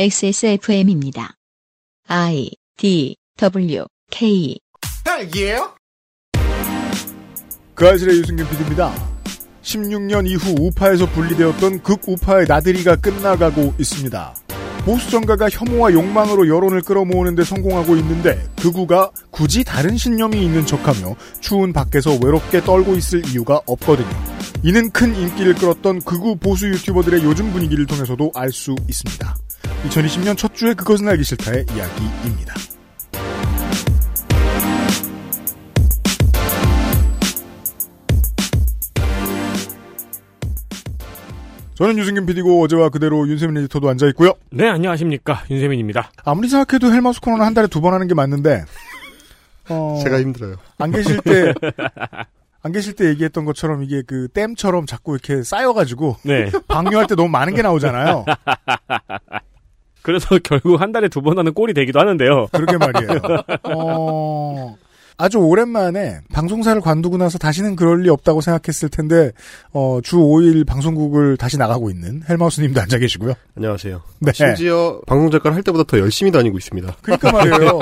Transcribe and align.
XSFM입니다. 0.00 1.34
I 2.06 2.52
D 2.76 3.16
W 3.36 3.84
K 4.12 4.56
딸기예요? 5.02 5.74
그 7.74 7.88
아실의 7.88 8.18
유승균 8.18 8.48
PD입니다. 8.48 8.94
16년 9.62 10.28
이후 10.28 10.54
우파에서 10.56 11.06
분리되었던 11.06 11.82
극우파의 11.82 12.46
나들이가 12.46 12.94
끝나가고 12.94 13.74
있습니다. 13.76 14.36
보수 14.84 15.10
정가가 15.10 15.48
혐오와 15.50 15.92
욕망으로 15.92 16.46
여론을 16.46 16.82
끌어모으는데 16.82 17.42
성공하고 17.42 17.96
있는데 17.96 18.40
극우가 18.62 19.10
굳이 19.32 19.64
다른 19.64 19.96
신념이 19.96 20.40
있는 20.40 20.64
척하며 20.64 21.16
추운 21.40 21.72
밖에서 21.72 22.16
외롭게 22.22 22.60
떨고 22.60 22.94
있을 22.94 23.26
이유가 23.26 23.60
없거든요. 23.66 24.08
이는 24.62 24.90
큰 24.90 25.16
인기를 25.16 25.54
끌었던 25.54 26.02
극우 26.02 26.36
보수 26.36 26.68
유튜버들의 26.68 27.24
요즘 27.24 27.52
분위기를 27.52 27.84
통해서도 27.84 28.30
알 28.36 28.52
수 28.52 28.76
있습니다. 28.88 29.34
2020년 29.86 30.36
첫 30.36 30.54
주에 30.54 30.74
그것은 30.74 31.08
알기 31.08 31.24
싫다의 31.24 31.66
이야기입니다. 31.74 32.54
저는 41.74 41.96
유승균 41.96 42.26
PD고 42.26 42.60
어제와 42.64 42.88
그대로 42.88 43.28
윤세민 43.28 43.56
에디터도 43.58 43.88
앉아 43.88 44.08
있고요. 44.08 44.32
네, 44.50 44.68
안녕하십니까. 44.68 45.44
윤세민입니다. 45.48 46.10
아무리 46.24 46.48
생각해도 46.48 46.92
헬마우스 46.92 47.20
코너는 47.20 47.44
한 47.44 47.54
달에 47.54 47.68
두 47.68 47.80
번 47.80 47.94
하는 47.94 48.08
게 48.08 48.14
맞는데 48.14 48.64
어, 49.68 50.00
제가 50.02 50.20
힘들어요. 50.20 50.56
안 50.78 50.90
계실 50.90 51.18
때 51.20 51.54
안 52.62 52.72
계실 52.72 52.94
때 52.94 53.06
얘기했던 53.10 53.44
것처럼 53.44 53.84
이게 53.84 54.02
그 54.04 54.26
댐처럼 54.34 54.86
자꾸 54.86 55.12
이렇게 55.14 55.44
쌓여가지고 55.44 56.16
네. 56.24 56.50
방류할 56.66 57.06
때 57.06 57.14
너무 57.14 57.28
많은 57.28 57.54
게 57.54 57.62
나오잖아요. 57.62 58.24
그래서 60.02 60.38
결국 60.44 60.80
한 60.80 60.92
달에 60.92 61.08
두 61.08 61.20
번 61.20 61.38
하는 61.38 61.52
꼴이 61.54 61.74
되기도 61.74 62.00
하는데요. 62.00 62.48
그러게 62.52 62.76
말이에요. 62.78 63.20
어, 63.64 64.76
아주 65.16 65.38
오랜만에 65.38 66.20
방송사를 66.32 66.80
관두고 66.80 67.16
나서 67.16 67.38
다시는 67.38 67.74
그럴 67.76 68.02
리 68.02 68.08
없다고 68.08 68.40
생각했을 68.40 68.88
텐데 68.88 69.32
어, 69.72 69.98
주 70.02 70.16
5일 70.16 70.64
방송국을 70.66 71.36
다시 71.36 71.58
나가고 71.58 71.90
있는 71.90 72.22
헬마우스님도 72.28 72.80
앉아 72.80 72.98
계시고요. 72.98 73.34
안녕하세요. 73.56 74.00
네. 74.20 74.32
심지어 74.32 75.00
방송 75.06 75.30
작가를 75.30 75.56
할 75.56 75.62
때보다 75.64 75.84
더 75.84 75.98
열심히 75.98 76.30
다니고 76.30 76.56
있습니다. 76.58 76.96
그러니까 77.02 77.32
말이에요. 77.32 77.78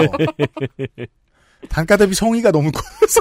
단가 1.69 1.97
대비 1.97 2.15
성의가 2.15 2.51
너무 2.53 2.71
커서 2.73 3.21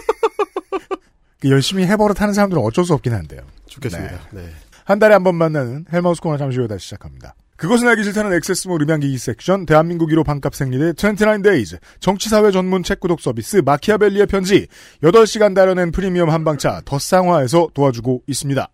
그 1.39 1.49
열심히 1.49 1.85
해버릇 1.85 2.21
하는 2.21 2.33
사람들은 2.33 2.61
어쩔 2.63 2.85
수 2.85 2.93
없긴 2.93 3.13
한데요. 3.13 3.41
좋겠습니다. 3.67 4.19
네. 4.31 4.49
한 4.85 4.99
달에 4.99 5.13
한 5.13 5.23
번 5.23 5.35
만나는 5.35 5.85
헬마우스 5.91 6.21
코너 6.21 6.37
잠시 6.37 6.57
후에 6.59 6.67
다시 6.67 6.85
시작합니다. 6.85 7.33
그것은 7.57 7.87
알기 7.87 8.03
싫다는 8.03 8.33
액세스몰 8.33 8.81
음향기기 8.81 9.17
섹션, 9.17 9.65
대한민국 9.65 10.09
1호 10.09 10.25
반값 10.25 10.55
생리대 10.55 10.91
29Days, 10.93 11.77
정치사회 11.99 12.51
전문 12.51 12.83
책 12.83 12.99
구독 12.99 13.21
서비스 13.21 13.61
마키아벨리의 13.63 14.25
편지, 14.25 14.67
8시간 15.01 15.55
다려낸 15.55 15.91
프리미엄 15.91 16.29
한방차 16.29 16.81
더쌍화에서 16.85 17.69
도와주고 17.73 18.23
있습니다. 18.27 18.69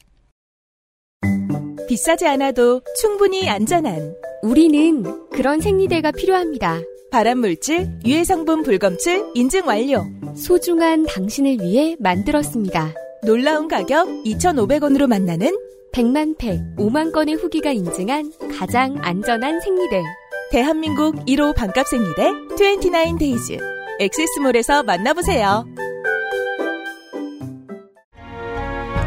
비싸지 1.88 2.26
않아도 2.26 2.82
충분히 3.00 3.50
안전한 3.50 4.16
우리는 4.42 5.04
그런 5.30 5.60
생리대가 5.60 6.12
필요합니다. 6.12 6.80
발암물질, 7.12 8.00
유해성분 8.06 8.64
불검출 8.64 9.32
인증 9.36 9.68
완료. 9.68 10.06
소중한 10.36 11.06
당신을 11.06 11.60
위해 11.60 11.98
만들었습니다. 12.00 12.94
놀라운 13.26 13.68
가격 13.68 14.08
2,500원으로 14.24 15.08
만나는 15.08 15.54
100만 15.94 16.38
팩, 16.38 16.62
5만 16.78 17.12
건의 17.12 17.36
후기가 17.36 17.72
인증한 17.72 18.32
가장 18.58 18.98
안전한 19.02 19.60
생리대. 19.60 20.02
대한민국 20.50 21.16
1호 21.26 21.54
반값 21.56 21.86
생리대 21.88 22.32
29Days. 22.56 23.60
엑세스몰에서 24.00 24.84
만나보세요. 24.84 25.66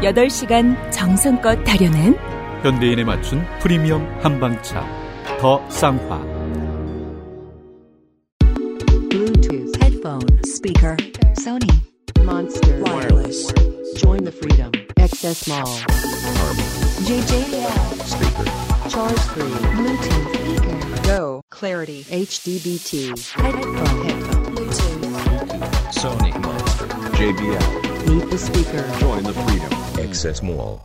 8시간 0.01 0.75
정성껏 0.91 1.63
다려낸 1.63 2.15
현대인에 2.61 3.03
맞춘 3.03 3.43
프리미엄 3.59 4.05
한방차 4.21 4.85
더 5.39 5.67
쌍화 5.69 6.35
Bluetooth, 9.09 9.71
headphone, 9.81 10.39
speaker, 10.45 10.95
Sony, 11.39 11.71
Monster, 12.23 12.83
wireless. 12.83 13.74
Join 13.95 14.23
the 14.23 14.31
freedom. 14.31 14.71
Access 14.97 15.47
Mall. 15.47 15.65
JJL. 17.07 17.71
Speaker. 18.05 18.47
Charge 18.89 19.19
3. 19.33 19.43
Bluetooth 19.75 20.27
speaker. 20.35 21.01
Go. 21.07 21.41
Clarity. 21.49 22.03
HDBT. 22.03 23.09
Headphone. 23.31 24.05
Headphone. 24.05 24.55
Bluetooth. 24.55 25.05
Sony 25.91 26.31
Monster, 26.41 26.87
JBL, 27.17 28.09
Meet 28.09 28.29
the 28.29 28.37
speaker. 28.37 28.83
join 28.99 29.23
the 29.23 29.33
freedom. 29.33 29.71
Access 30.05 30.43
Mall. 30.43 30.79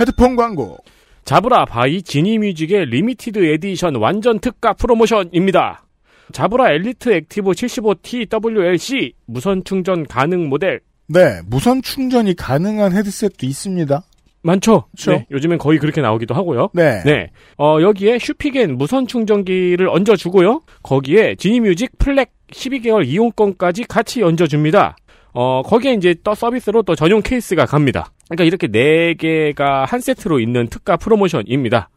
헤드폰 0.00 0.36
광고. 0.36 0.78
자브라 1.24 1.64
바이 1.64 2.02
지니뮤직의 2.02 2.86
리미티드 2.86 3.44
에디션 3.44 3.96
완전 3.96 4.38
특가 4.40 4.72
프로모션입니다. 4.74 5.84
Jabra 6.32 6.72
Elite 6.72 7.12
Active 7.12 7.50
75T 7.52 8.28
WLC 8.30 9.12
무선 9.26 9.62
충전 9.64 10.06
가능 10.06 10.48
모델 10.48 10.80
네, 11.06 11.40
무선 11.46 11.82
충전이 11.82 12.34
가능한 12.34 12.92
헤드셋도 12.92 13.46
있습니다. 13.46 14.02
많죠? 14.42 14.84
그쵸. 14.90 15.12
네, 15.12 15.26
요즘엔 15.30 15.58
거의 15.58 15.78
그렇게 15.78 16.00
나오기도 16.00 16.34
하고요. 16.34 16.68
네. 16.74 17.02
네. 17.04 17.30
어, 17.56 17.78
여기에 17.80 18.18
슈피겐 18.18 18.76
무선 18.76 19.06
충전기를 19.06 19.88
얹어주고요. 19.88 20.60
거기에 20.82 21.34
지니뮤직 21.36 21.96
FLAC 21.98 22.30
12개월 22.52 23.06
이용권까지 23.06 23.84
같이 23.84 24.22
얹어줍니다. 24.22 24.96
어, 25.32 25.62
거기에 25.62 25.94
이제 25.94 26.14
또 26.22 26.34
서비스로 26.34 26.82
또 26.82 26.94
전용 26.94 27.22
케이스가 27.22 27.64
갑니다. 27.66 28.12
그러니까 28.28 28.44
이렇게 28.44 28.68
네 28.68 29.14
개가 29.14 29.86
한 29.86 30.00
세트로 30.00 30.40
있는 30.40 30.68
특가 30.68 30.96
프로모션입니다. 30.96 31.88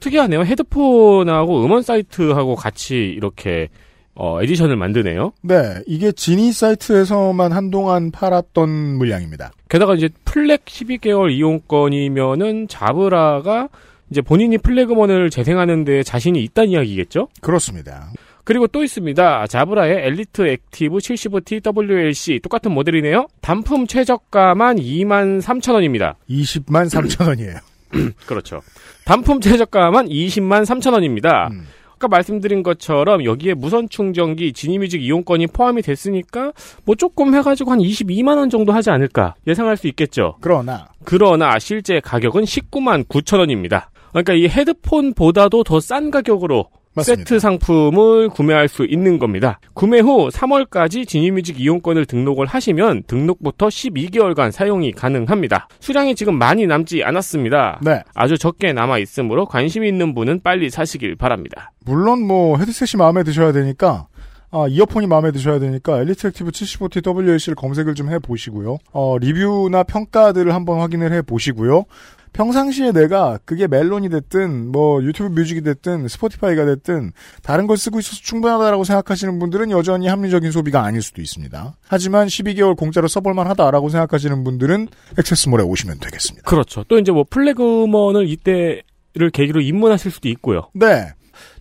특이하네요. 0.00 0.42
헤드폰하고 0.42 1.64
음원 1.64 1.82
사이트하고 1.82 2.56
같이 2.56 2.96
이렇게 2.96 3.68
어, 4.16 4.42
edition을 4.42 4.76
만드네요. 4.76 5.32
네, 5.42 5.82
이게 5.86 6.10
지니 6.10 6.52
사이트에서만 6.52 7.52
한동안 7.52 8.10
팔았던 8.10 8.68
물량입니다. 8.96 9.52
게다가 9.68 9.94
이제 9.94 10.08
FLAC 10.24 10.64
12개월 10.64 11.30
이용권이면은 11.30 12.66
Jabra가 12.68 13.68
이제 14.10 14.22
본인이 14.22 14.56
FLAC 14.58 14.79
음원을 14.79 15.30
재생하는 15.30 15.84
데 15.84 16.02
자신이 16.02 16.42
있다는 16.44 16.70
이야기겠죠? 16.70 17.28
그렇습니다. 17.40 18.10
그리고 18.44 18.68
또 18.68 18.84
있습니다. 18.84 19.48
자브라의 19.48 20.06
엘리트 20.06 20.46
액티브 20.46 20.98
75T 20.98 21.76
WLC 21.76 22.38
똑같은 22.42 22.70
모델이네요. 22.70 23.26
단품 23.40 23.88
최저가만 23.88 24.76
2만 24.76 25.42
3천 25.42 25.74
원입니다. 25.74 26.16
20만 26.30 26.88
3천 26.88 27.26
원이에요. 27.26 27.56
그렇죠. 28.26 28.62
단품 29.04 29.40
최저가만 29.40 30.08
20만 30.08 30.64
3천 30.64 30.92
원입니다. 30.92 31.48
음. 31.50 31.66
아까 31.96 32.08
말씀드린 32.08 32.62
것처럼 32.62 33.24
여기에 33.24 33.54
무선 33.54 33.88
충전기 33.88 34.52
지니뮤직 34.52 35.02
이용권이 35.02 35.46
포함이 35.48 35.80
됐으니까 35.82 36.52
뭐 36.84 36.94
조금 36.94 37.34
해가지고 37.34 37.70
한 37.70 37.78
22만 37.78 38.36
원 38.36 38.50
정도 38.50 38.72
하지 38.72 38.90
않을까 38.90 39.34
예상할 39.46 39.76
수 39.78 39.86
있겠죠. 39.88 40.36
그러나 40.40 40.88
그러나 41.04 41.58
실제 41.58 42.00
가격은 42.00 42.44
19만 42.44 43.06
9천 43.08 43.38
원입니다. 43.38 43.90
그러니까 44.10 44.34
이 44.34 44.46
헤드폰보다도 44.48 45.64
더 45.64 45.80
싼 45.80 46.10
가격으로 46.10 46.66
맞습니다. 46.96 47.28
세트 47.28 47.38
상품을 47.38 48.30
구매할 48.30 48.68
수 48.68 48.84
있는 48.84 49.18
겁니다. 49.18 49.60
구매 49.74 50.00
후 50.00 50.28
3월까지 50.28 51.06
지니뮤직 51.06 51.60
이용권을 51.60 52.06
등록을 52.06 52.46
하시면 52.46 53.04
등록부터 53.06 53.68
12개월간 53.68 54.50
사용이 54.50 54.92
가능합니다. 54.92 55.68
수량이 55.80 56.14
지금 56.14 56.38
많이 56.38 56.66
남지 56.66 57.04
않았습니다. 57.04 57.80
네, 57.82 58.02
아주 58.14 58.38
적게 58.38 58.72
남아 58.72 58.98
있으므로 58.98 59.44
관심 59.46 59.84
있는 59.84 60.14
분은 60.14 60.40
빨리 60.42 60.70
사시길 60.70 61.16
바랍니다. 61.16 61.72
물론 61.84 62.26
뭐 62.26 62.56
헤드셋이 62.58 62.98
마음에 62.98 63.22
드셔야 63.22 63.52
되니까 63.52 64.08
아, 64.50 64.66
이어폰이 64.68 65.06
마음에 65.06 65.32
드셔야 65.32 65.58
되니까 65.58 66.00
Elite 66.00 66.28
Active 66.28 66.50
75T 66.50 67.06
WLC를 67.06 67.56
검색을 67.56 67.94
좀 67.94 68.08
해보시고요. 68.10 68.78
어, 68.92 69.18
리뷰나 69.18 69.82
평가들을 69.82 70.54
한번 70.54 70.80
확인을 70.80 71.12
해보시고요. 71.12 71.84
평상시에 72.32 72.92
내가 72.92 73.38
그게 73.44 73.66
멜론이 73.66 74.08
됐든 74.10 74.70
뭐 74.70 75.02
유튜브 75.02 75.28
뮤직이 75.28 75.62
됐든 75.62 76.08
스포티파이가 76.08 76.66
됐든 76.66 77.12
다른 77.42 77.66
걸 77.66 77.76
쓰고 77.76 77.98
있어서 78.00 78.20
충분하다라고 78.22 78.84
생각하시는 78.84 79.38
분들은 79.38 79.70
여전히 79.70 80.06
합리적인 80.08 80.50
소비가 80.50 80.84
아닐 80.84 81.02
수도 81.02 81.22
있습니다. 81.22 81.76
하지만 81.86 82.26
12개월 82.26 82.76
공짜로 82.76 83.08
써볼만 83.08 83.46
하다라고 83.46 83.88
생각하시는 83.88 84.44
분들은 84.44 84.88
액세스몰에 85.18 85.62
오시면 85.62 85.98
되겠습니다. 86.00 86.48
그렇죠. 86.48 86.84
또 86.84 86.98
이제 86.98 87.10
뭐 87.12 87.24
FLAC 87.28 87.57
음원을 87.57 88.28
이때를 88.28 89.30
계기로 89.32 89.60
입문하실 89.60 90.10
수도 90.10 90.28
있고요. 90.28 90.68
네. 90.74 91.08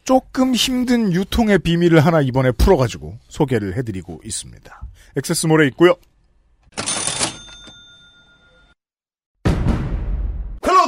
조금 0.04 0.54
힘든 0.54 1.12
유통의 1.14 1.60
비밀을 1.60 2.00
하나 2.00 2.22
이번에 2.22 2.52
풀어가지고 2.52 3.18
소개를 3.28 3.76
해드리고 3.76 4.22
있습니다. 4.24 4.82
액세스몰에 5.18 5.68
있고요. 5.68 5.96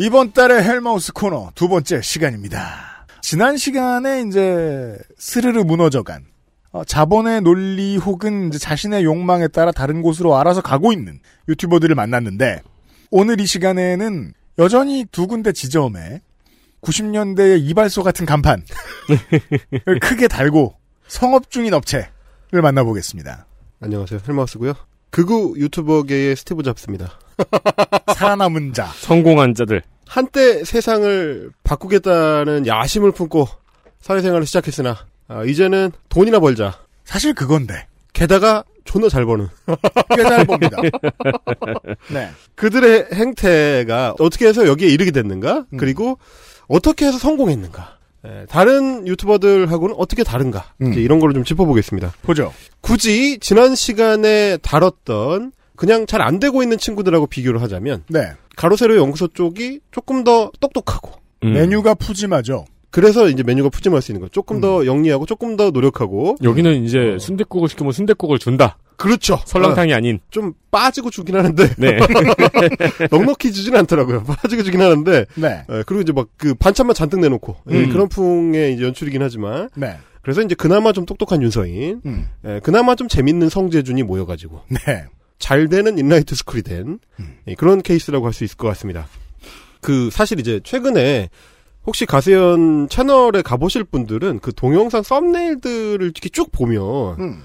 이번 0.00 0.32
달의 0.32 0.62
헬마우스 0.62 1.12
코너 1.12 1.50
두 1.56 1.68
번째 1.68 2.00
시간입니다. 2.02 3.04
지난 3.20 3.56
시간에 3.56 4.22
이제 4.22 4.96
스르르 5.16 5.64
무너져간 5.64 6.24
어, 6.70 6.84
자본의 6.84 7.40
논리 7.40 7.96
혹은 7.96 8.46
이제 8.46 8.58
자신의 8.58 9.02
욕망에 9.02 9.48
따라 9.48 9.72
다른 9.72 10.00
곳으로 10.00 10.36
알아서 10.36 10.60
가고 10.60 10.92
있는 10.92 11.18
유튜버들을 11.48 11.96
만났는데 11.96 12.62
오늘 13.10 13.40
이 13.40 13.46
시간에는 13.46 14.34
여전히 14.60 15.04
두 15.10 15.26
군데 15.26 15.50
지점에 15.50 16.20
90년대의 16.82 17.60
이발소 17.62 18.04
같은 18.04 18.24
간판을 18.24 18.62
크게 20.00 20.28
달고 20.28 20.76
성업 21.08 21.50
중인 21.50 21.74
업체를 21.74 22.62
만나보겠습니다. 22.62 23.46
안녕하세요 23.80 24.20
헬마우스고요. 24.28 24.74
극우 25.10 25.54
유튜버계의 25.58 26.36
스티브 26.36 26.62
잡스입니다. 26.62 27.18
살아남은 28.14 28.72
자. 28.72 28.86
성공한 28.96 29.54
자들. 29.54 29.82
한때 30.06 30.64
세상을 30.64 31.50
바꾸겠다는 31.64 32.66
야심을 32.66 33.12
품고 33.12 33.46
사회생활을 34.00 34.46
시작했으나 34.46 34.96
아, 35.28 35.44
이제는 35.44 35.92
돈이나 36.08 36.40
벌자. 36.40 36.78
사실 37.04 37.34
그건데. 37.34 37.86
게다가 38.12 38.64
존나 38.84 39.08
잘 39.08 39.26
버는. 39.26 39.48
꽤 40.16 40.22
잘 40.22 40.46
봅니다. 40.46 40.78
네. 42.10 42.30
그들의 42.54 43.08
행태가 43.12 44.14
어떻게 44.18 44.46
해서 44.46 44.66
여기에 44.66 44.88
이르게 44.88 45.10
됐는가? 45.10 45.66
그리고 45.78 46.18
어떻게 46.68 47.06
해서 47.06 47.18
성공했는가? 47.18 47.97
예, 48.26 48.46
다른 48.48 49.06
유튜버들하고는 49.06 49.94
어떻게 49.98 50.24
다른가? 50.24 50.72
음. 50.82 50.92
이제 50.92 51.00
이런 51.00 51.18
거를 51.20 51.34
좀 51.34 51.44
짚어보겠습니다. 51.44 52.12
보죠. 52.22 52.52
굳이 52.80 53.38
지난 53.40 53.74
시간에 53.74 54.56
다뤘던 54.58 55.52
그냥 55.76 56.06
잘 56.06 56.20
안 56.20 56.40
되고 56.40 56.62
있는 56.62 56.76
친구들하고 56.78 57.28
비교를 57.28 57.62
하자면 57.62 58.02
네. 58.08 58.32
가로세로 58.56 58.96
연구소 58.96 59.28
쪽이 59.28 59.80
조금 59.92 60.24
더 60.24 60.50
똑똑하고 60.58 61.12
음. 61.44 61.52
메뉴가 61.52 61.94
푸짐하죠. 61.94 62.64
그래서 63.00 63.28
이제 63.28 63.44
메뉴가 63.44 63.68
푸짐할 63.68 64.02
수 64.02 64.10
있는 64.10 64.20
거죠. 64.22 64.32
조금 64.32 64.60
더 64.60 64.84
영리하고 64.84 65.24
조금 65.24 65.56
더 65.56 65.70
노력하고 65.70 66.34
여기는 66.42 66.84
이제 66.84 67.16
순댓국을 67.20 67.68
시키면 67.68 67.92
순댓국을 67.92 68.40
준다. 68.40 68.76
그렇죠. 68.96 69.38
설렁탕이 69.44 69.94
아닌. 69.94 70.18
좀 70.32 70.54
빠지고 70.72 71.10
주긴 71.10 71.36
하는데 71.36 71.68
네. 71.78 71.98
넉넉히 73.12 73.52
주진 73.52 73.76
않더라고요. 73.76 74.24
빠지고 74.42 74.64
주긴 74.64 74.80
하는데 74.80 75.26
네. 75.36 75.62
예, 75.70 75.82
그리고 75.86 76.00
이제 76.02 76.12
막 76.12 76.26
그 76.36 76.54
반찬만 76.54 76.94
잔뜩 76.94 77.20
내놓고 77.20 77.56
예, 77.70 77.84
음. 77.84 77.90
그런 77.90 78.08
풍의 78.08 78.74
이제 78.74 78.82
연출이긴 78.84 79.22
하지만 79.22 79.68
네. 79.76 79.96
그래서 80.22 80.42
이제 80.42 80.54
그나마 80.56 80.92
좀 80.92 81.06
똑똑한 81.06 81.40
윤서인, 81.42 82.00
음. 82.04 82.26
예, 82.44 82.60
그나마 82.62 82.96
좀 82.96 83.06
재밌는 83.06 83.48
성재준이 83.48 84.02
모여가지고 84.02 84.62
네. 84.68 85.04
잘 85.38 85.68
되는 85.68 85.96
인라이트 85.98 86.34
스쿨이 86.34 86.62
된 86.62 86.98
음. 87.20 87.36
예, 87.46 87.54
그런 87.54 87.80
케이스라고 87.82 88.26
할 88.26 88.32
수 88.32 88.42
있을 88.42 88.56
것 88.56 88.66
같습니다. 88.68 89.06
그 89.80 90.10
사실 90.10 90.40
이제 90.40 90.60
최근에 90.64 91.28
혹시 91.88 92.04
가세연 92.04 92.90
채널에 92.90 93.40
가보실 93.40 93.84
분들은 93.84 94.40
그 94.40 94.52
동영상 94.52 95.02
썸네일들을 95.02 96.02
이렇게 96.02 96.28
쭉 96.28 96.52
보면 96.52 96.82
음. 97.18 97.42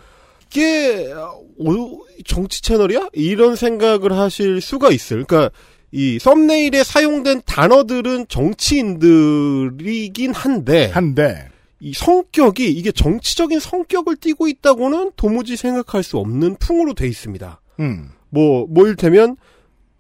이게 0.48 1.14
오, 1.58 2.06
정치 2.26 2.62
채널이야? 2.62 3.08
이런 3.14 3.56
생각을 3.56 4.12
하실 4.12 4.60
수가 4.60 4.92
있어요. 4.92 5.24
그러니까 5.24 5.50
이 5.94 6.20
썸네일에 6.20 6.84
사용된 6.84 7.44
단어들은 7.46 8.26
정치인들이긴 8.28 10.34
한데 10.34 10.88
한데 10.88 11.48
이 11.80 11.94
성격이 11.94 12.70
이게 12.70 12.92
정치적인 12.92 13.62
성격을 13.62 14.18
띠고 14.18 14.50
있다고는 14.50 15.14
도무지 15.16 15.56
생각할 15.56 16.04
수 16.04 16.18
없는 16.18 16.58
풍으로 16.58 16.96
돼 16.96 17.08
있습니다. 17.08 17.62
음. 17.80 18.10
뭐, 18.30 18.66
뭐 18.68 18.88
일테면 18.88 19.38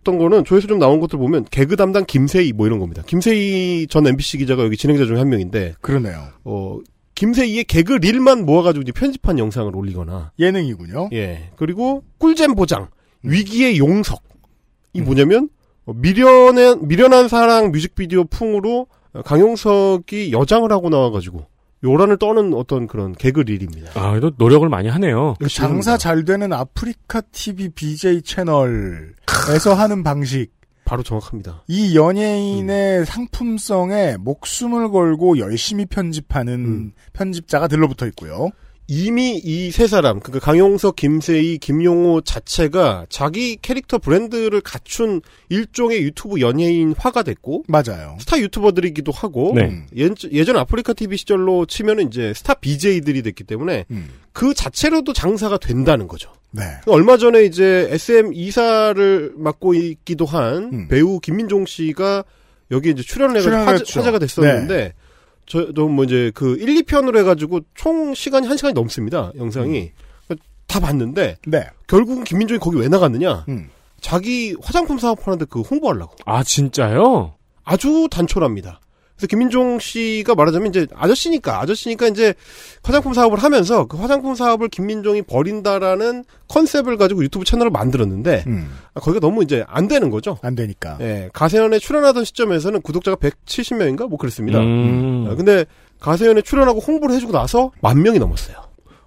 어떤 0.03 0.17
거는 0.17 0.43
조회수 0.43 0.67
좀 0.67 0.79
나온 0.79 0.99
것들 0.99 1.17
보면 1.17 1.45
개그 1.45 1.77
담당 1.77 2.03
김세희 2.05 2.51
뭐 2.51 2.67
이런 2.67 2.79
겁니다. 2.79 3.01
김세희 3.07 3.87
전 3.89 4.05
MBC 4.05 4.37
기자가 4.39 4.63
여기 4.63 4.75
진행자 4.75 5.05
중에 5.05 5.17
한 5.17 5.29
명인데 5.29 5.75
그러네요. 5.79 6.27
어 6.43 6.79
김세희의 7.15 7.63
개그 7.63 7.93
릴만 7.93 8.45
모아가지고 8.45 8.81
이제 8.83 8.91
편집한 8.91 9.39
영상을 9.39 9.73
올리거나 9.73 10.33
예능이군요. 10.37 11.09
예 11.13 11.51
그리고 11.55 12.03
꿀잼 12.17 12.55
보장 12.55 12.89
위기의 13.23 13.77
용석 13.79 14.21
이 14.91 14.99
음. 14.99 15.05
뭐냐면 15.05 15.49
어, 15.85 15.93
미련한 15.93 16.85
미련한 16.87 17.29
사랑 17.29 17.71
뮤직비디오 17.71 18.25
풍으로 18.25 18.87
어, 19.13 19.21
강용석이 19.21 20.33
여장을 20.33 20.69
하고 20.69 20.89
나와가지고 20.89 21.45
요란을 21.83 22.17
떠는 22.17 22.53
어떤 22.53 22.87
그런 22.87 23.13
개그 23.13 23.41
릴입니다. 23.41 23.91
아, 23.95 24.11
그래도 24.11 24.31
노력을 24.37 24.67
많이 24.69 24.87
하네요. 24.89 25.35
그 25.39 25.49
장사 25.49 25.97
잘 25.97 26.23
되는 26.23 26.53
아프리카 26.53 27.21
TV 27.21 27.69
BJ 27.69 28.21
채널에서 28.21 29.73
하는 29.75 30.03
방식. 30.03 30.51
바로 30.85 31.01
정확합니다. 31.01 31.63
이 31.67 31.95
연예인의 31.95 33.05
상품성에 33.05 34.17
목숨을 34.19 34.91
걸고 34.91 35.37
열심히 35.39 35.85
편집하는 35.85 36.53
음. 36.53 36.91
편집자가 37.13 37.67
들러붙어 37.67 38.05
있고요. 38.07 38.49
이미 38.87 39.37
이 39.43 39.71
세 39.71 39.87
사람, 39.87 40.19
그러니까 40.19 40.45
강용석, 40.45 40.95
김세의, 40.97 41.57
김용호 41.59 42.21
자체가 42.21 43.05
자기 43.09 43.57
캐릭터 43.61 43.97
브랜드를 43.97 44.61
갖춘 44.61 45.21
일종의 45.49 46.01
유튜브 46.01 46.41
연예인화가 46.41 47.23
됐고 47.23 47.63
맞아요. 47.67 48.17
스타 48.19 48.37
유튜버들이기도 48.39 49.11
하고 49.11 49.53
네. 49.55 49.63
음. 49.63 49.87
예, 49.97 50.09
예전 50.31 50.57
아프리카 50.57 50.93
TV 50.93 51.17
시절로 51.17 51.65
치면은 51.65 52.07
이제 52.07 52.33
스타 52.35 52.53
BJ들이 52.55 53.21
됐기 53.21 53.45
때문에 53.45 53.85
음. 53.91 54.09
그 54.33 54.53
자체로도 54.53 55.13
장사가 55.13 55.57
된다는 55.59 56.07
거죠. 56.07 56.31
네. 56.51 56.63
얼마 56.85 57.17
전에 57.17 57.45
이제 57.45 57.87
SM 57.89 58.31
이사를 58.33 59.33
맡고 59.37 59.73
있기도 59.75 60.25
한 60.25 60.69
음. 60.73 60.87
배우 60.89 61.19
김민종 61.19 61.65
씨가 61.65 62.23
여기 62.71 62.89
이제 62.91 63.01
출연을 63.01 63.37
해가지고 63.41 63.55
화제. 63.65 63.99
화제 63.99 64.11
가 64.11 64.19
됐었는데 64.19 64.93
저도 65.53 65.87
뭐 65.87 66.03
이제 66.03 66.31
그 66.33 66.57
1, 66.57 66.81
2편으로 66.81 67.19
해가지고 67.19 67.59
총 67.75 68.15
시간이 68.15 68.47
1시간이 68.47 68.73
넘습니다. 68.73 69.31
영상이. 69.37 69.91
다 70.65 70.79
봤는데 70.79 71.37
네. 71.45 71.67
결국은 71.85 72.23
김민종이 72.23 72.59
거기 72.59 72.77
왜 72.77 72.87
나갔느냐? 72.87 73.45
음. 73.49 73.69
자기 74.01 74.55
화장품 74.63 74.97
사업하는데 74.97 75.45
그 75.45 75.61
홍보하려고. 75.61 76.15
아, 76.25 76.43
진짜요? 76.43 77.35
아주 77.63 78.07
단촐합니다. 78.09 78.81
그래서 79.15 79.27
김민종 79.27 79.79
씨가 79.79 80.35
말하자면 80.35 80.69
이제 80.69 80.87
아저씨니까 80.93 81.61
아저씨니까 81.61 82.07
이제 82.07 82.33
화장품 82.81 83.13
사업을 83.13 83.37
하면서 83.37 83.85
그 83.85 83.97
화장품 83.97 84.35
사업을 84.35 84.69
김민종이 84.69 85.21
버린다라는 85.21 86.25
컨셉을 86.47 86.97
가지고 86.97 87.23
유튜브 87.23 87.45
채널을 87.45 87.71
만들었는데 87.71 88.43
음. 88.47 88.71
아, 88.93 88.99
거기가 88.99 89.19
너무 89.19 89.43
이제 89.43 89.63
안 89.67 89.87
되는 89.87 90.09
거죠. 90.09 90.37
안 90.41 90.55
되니까. 90.55 90.97
예, 91.01 91.29
가세연에 91.31 91.79
출연하던 91.79 92.25
시점에서는 92.25 92.81
구독자가 92.81 93.17
170명인가 93.17 94.07
뭐 94.07 94.17
그랬습니다. 94.17 94.59
음. 94.59 95.27
아, 95.29 95.35
근데 95.35 95.65
가세연에 95.99 96.41
출연하고 96.41 96.79
홍보를 96.79 97.15
해주고 97.15 97.31
나서 97.31 97.71
만 97.81 98.01
명이 98.01 98.19
넘었어요. 98.19 98.57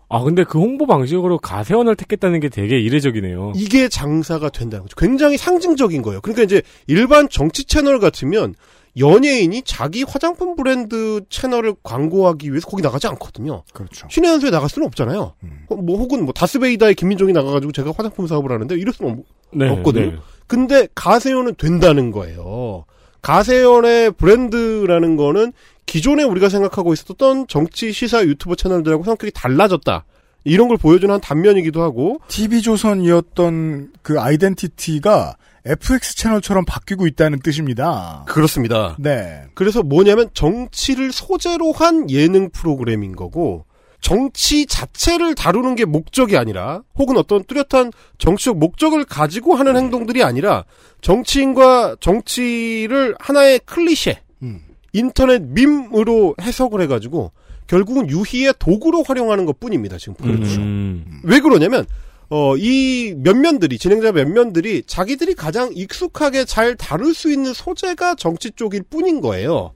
아, 0.08 0.22
근데 0.22 0.44
그 0.44 0.58
홍보 0.58 0.86
방식으로 0.86 1.38
가세원을 1.38 1.96
택했다는 1.96 2.38
게 2.40 2.48
되게 2.48 2.78
이례적이네요. 2.78 3.54
이게 3.56 3.88
장사가 3.88 4.50
된다는 4.50 4.84
거죠. 4.84 4.94
굉장히 4.96 5.36
상징적인 5.36 6.00
거예요. 6.02 6.20
그러니까 6.20 6.44
이제 6.44 6.62
일반 6.86 7.28
정치 7.28 7.64
채널 7.64 7.98
같으면 7.98 8.54
연예인이 8.98 9.62
자기 9.62 10.02
화장품 10.02 10.56
브랜드 10.56 11.20
채널을 11.28 11.74
광고하기 11.82 12.50
위해서 12.50 12.66
거기 12.66 12.82
나가지 12.82 13.06
않거든요. 13.08 13.62
그렇죠. 13.72 14.06
신의 14.10 14.30
한 14.30 14.40
수에 14.40 14.50
나갈 14.50 14.68
수는 14.68 14.86
없잖아요. 14.86 15.34
음. 15.42 15.66
어, 15.68 15.76
뭐 15.76 15.98
혹은 15.98 16.24
뭐 16.24 16.32
다스베이다의 16.32 16.94
김민종이 16.94 17.32
나가가지고 17.32 17.72
제가 17.72 17.92
화장품 17.96 18.26
사업을 18.26 18.50
하는데 18.52 18.74
이럴 18.74 18.94
수는 18.94 19.12
없, 19.12 19.18
네, 19.52 19.68
없거든요. 19.68 20.12
네. 20.12 20.16
근데 20.46 20.88
가세연은 20.94 21.56
된다는 21.56 22.10
거예요. 22.10 22.84
가세연의 23.20 24.12
브랜드라는 24.12 25.16
거는 25.16 25.52
기존에 25.84 26.24
우리가 26.24 26.48
생각하고 26.48 26.92
있었던 26.92 27.48
정치 27.48 27.92
시사 27.92 28.24
유튜브 28.24 28.56
채널들하고 28.56 29.04
성격이 29.04 29.32
달라졌다. 29.34 30.04
이런 30.44 30.68
걸 30.68 30.76
보여주는 30.76 31.12
한 31.12 31.20
단면이기도 31.20 31.82
하고 31.82 32.20
TV조선이었던 32.28 33.92
그 34.02 34.20
아이덴티티가 34.20 35.36
FX 35.66 36.16
채널처럼 36.16 36.64
바뀌고 36.64 37.06
있다는 37.08 37.40
뜻입니다. 37.40 38.24
그렇습니다. 38.28 38.96
네. 38.98 39.42
그래서 39.54 39.82
뭐냐면 39.82 40.30
정치를 40.32 41.12
소재로 41.12 41.72
한 41.72 42.08
예능 42.10 42.50
프로그램인 42.50 43.16
거고 43.16 43.66
정치 44.00 44.66
자체를 44.66 45.34
다루는 45.34 45.74
게 45.74 45.84
목적이 45.84 46.36
아니라 46.36 46.82
혹은 46.96 47.16
어떤 47.16 47.42
뚜렷한 47.42 47.90
정치적 48.18 48.58
목적을 48.58 49.04
가지고 49.04 49.56
하는 49.56 49.76
행동들이 49.76 50.22
아니라 50.22 50.64
정치인과 51.00 51.96
정치를 52.00 53.16
하나의 53.18 53.60
클리셰 53.64 54.16
음. 54.42 54.60
인터넷 54.92 55.42
밈으로 55.42 56.36
해석을 56.40 56.80
해가지고 56.82 57.32
결국은 57.66 58.08
유희의 58.08 58.54
도구로 58.60 59.02
활용하는 59.02 59.44
것 59.44 59.58
뿐입니다. 59.58 59.98
지금 59.98 60.14
보여주죠. 60.14 60.60
음. 60.60 61.20
왜 61.24 61.40
그러냐면 61.40 61.84
어, 62.28 62.56
이 62.56 63.14
면면들이 63.16 63.78
진행자 63.78 64.12
면면들이 64.12 64.82
자기들이 64.86 65.34
가장 65.34 65.70
익숙하게 65.72 66.44
잘 66.44 66.74
다룰 66.76 67.14
수 67.14 67.32
있는 67.32 67.52
소재가 67.52 68.16
정치 68.16 68.50
쪽일 68.50 68.82
뿐인 68.90 69.20
거예요. 69.20 69.72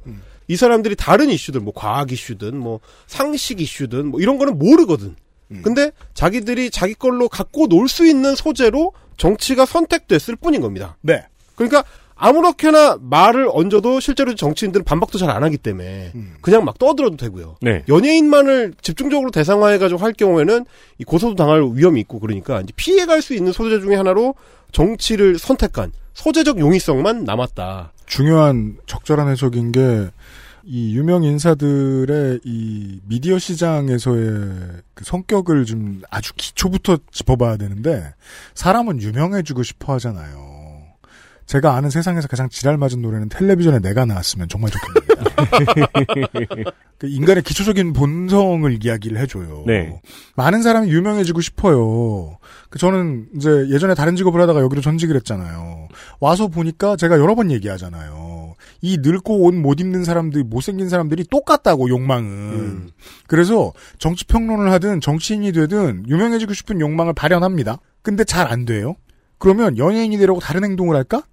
이 0.48 0.56
사람들이 0.56 0.96
다른 0.96 1.30
이슈들 1.30 1.60
뭐 1.60 1.72
과학 1.74 2.10
이슈든 2.10 2.58
뭐 2.58 2.80
상식 3.06 3.60
이슈든 3.60 4.08
뭐 4.08 4.20
이런 4.20 4.36
거는 4.36 4.58
모르거든. 4.58 5.14
근데 5.62 5.90
자기들이 6.14 6.70
자기 6.70 6.94
걸로 6.94 7.28
갖고 7.28 7.66
놀 7.66 7.88
수 7.88 8.06
있는 8.06 8.34
소재로 8.34 8.92
정치가 9.16 9.66
선택됐을 9.66 10.36
뿐인 10.36 10.60
겁니다. 10.60 10.96
네. 11.02 11.24
그러니까 11.54 11.84
아무렇게나 12.20 12.98
말을 13.00 13.48
얹어도 13.50 13.98
실제로 14.00 14.34
정치인들은 14.34 14.84
반박도 14.84 15.18
잘 15.18 15.30
안 15.30 15.42
하기 15.44 15.58
때문에 15.58 16.12
그냥 16.40 16.64
막 16.64 16.78
떠들어도 16.78 17.16
되고요. 17.16 17.56
네. 17.62 17.84
연예인만을 17.88 18.74
집중적으로 18.82 19.30
대상화해가지고 19.30 20.00
할 20.00 20.12
경우에는 20.12 20.66
이 20.98 21.04
고소도 21.04 21.34
당할 21.36 21.62
위험이 21.72 22.00
있고 22.00 22.18
그러니까 22.18 22.60
이제 22.60 22.72
피해갈 22.76 23.22
수 23.22 23.34
있는 23.34 23.52
소재 23.52 23.80
중에 23.80 23.94
하나로 23.94 24.34
정치를 24.72 25.38
선택한 25.38 25.92
소재적 26.14 26.58
용이성만 26.58 27.24
남았다. 27.24 27.92
중요한 28.06 28.76
적절한 28.86 29.28
해석인 29.28 29.72
게, 29.72 30.08
이 30.64 30.96
유명 30.96 31.22
인사들의 31.22 32.40
이 32.44 33.00
미디어 33.06 33.38
시장에서의 33.38 34.82
그 34.94 35.04
성격을 35.04 35.64
좀 35.64 36.02
아주 36.10 36.32
기초부터 36.36 36.98
짚어봐야 37.12 37.56
되는데, 37.56 38.12
사람은 38.54 39.00
유명해지고 39.00 39.62
싶어 39.62 39.94
하잖아요. 39.94 40.59
제가 41.50 41.74
아는 41.74 41.90
세상에서 41.90 42.28
가장 42.28 42.48
지랄 42.48 42.78
맞은 42.78 43.02
노래는 43.02 43.28
텔레비전에 43.28 43.80
내가 43.80 44.04
나왔으면 44.04 44.48
정말 44.48 44.70
좋겠습니다. 44.70 46.70
그 46.96 47.08
인간의 47.08 47.42
기초적인 47.42 47.92
본성을 47.92 48.84
이야기를 48.84 49.18
해줘요. 49.18 49.64
네. 49.66 50.00
많은 50.36 50.62
사람이 50.62 50.92
유명해지고 50.92 51.40
싶어요. 51.40 52.38
그 52.68 52.78
저는 52.78 53.30
이제 53.34 53.66
예전에 53.68 53.94
다른 53.94 54.14
직업을 54.14 54.40
하다가 54.40 54.60
여기로 54.60 54.80
전직을 54.80 55.16
했잖아요. 55.16 55.88
와서 56.20 56.46
보니까 56.46 56.94
제가 56.94 57.18
여러 57.18 57.34
번 57.34 57.50
얘기하잖아요. 57.50 58.54
이 58.80 58.98
늙고 59.00 59.42
옷 59.42 59.52
못 59.52 59.80
입는 59.80 60.04
사람들, 60.04 60.44
못생긴 60.44 60.88
사람들이 60.88 61.24
똑같다고 61.32 61.88
욕망은. 61.88 62.90
그래서 63.26 63.72
정치 63.98 64.24
평론을 64.24 64.70
하든 64.70 65.00
정치인이 65.00 65.50
되든 65.50 66.04
유명해지고 66.06 66.52
싶은 66.52 66.80
욕망을 66.80 67.12
발현합니다. 67.12 67.80
근데 68.02 68.22
잘 68.22 68.46
안 68.46 68.66
돼요. 68.66 68.94
그러면 69.38 69.78
연예인이 69.78 70.16
되려고 70.16 70.38
다른 70.38 70.62
행동을 70.62 70.94
할까? 70.94 71.24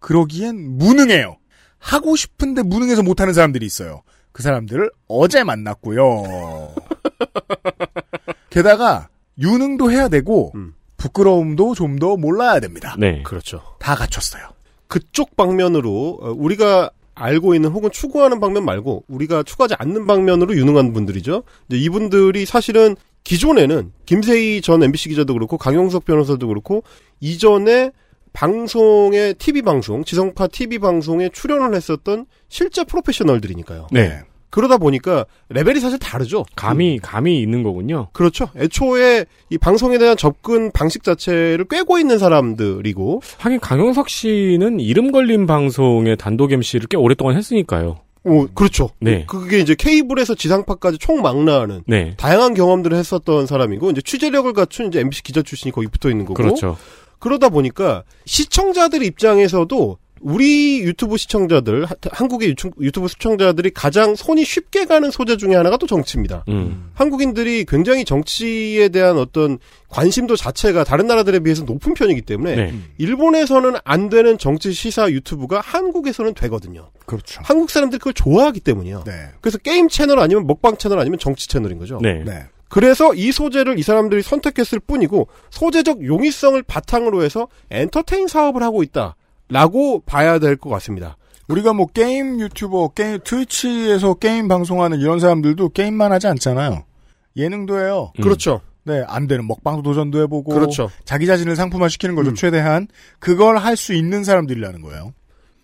그러기엔 0.00 0.76
무능해요. 0.78 1.36
하고 1.78 2.16
싶은데 2.16 2.62
무능해서 2.62 3.02
못하는 3.02 3.32
사람들이 3.32 3.64
있어요. 3.64 4.02
그 4.32 4.42
사람들을 4.42 4.90
어제 5.08 5.44
만났고요. 5.44 6.74
게다가 8.50 9.08
유능도 9.38 9.90
해야 9.90 10.08
되고 10.08 10.52
부끄러움도 10.96 11.74
좀 11.74 11.98
더 11.98 12.16
몰라야 12.16 12.60
됩니다. 12.60 12.94
네. 12.98 13.22
그렇죠. 13.22 13.62
다 13.78 13.94
갖췄어요. 13.94 14.42
그쪽 14.86 15.36
방면으로 15.36 16.18
어, 16.22 16.30
우리가 16.36 16.90
알고 17.14 17.54
있는 17.54 17.70
혹은 17.70 17.90
추구하는 17.90 18.40
방면 18.40 18.64
말고 18.64 19.04
우리가 19.08 19.42
추구하지 19.42 19.74
않는 19.78 20.06
방면으로 20.06 20.54
유능한 20.56 20.92
분들이죠. 20.94 21.42
이제 21.68 21.78
이분들이 21.78 22.46
사실은 22.46 22.96
기존에는 23.24 23.92
김세희 24.06 24.62
전 24.62 24.82
MBC 24.82 25.10
기자도 25.10 25.34
그렇고 25.34 25.58
강용석 25.58 26.06
변호사도 26.06 26.48
그렇고 26.48 26.82
이전에 27.20 27.92
방송의 28.32 29.34
TV 29.34 29.62
방송, 29.62 30.04
지성파 30.04 30.48
TV 30.48 30.78
방송에 30.78 31.28
출연을 31.30 31.74
했었던 31.74 32.26
실제 32.48 32.84
프로페셔널들이니까요. 32.84 33.88
네. 33.90 34.20
그러다 34.50 34.78
보니까 34.78 35.24
레벨이 35.48 35.80
사실 35.80 35.98
다르죠. 35.98 36.44
감이 36.56 36.98
감이 37.00 37.40
있는 37.40 37.62
거군요. 37.62 38.08
그렇죠. 38.12 38.48
애초에 38.56 39.24
이 39.48 39.58
방송에 39.58 39.96
대한 39.98 40.16
접근 40.16 40.72
방식 40.72 41.04
자체를 41.04 41.66
꿰고 41.66 41.98
있는 41.98 42.18
사람들이고 42.18 43.22
하긴 43.38 43.60
강용석 43.60 44.08
씨는 44.08 44.80
이름 44.80 45.12
걸린 45.12 45.46
방송의 45.46 46.16
단독 46.16 46.52
MC를 46.52 46.88
꽤 46.88 46.96
오랫동안 46.96 47.36
했으니까요. 47.36 48.00
오, 48.22 48.46
그렇죠. 48.48 48.90
네. 49.00 49.24
그게 49.26 49.60
이제 49.60 49.74
케이블에서 49.74 50.34
지상파까지 50.34 50.98
총망라하는 50.98 51.84
네. 51.86 52.14
다양한 52.18 52.52
경험들을 52.52 52.94
했었던 52.96 53.46
사람이고 53.46 53.90
이제 53.92 54.02
취재력을 54.02 54.52
갖춘 54.52 54.88
이제 54.88 55.00
MBC 55.00 55.22
기자 55.22 55.40
출신이 55.42 55.72
거기 55.72 55.86
붙어 55.86 56.10
있는 56.10 56.26
거고 56.26 56.34
그렇죠. 56.34 56.76
그러다 57.20 57.48
보니까 57.50 58.02
시청자들 58.26 59.02
입장에서도 59.04 59.98
우리 60.22 60.80
유튜브 60.80 61.16
시청자들 61.16 61.86
하- 61.86 61.94
한국의 62.10 62.50
유튜- 62.50 62.72
유튜브 62.78 63.08
시청자들이 63.08 63.70
가장 63.70 64.14
손이 64.14 64.44
쉽게 64.44 64.84
가는 64.84 65.10
소재 65.10 65.38
중에 65.38 65.54
하나가 65.54 65.78
또 65.78 65.86
정치입니다. 65.86 66.44
음. 66.48 66.90
한국인들이 66.92 67.64
굉장히 67.64 68.04
정치에 68.04 68.90
대한 68.90 69.16
어떤 69.16 69.58
관심도 69.88 70.36
자체가 70.36 70.84
다른 70.84 71.06
나라들에 71.06 71.38
비해서 71.38 71.64
높은 71.64 71.94
편이기 71.94 72.20
때문에 72.20 72.54
네. 72.54 72.74
일본에서는 72.98 73.76
안 73.82 74.10
되는 74.10 74.36
정치 74.36 74.72
시사 74.74 75.10
유튜브가 75.10 75.60
한국에서는 75.60 76.34
되거든요. 76.34 76.90
그렇죠. 77.06 77.40
한국 77.42 77.70
사람들이 77.70 77.98
그걸 77.98 78.12
좋아하기 78.12 78.60
때문이요. 78.60 79.04
네. 79.06 79.12
그래서 79.40 79.56
게임 79.56 79.88
채널 79.88 80.18
아니면 80.18 80.46
먹방 80.46 80.76
채널 80.76 80.98
아니면 80.98 81.18
정치 81.18 81.48
채널인 81.48 81.78
거죠. 81.78 81.98
네. 82.02 82.22
네. 82.70 82.74
그래서 82.80 83.12
이 83.14 83.32
소재를 83.32 83.78
이 83.78 83.82
사람들이 83.82 84.22
선택했을 84.22 84.78
뿐이고 84.80 85.28
소재적 85.50 86.04
용이성을 86.04 86.62
바탕으로 86.62 87.22
해서 87.24 87.48
entertain 87.70 88.28
사업을 88.28 88.62
하고 88.62 88.82
있다라고 88.82 90.02
봐야 90.06 90.38
될 90.38 90.56
것 90.56 90.70
같습니다. 90.70 91.16
우리가 91.48 91.72
뭐 91.72 91.86
게임 91.86 92.38
유튜버, 92.40 92.90
게임, 92.94 93.18
트위치에서 93.24 94.14
게임 94.14 94.46
방송하는 94.46 95.00
이런 95.00 95.18
사람들도 95.18 95.70
게임만 95.70 96.12
하지 96.12 96.28
않잖아요. 96.28 96.84
예능도 97.36 97.78
해요. 97.80 98.12
음. 98.18 98.22
그렇죠. 98.22 98.60
네, 98.84 99.02
안 99.08 99.26
되는 99.26 99.46
먹방도 99.46 99.82
도전도 99.82 100.22
해보고. 100.22 100.54
그렇죠. 100.54 100.90
자기 101.04 101.26
자신을 101.26 101.56
상품화시키는 101.56 102.14
거죠, 102.14 102.30
음. 102.30 102.34
최대한. 102.34 102.86
그걸 103.18 103.58
할 103.58 103.76
수 103.76 103.92
있는 103.94 104.22
사람들이라는 104.24 104.80
거예요. 104.82 105.12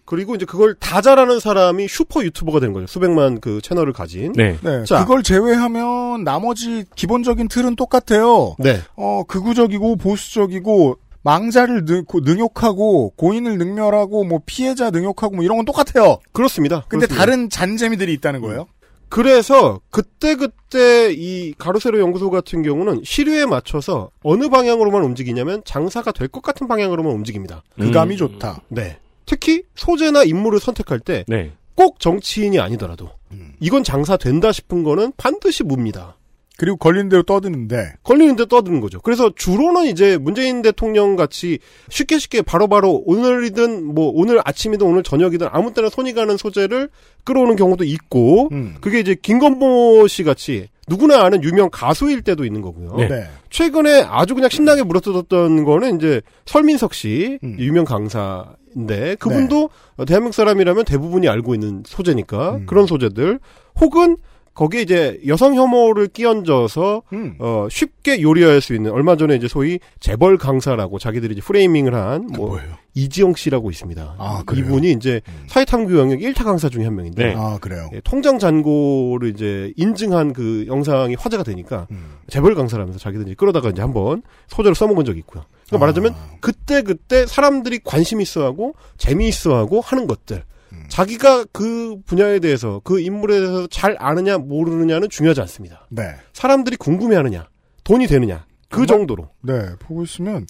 그리고 0.07 0.35
이제 0.35 0.45
그걸 0.47 0.75
다 0.77 1.01
잘하는 1.01 1.41
사람이 1.41 1.89
슈퍼 1.89 2.23
유튜버가 2.25 2.61
되는 2.61 2.73
거죠. 2.73 2.87
수백만 2.87 3.41
그 3.41 3.61
채널을 3.61 3.93
가진. 3.93 4.33
네. 4.33 4.57
네, 4.63 4.85
자. 4.85 5.01
그걸 5.05 5.23
제외하면 5.23 6.25
나머지 6.25 6.85
기본적인 6.95 7.49
틀은 7.49 7.77
똑같아요. 7.77 8.55
네. 8.59 8.81
어, 8.95 9.25
극우적이고 9.27 9.97
보수적이고 9.97 10.97
망자를 11.23 11.85
능, 11.87 12.05
욕하고 12.39 13.11
고인을 13.17 13.59
능멸하고 13.59 14.23
뭐 14.25 14.41
피해자 14.47 14.91
능욕하고 14.91 15.35
뭐 15.35 15.45
이런 15.45 15.57
건 15.59 15.65
똑같아요. 15.67 16.19
그렇습니다. 16.33 16.85
근데 16.89 17.07
그렇습니다. 17.07 17.17
다른 17.27 17.51
잔재미들이 17.51 18.13
있다는 18.15 18.41
거예요. 18.43 18.67
그래서 19.09 19.81
그때그때 19.91 21.13
이 21.13 21.53
가로세로 21.59 21.99
연구소 22.01 22.31
같은 22.31 22.63
경우는 22.63 23.03
시류에 23.05 23.47
맞춰서 23.47 24.11
어느 24.23 24.49
방향으로만 24.49 25.03
움직이냐면 25.03 25.63
장사가 25.65 26.13
될 26.13 26.29
것 26.29 26.43
같은 26.43 26.67
방향으로만 26.69 27.13
움직입니다. 27.13 27.63
그 27.77 27.91
감이 27.93 28.17
좋다. 28.17 28.63
네. 28.69 28.99
특히 29.37 29.63
소재나 29.75 30.25
인물을 30.25 30.59
선택할 30.61 31.01
때 31.01 31.25
네. 31.29 31.53
꼭 31.75 32.01
정치인이 32.01 32.59
아니더라도 32.59 33.11
음. 33.33 33.53
이건 33.61 33.85
장사 33.85 34.17
된다 34.17 34.51
싶은 34.51 34.83
거는 34.83 35.13
반드시 35.17 35.63
묻니다. 35.63 36.17
그리고 36.59 36.79
걸린 36.79 37.11
대로 37.11 37.23
떠드는데 37.23 37.97
걸리는데 38.03 38.47
떠드는 38.47 38.81
거죠. 38.81 38.99
그래서 39.03 39.31
주로는 39.37 39.89
이제 39.89 40.17
문재인 40.17 40.63
대통령 40.63 41.15
같이 41.15 41.59
쉽게 41.91 42.19
쉽게 42.19 42.41
바로 42.41 42.67
바로 42.67 43.03
오늘이든 43.05 43.85
뭐 43.85 44.11
오늘 44.15 44.41
아침이든 44.43 44.87
오늘 44.87 45.03
저녁이든 45.03 45.49
아무 45.51 45.75
때나 45.75 45.91
손이 45.91 46.15
가는 46.15 46.39
소재를 46.39 46.89
끌어오는 47.25 47.57
경우도 47.57 47.85
있고 47.85 48.49
음. 48.53 48.77
그게 48.81 49.01
이제 49.01 49.15
김건모 49.21 50.09
씨 50.09 50.25
같이 50.25 50.69
누구나 50.89 51.25
아는 51.25 51.45
유명 51.45 51.69
가수일 51.71 52.23
때도 52.23 52.47
있는 52.47 52.63
거고요. 52.63 52.95
네. 52.97 53.09
네. 53.09 53.29
최근에 53.51 54.05
아주 54.09 54.35
그냥 54.35 54.49
신나게 54.49 54.83
물어뜯었던 54.83 55.65
거는 55.65 55.97
이제 55.97 56.23
설민석 56.47 56.95
씨 56.95 57.39
음. 57.45 57.57
유명 57.59 57.85
강사 57.85 58.47
인데 58.77 59.17
그분도 59.19 59.71
대한민국 60.07 60.35
사람이라면 60.35 60.85
대부분이 60.85 61.29
알고 61.29 61.55
있는 61.55 61.83
소재니까 61.87 62.57
음. 62.57 62.67
그런 62.67 62.87
소재들 62.87 63.41
혹은 63.81 64.19
거기에 64.57 64.81
이제 64.83 65.21
여성 65.27 65.55
혐오를 65.55 66.09
끼얹어서 66.09 67.03
음. 67.13 67.37
어 67.39 67.69
쉽게 67.71 68.23
요리할 68.23 68.63
수 68.63 68.75
있는 68.75 68.91
얼마 68.91 69.17
전에 69.17 69.37
이제 69.37 69.49
소위 69.49 69.79
재벌 70.01 70.39
강사라고 70.39 70.99
자기들이 70.99 71.33
이제 71.35 71.43
프레이밍을 71.43 71.95
한뭐 71.95 72.49
뭐예요? 72.49 72.77
이지영 72.95 73.35
씨라고 73.35 73.71
있습니다. 73.71 74.15
아, 74.19 74.43
그래요? 74.47 74.65
이분이 74.65 74.93
이제 74.93 75.21
음. 75.29 75.45
사회탐구 75.49 75.99
영역 75.99 76.21
1타 76.21 76.45
강사 76.45 76.71
중에 76.71 76.85
한 76.85 76.97
명인데 76.97 77.27
네. 77.27 77.35
아 77.37 77.59
그래요. 77.61 77.91
예, 77.93 78.01
통장 78.01 78.39
잔고를 78.39 79.29
이제 79.29 79.75
인증한 79.77 80.33
그 80.33 80.65
영상이 80.67 81.17
화제가 81.17 81.43
되니까 81.43 81.87
음. 81.91 82.17
재벌 82.29 82.55
강사라면서 82.55 82.99
자기들이 82.99 83.35
끌어다가 83.35 83.69
이제 83.69 83.83
한번 83.83 84.23
소재로 84.49 84.75
써먹은 84.75 85.05
적이 85.05 85.19
있고요. 85.19 85.45
그러니까 85.67 85.79
말하자면 85.79 86.13
아. 86.15 86.37
그때 86.41 86.83
그때 86.83 87.27
사람들이 87.27 87.81
관심 87.85 88.21
있어하고 88.21 88.75
재미있어하고 88.99 89.81
하는 89.81 90.07
것들. 90.07 90.45
음. 90.73 90.85
자기가 90.89 91.45
그 91.53 91.97
분야에 92.07 92.39
대해서 92.39 92.81
그 92.85 93.01
인물에 93.01 93.39
대해서 93.39 93.67
잘 93.69 93.97
아느냐 93.99 94.39
모르느냐는 94.39 95.09
중요하지 95.09 95.41
않습니다. 95.43 95.87
네. 95.91 96.15
사람들이 96.33 96.77
궁금해하느냐 96.77 97.49
돈이 97.85 98.07
되느냐 98.07 98.47
그 98.69 98.87
정말? 98.87 99.07
정도로 99.07 99.29
네, 99.43 99.77
보고 99.79 100.03
있으면 100.03 100.47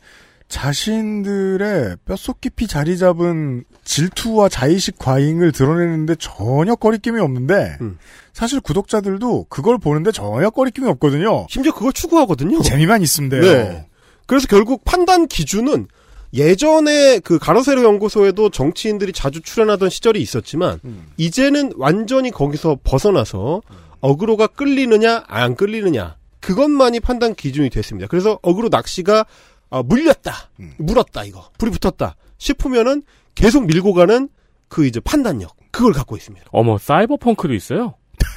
자신들의 0.49 1.97
뼛속 2.05 2.41
깊이 2.41 2.67
자리 2.67 2.97
잡은 2.97 3.65
질투와 3.85 4.49
자의식 4.49 4.97
과잉을 4.99 5.53
드러내는데 5.53 6.15
전혀 6.19 6.75
꺼리낌이 6.77 7.21
없는데 7.21 7.79
음. 7.81 7.99
사실 8.33 8.61
구독자들도 8.61 9.47
그걸 9.49 9.79
보는데 9.79 10.13
전혀 10.13 10.51
꺼리낌이 10.51 10.89
없거든요. 10.91 11.47
심지어 11.51 11.73
그걸 11.73 11.93
추구하거든요. 11.93 12.63
재미만 12.63 13.03
있으면 13.03 13.31
돼요. 13.31 13.43
네. 13.43 13.87
그래서 14.27 14.47
결국 14.49 14.85
판단 14.85 15.27
기준은 15.27 15.89
예전에 16.35 17.21
그 17.21 17.39
가로세로 17.39 17.83
연구소에도 17.83 18.51
정치인들이 18.51 19.13
자주 19.13 19.41
출연하던 19.41 19.89
시절이 19.89 20.21
있었지만 20.21 20.81
음. 20.85 21.07
이제는 21.17 21.73
완전히 21.77 22.31
거기서 22.31 22.79
벗어나서 22.85 23.63
어그로가 24.01 24.49
끌리느냐 24.49 25.25
안 25.29 25.55
끌리느냐 25.55 26.17
그것만이 26.41 27.01
판단 27.01 27.35
기준이 27.35 27.71
됐습니다. 27.71 28.07
그래서 28.09 28.39
어그로 28.43 28.69
낚시가 28.69 29.25
아, 29.71 29.83
물렸다, 29.83 30.51
음. 30.61 30.75
물었다 30.79 31.25
이거 31.25 31.51
불이 31.59 31.73
붙었다 31.73 32.17
싶으면은 32.39 33.03
계속 33.35 33.67
밀고 33.67 33.95
가는 33.95 34.29
그 34.69 34.87
이제 34.87 35.01
판단력 35.01 35.57
그걸 35.71 35.93
갖고 35.93 36.17
있습니다. 36.17 36.47
어머 36.53 36.79
사이버펑크도 36.79 37.55
있어요. 37.55 37.95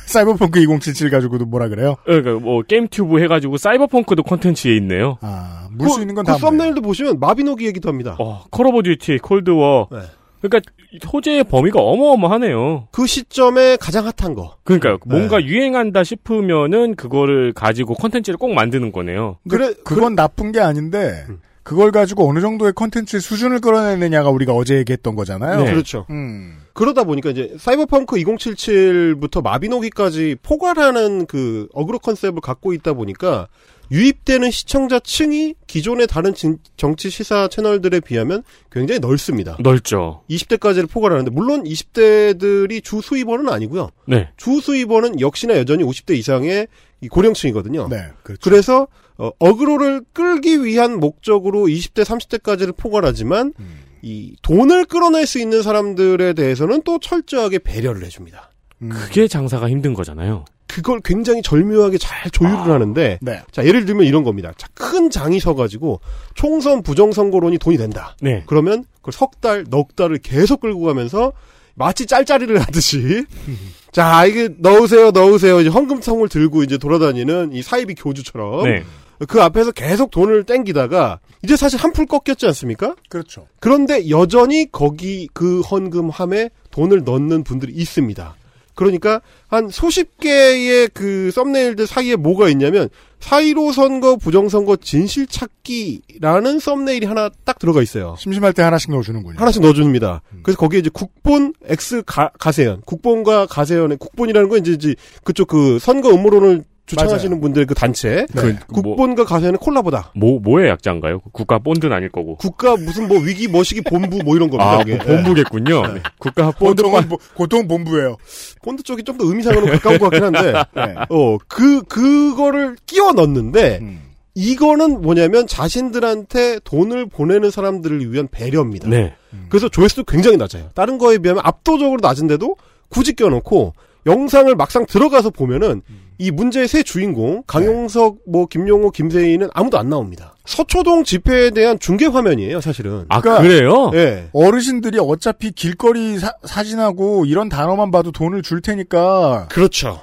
사이버펑크 0.09 0.59
2077 0.59 1.09
가지고도 1.09 1.45
뭐라 1.45 1.67
그래요? 1.69 1.95
그러니까 2.05 2.33
뭐 2.43 2.61
게임튜브 2.63 3.21
해가지고 3.21 3.57
사이버펑크도 3.57 4.23
콘텐츠에 4.23 4.75
있네요. 4.77 5.17
아, 5.21 5.67
물수 5.71 5.95
그- 5.97 6.01
있는 6.01 6.15
건그 6.15 6.27
다. 6.31 6.37
물어요. 6.37 6.49
썸네일도 6.51 6.81
보시면 6.81 7.19
마비노기 7.19 7.65
얘기도 7.67 7.89
합니다. 7.89 8.15
어, 8.19 8.43
콜 8.49 8.67
오브 8.67 8.83
듀티, 8.83 9.19
콜드워. 9.19 9.87
네. 9.91 9.99
그러니까 10.41 10.71
소재의 11.03 11.43
범위가 11.43 11.79
어마어마하네요. 11.79 12.87
그 12.91 13.05
시점에 13.05 13.75
가장 13.77 14.05
핫한 14.17 14.33
거. 14.33 14.55
그러니까 14.63 14.97
뭔가 15.05 15.37
네. 15.37 15.45
유행한다 15.45 16.03
싶으면은 16.03 16.95
그거를 16.95 17.53
가지고 17.53 17.93
콘텐츠를 17.93 18.37
꼭 18.37 18.53
만드는 18.53 18.91
거네요. 18.91 19.37
그래 19.49 19.73
그건 19.83 20.15
나쁜 20.15 20.51
게 20.51 20.59
아닌데 20.59 21.25
음. 21.29 21.39
그걸 21.69 21.91
가지고 21.91 22.27
어느 22.27 22.39
정도의 22.41 22.73
컨텐츠의 22.73 23.21
수준을 23.21 23.59
끌어내느냐가 23.61 24.31
우리가 24.31 24.53
어제 24.53 24.75
얘기했던 24.77 25.15
거잖아요. 25.15 25.63
네. 25.65 25.69
그렇죠. 25.71 26.07
음. 26.09 26.57
그러다 26.73 27.03
보니까 27.03 27.29
이제 27.29 27.53
사이버펑크 27.59 28.15
2077부터 28.15 29.43
마비노기까지 29.43 30.37
포괄하는 30.41 31.27
그 31.27 31.67
어그로 31.73 31.99
컨셉을 31.99 32.41
갖고 32.41 32.73
있다 32.73 32.93
보니까 32.93 33.49
유입되는 33.91 34.49
시청자 34.49 34.99
층이 34.99 35.53
기존의 35.67 36.07
다른 36.07 36.33
진- 36.33 36.57
정치 36.75 37.11
시사 37.11 37.47
채널들에 37.49 37.99
비하면 37.99 38.41
굉장히 38.71 38.97
넓습니다. 38.99 39.55
넓죠. 39.59 40.23
20대까지를 40.27 40.89
포괄하는데 40.89 41.29
물론 41.29 41.63
20대들이 41.65 42.83
주 42.83 42.99
수입원은 43.01 43.47
아니고요. 43.47 43.91
네. 44.07 44.29
주 44.37 44.59
수입원은 44.59 45.19
역시나 45.19 45.55
여전히 45.57 45.83
50대 45.83 46.15
이상의 46.17 46.67
이 47.01 47.07
고령층이거든요. 47.07 47.89
네, 47.89 48.05
그렇죠. 48.23 48.41
그래서 48.41 48.87
어, 49.19 49.31
어그로를 49.37 50.01
끌기 50.13 50.63
위한 50.63 50.99
목적으로 50.99 51.65
20대, 51.65 52.03
30대까지를 52.03 52.75
포괄하지만 52.75 53.53
음. 53.59 53.79
이 54.01 54.33
돈을 54.41 54.85
끌어낼 54.85 55.25
수 55.25 55.39
있는 55.39 55.61
사람들에 55.61 56.33
대해서는 56.33 56.81
또 56.83 56.99
철저하게 56.99 57.59
배려를 57.59 58.05
해줍니다. 58.05 58.49
음. 58.81 58.89
그게 58.89 59.27
장사가 59.27 59.69
힘든 59.69 59.93
거잖아요. 59.93 60.45
그걸 60.67 61.01
굉장히 61.03 61.41
절묘하게 61.41 61.97
잘 61.97 62.29
조율을 62.31 62.57
아. 62.57 62.75
하는데 62.75 63.17
네. 63.21 63.41
자 63.51 63.65
예를 63.65 63.85
들면 63.85 64.05
이런 64.05 64.23
겁니다. 64.23 64.53
자, 64.55 64.67
큰 64.73 65.09
장이 65.09 65.39
서가지고 65.39 65.99
총선 66.35 66.83
부정선거론이 66.83 67.57
돈이 67.57 67.77
된다. 67.77 68.15
네. 68.21 68.43
그러면 68.45 68.85
그걸 68.97 69.11
석 69.11 69.41
달, 69.41 69.65
넉 69.69 69.95
달을 69.95 70.19
계속 70.19 70.61
끌고 70.61 70.81
가면서 70.81 71.33
마치 71.73 72.05
짤짤이를 72.05 72.59
하듯이 72.59 73.25
자 73.91 74.25
이게 74.25 74.49
넣으세요, 74.59 75.11
넣으세요. 75.11 75.59
이제 75.59 75.69
헌금통을 75.69 76.29
들고 76.29 76.63
이제 76.63 76.77
돌아다니는 76.77 77.51
이 77.51 77.63
사이비 77.63 77.95
교주처럼 77.95 78.63
네. 78.65 78.83
그 79.27 79.41
앞에서 79.41 79.71
계속 79.71 80.11
돈을 80.11 80.43
땡기다가 80.43 81.19
이제 81.43 81.55
사실 81.55 81.79
한풀 81.79 82.05
꺾였지 82.05 82.45
않습니까? 82.47 82.95
그렇죠. 83.09 83.47
그런데 83.59 84.09
여전히 84.09 84.71
거기 84.71 85.27
그 85.33 85.61
헌금함에 85.61 86.49
돈을 86.71 87.03
넣는 87.03 87.43
분들이 87.43 87.73
있습니다. 87.73 88.35
그러니까 88.75 89.21
한 89.47 89.67
수십 89.67 90.17
개의 90.19 90.87
그 90.93 91.31
썸네일들 91.31 91.85
사이에 91.85 92.15
뭐가 92.15 92.47
있냐면 92.47 92.87
사이로 93.19 93.73
선거 93.73 94.15
부정선거 94.15 94.77
진실 94.77 95.27
찾기라는 95.27 96.59
썸네일이 96.59 97.05
하나 97.05 97.29
딱 97.43 97.59
들어가 97.59 97.81
있어요. 97.81 98.15
심심할 98.17 98.53
때 98.53 98.61
하나씩 98.61 98.89
넣어주는군요. 98.91 99.37
하나씩 99.37 99.61
넣어줍니다. 99.61 100.21
그래서 100.43 100.57
거기에 100.57 100.79
이제 100.79 100.89
국본 100.93 101.53
X 101.65 102.03
가, 102.05 102.31
가세연, 102.39 102.83
국본과 102.85 103.47
가세연의 103.47 103.97
국본이라는 103.97 104.47
건 104.47 104.59
이제, 104.59 104.71
이제 104.71 104.95
그쪽 105.25 105.49
그 105.49 105.77
선거 105.79 106.11
음모론을 106.11 106.63
주창하시는 106.89 107.31
맞아요. 107.31 107.41
분들 107.41 107.65
그 107.65 107.73
단체 107.75 108.25
네. 108.33 108.41
그, 108.41 108.79
뭐, 108.81 108.95
국본과 108.95 109.23
가세연의 109.25 109.59
콜라보다. 109.61 110.11
뭐, 110.15 110.39
뭐의 110.39 110.69
약자인가요? 110.69 111.19
국가 111.31 111.59
본드는 111.59 111.95
아닐 111.95 112.09
거고. 112.09 112.35
국가 112.37 112.75
무슨 112.75 113.07
뭐 113.07 113.19
위기 113.19 113.47
머시기 113.47 113.81
본부 113.81 114.17
뭐 114.23 114.35
이런 114.35 114.49
겁니다. 114.49 114.79
아. 114.79 114.83
뭐 114.85 114.97
본부겠군요. 114.97 115.87
네. 115.93 116.01
국가 116.17 116.51
본드 116.51 116.81
보통은, 116.83 117.07
보- 117.09 117.17
보통 117.35 117.67
본부예요. 117.67 118.17
본드 118.63 118.83
쪽이 118.83 119.03
좀 119.03 119.17
더 119.17 119.25
의미상으로 119.25 119.65
가까운 119.67 119.97
것 119.99 120.09
같긴 120.09 120.23
한데, 120.35 120.53
네. 120.75 120.95
어, 121.09 121.37
그, 121.47 121.81
그거를 121.83 122.75
끼워 122.85 123.11
넣는데, 123.11 123.79
음. 123.81 124.01
이거는 124.35 125.01
뭐냐면 125.01 125.47
자신들한테 125.47 126.59
돈을 126.63 127.07
보내는 127.07 127.51
사람들을 127.51 128.11
위한 128.13 128.27
배려입니다. 128.31 128.87
네. 128.87 129.13
그래서 129.49 129.67
조회수도 129.67 130.03
굉장히 130.05 130.37
낮아요. 130.37 130.69
다른 130.75 130.97
거에 130.97 131.17
비하면 131.17 131.41
압도적으로 131.45 131.99
낮은데도 132.01 132.55
굳이 132.89 133.13
껴놓고 133.13 133.73
영상을 134.05 134.53
막상 134.55 134.85
들어가서 134.85 135.29
보면은 135.29 135.81
이 136.17 136.31
문제의 136.31 136.67
세 136.67 136.83
주인공 136.83 137.43
강용석, 137.47 138.19
뭐 138.27 138.45
김용호, 138.47 138.91
김세의는 138.91 139.49
아무도 139.53 139.77
안 139.77 139.89
나옵니다. 139.89 140.35
서초동 140.45 141.03
집회에 141.05 141.51
대한 141.51 141.79
중계 141.79 142.05
화면이에요, 142.07 142.59
사실은. 142.59 143.05
아, 143.09 143.21
그러니까- 143.21 143.43
그래요? 143.43 143.91
예. 143.93 144.29
어르신들이 144.33 144.97
어차피 144.99 145.51
길거리 145.51 146.17
사, 146.19 146.33
사진하고 146.43 147.25
이런 147.25 147.47
단어만 147.49 147.91
봐도 147.91 148.11
돈을 148.11 148.41
줄 148.41 148.61
테니까 148.61 149.47
그렇죠. 149.49 150.01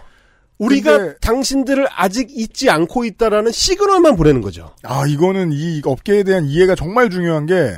우리가 0.58 0.96
근데- 0.98 1.14
당신들을 1.20 1.86
아직 1.94 2.28
잊지 2.30 2.70
않고 2.70 3.04
있다라는 3.04 3.52
시그널만 3.52 4.16
보내는 4.16 4.40
거죠. 4.40 4.70
아 4.84 5.04
이거는 5.06 5.50
이 5.52 5.82
업계에 5.84 6.22
대한 6.22 6.46
이해가 6.46 6.74
정말 6.76 7.10
중요한 7.10 7.44
게 7.44 7.72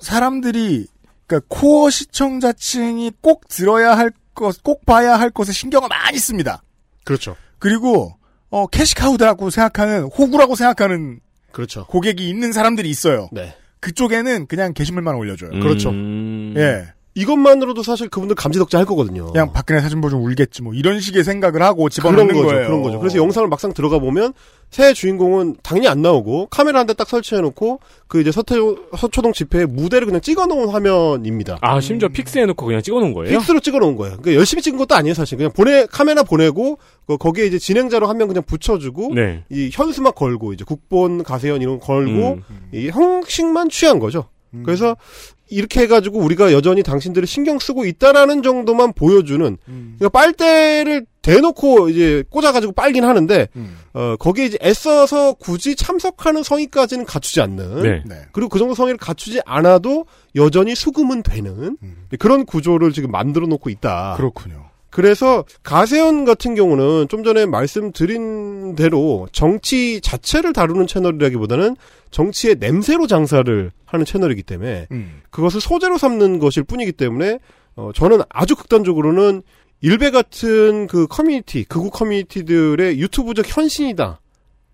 사람들이 0.00 0.86
그러니까 1.26 1.46
코어 1.48 1.90
시청자층이 1.90 3.12
꼭 3.20 3.48
들어야 3.48 3.96
할 3.98 4.10
것, 4.34 4.62
꼭 4.62 4.84
봐야 4.86 5.18
할 5.18 5.30
것에 5.30 5.52
신경을 5.52 5.88
많이 5.88 6.18
씁니다. 6.18 6.62
그렇죠. 7.04 7.36
그리고 7.58 8.16
어 8.50 8.66
캐시카우라고 8.66 9.50
생각하는 9.50 10.04
호구라고 10.04 10.56
생각하는 10.56 11.20
그렇죠. 11.52 11.86
고객이 11.86 12.28
있는 12.28 12.52
사람들이 12.52 12.88
있어요. 12.90 13.28
네. 13.32 13.54
그쪽에는 13.80 14.46
그냥 14.46 14.74
게시물만 14.74 15.14
올려줘요. 15.14 15.50
그렇죠. 15.50 15.90
음. 15.90 16.54
예, 16.56 16.86
이것만으로도 17.14 17.82
사실 17.82 18.08
그분들 18.08 18.34
감지덕지 18.36 18.76
할 18.76 18.86
거거든요. 18.86 19.32
그냥 19.32 19.52
박근혜 19.52 19.80
사진 19.80 20.00
보면 20.00 20.17
좀 20.17 20.24
울겠지 20.24 20.62
뭐 20.62 20.72
이런 20.72 20.98
식의 21.00 21.24
생각을 21.24 21.62
하고 21.62 21.78
그런 21.84 21.90
집어넣는 21.90 22.28
거죠. 22.34 22.46
거예요. 22.46 22.66
그런 22.66 22.82
거죠. 22.82 22.98
그래서 22.98 23.18
영상을 23.18 23.46
막상 23.48 23.72
들어가 23.74 23.98
보면 23.98 24.32
세 24.70 24.94
주인공은 24.94 25.56
당연히 25.62 25.88
안 25.88 26.00
나오고 26.00 26.46
카메라 26.46 26.78
한 26.80 26.86
대 26.86 26.94
딱 26.94 27.06
설치해놓고 27.08 27.80
그 28.08 28.20
이제 28.22 28.32
서초, 28.32 28.76
서초동 28.96 29.34
집회에 29.34 29.66
무대를 29.66 30.06
그냥 30.06 30.22
찍어놓은 30.22 30.70
화면입니다. 30.70 31.58
아, 31.60 31.78
심지어 31.80 32.08
fix해놓고 32.08 32.64
그냥 32.64 32.80
찍어놓은 32.80 33.12
거예요? 33.12 33.38
fix로 33.38 33.60
찍어놓은 33.60 33.96
거예요. 33.96 34.16
그러니까 34.16 34.34
열심히 34.38 34.62
찍은 34.62 34.78
것도 34.78 34.94
아니에요, 34.94 35.12
사실. 35.14 35.36
그냥 35.36 35.52
보내 35.52 35.84
카메라 35.86 36.22
보내고 36.22 36.78
그 37.06 37.18
거기에 37.18 37.46
이제 37.46 37.58
진행자로 37.58 38.06
한 38.08 38.16
명 38.16 38.28
그냥 38.28 38.42
붙여주고 38.44 39.14
네. 39.14 39.44
이 39.50 39.68
현수막 39.72 40.14
걸고 40.14 40.52
이제 40.54 40.64
국본 40.64 41.22
가세연 41.24 41.60
이런 41.60 41.78
거 41.78 41.86
걸고 41.86 42.38
음. 42.50 42.68
이 42.72 42.88
형식만 42.88 43.68
취한 43.68 43.98
거죠. 43.98 44.26
음. 44.54 44.62
그래서 44.64 44.96
이렇게 45.48 45.82
해가지고 45.82 46.18
우리가 46.18 46.52
여전히 46.52 46.82
당신들을 46.82 47.26
신경 47.26 47.58
쓰고 47.58 47.84
있다라는 47.84 48.42
정도만 48.42 48.92
보여주는 48.94 49.58
음. 49.68 49.96
그러니까 49.98 50.08
빨대를 50.08 51.06
대놓고 51.20 51.88
이제 51.90 52.24
꽂아가지고 52.30 52.72
빨긴 52.72 53.04
하는데 53.04 53.48
음. 53.56 53.76
어 53.92 54.16
거기에 54.16 54.46
이제 54.46 54.58
애써서 54.62 55.34
굳이 55.34 55.76
참석하는 55.76 56.42
성의까지는 56.42 57.04
갖추지 57.04 57.40
않는 57.42 57.82
네. 57.82 58.02
네. 58.06 58.22
그리고 58.32 58.48
그 58.48 58.58
정도 58.58 58.74
성의를 58.74 58.98
갖추지 58.98 59.40
않아도 59.44 60.06
여전히 60.34 60.74
수금은 60.74 61.22
되는 61.22 61.76
음. 61.82 62.06
그런 62.18 62.44
구조를 62.44 62.92
지금 62.92 63.10
만들어 63.10 63.46
놓고 63.46 63.70
있다. 63.70 64.14
그렇군요. 64.16 64.71
그래서 64.92 65.46
가세현 65.62 66.26
같은 66.26 66.54
경우는 66.54 67.08
좀 67.08 67.24
전에 67.24 67.46
말씀드린 67.46 68.76
대로 68.76 69.26
정치 69.32 70.02
자체를 70.02 70.52
다루는 70.52 70.86
채널이라기보다는 70.86 71.76
정치의 72.10 72.56
냄새로 72.60 73.06
장사를 73.06 73.70
하는 73.86 74.04
채널이기 74.04 74.42
때문에 74.42 74.88
음. 74.92 75.22
그것을 75.30 75.62
소재로 75.62 75.96
삼는 75.96 76.38
것일 76.38 76.64
뿐이기 76.64 76.92
때문에 76.92 77.38
어, 77.74 77.90
저는 77.94 78.20
아주 78.28 78.54
극단적으로는 78.54 79.42
일베 79.80 80.10
같은 80.10 80.86
그 80.88 81.06
커뮤니티, 81.06 81.64
극우 81.64 81.88
커뮤니티들의 81.88 83.00
유튜브적 83.00 83.46
현신이다. 83.48 84.20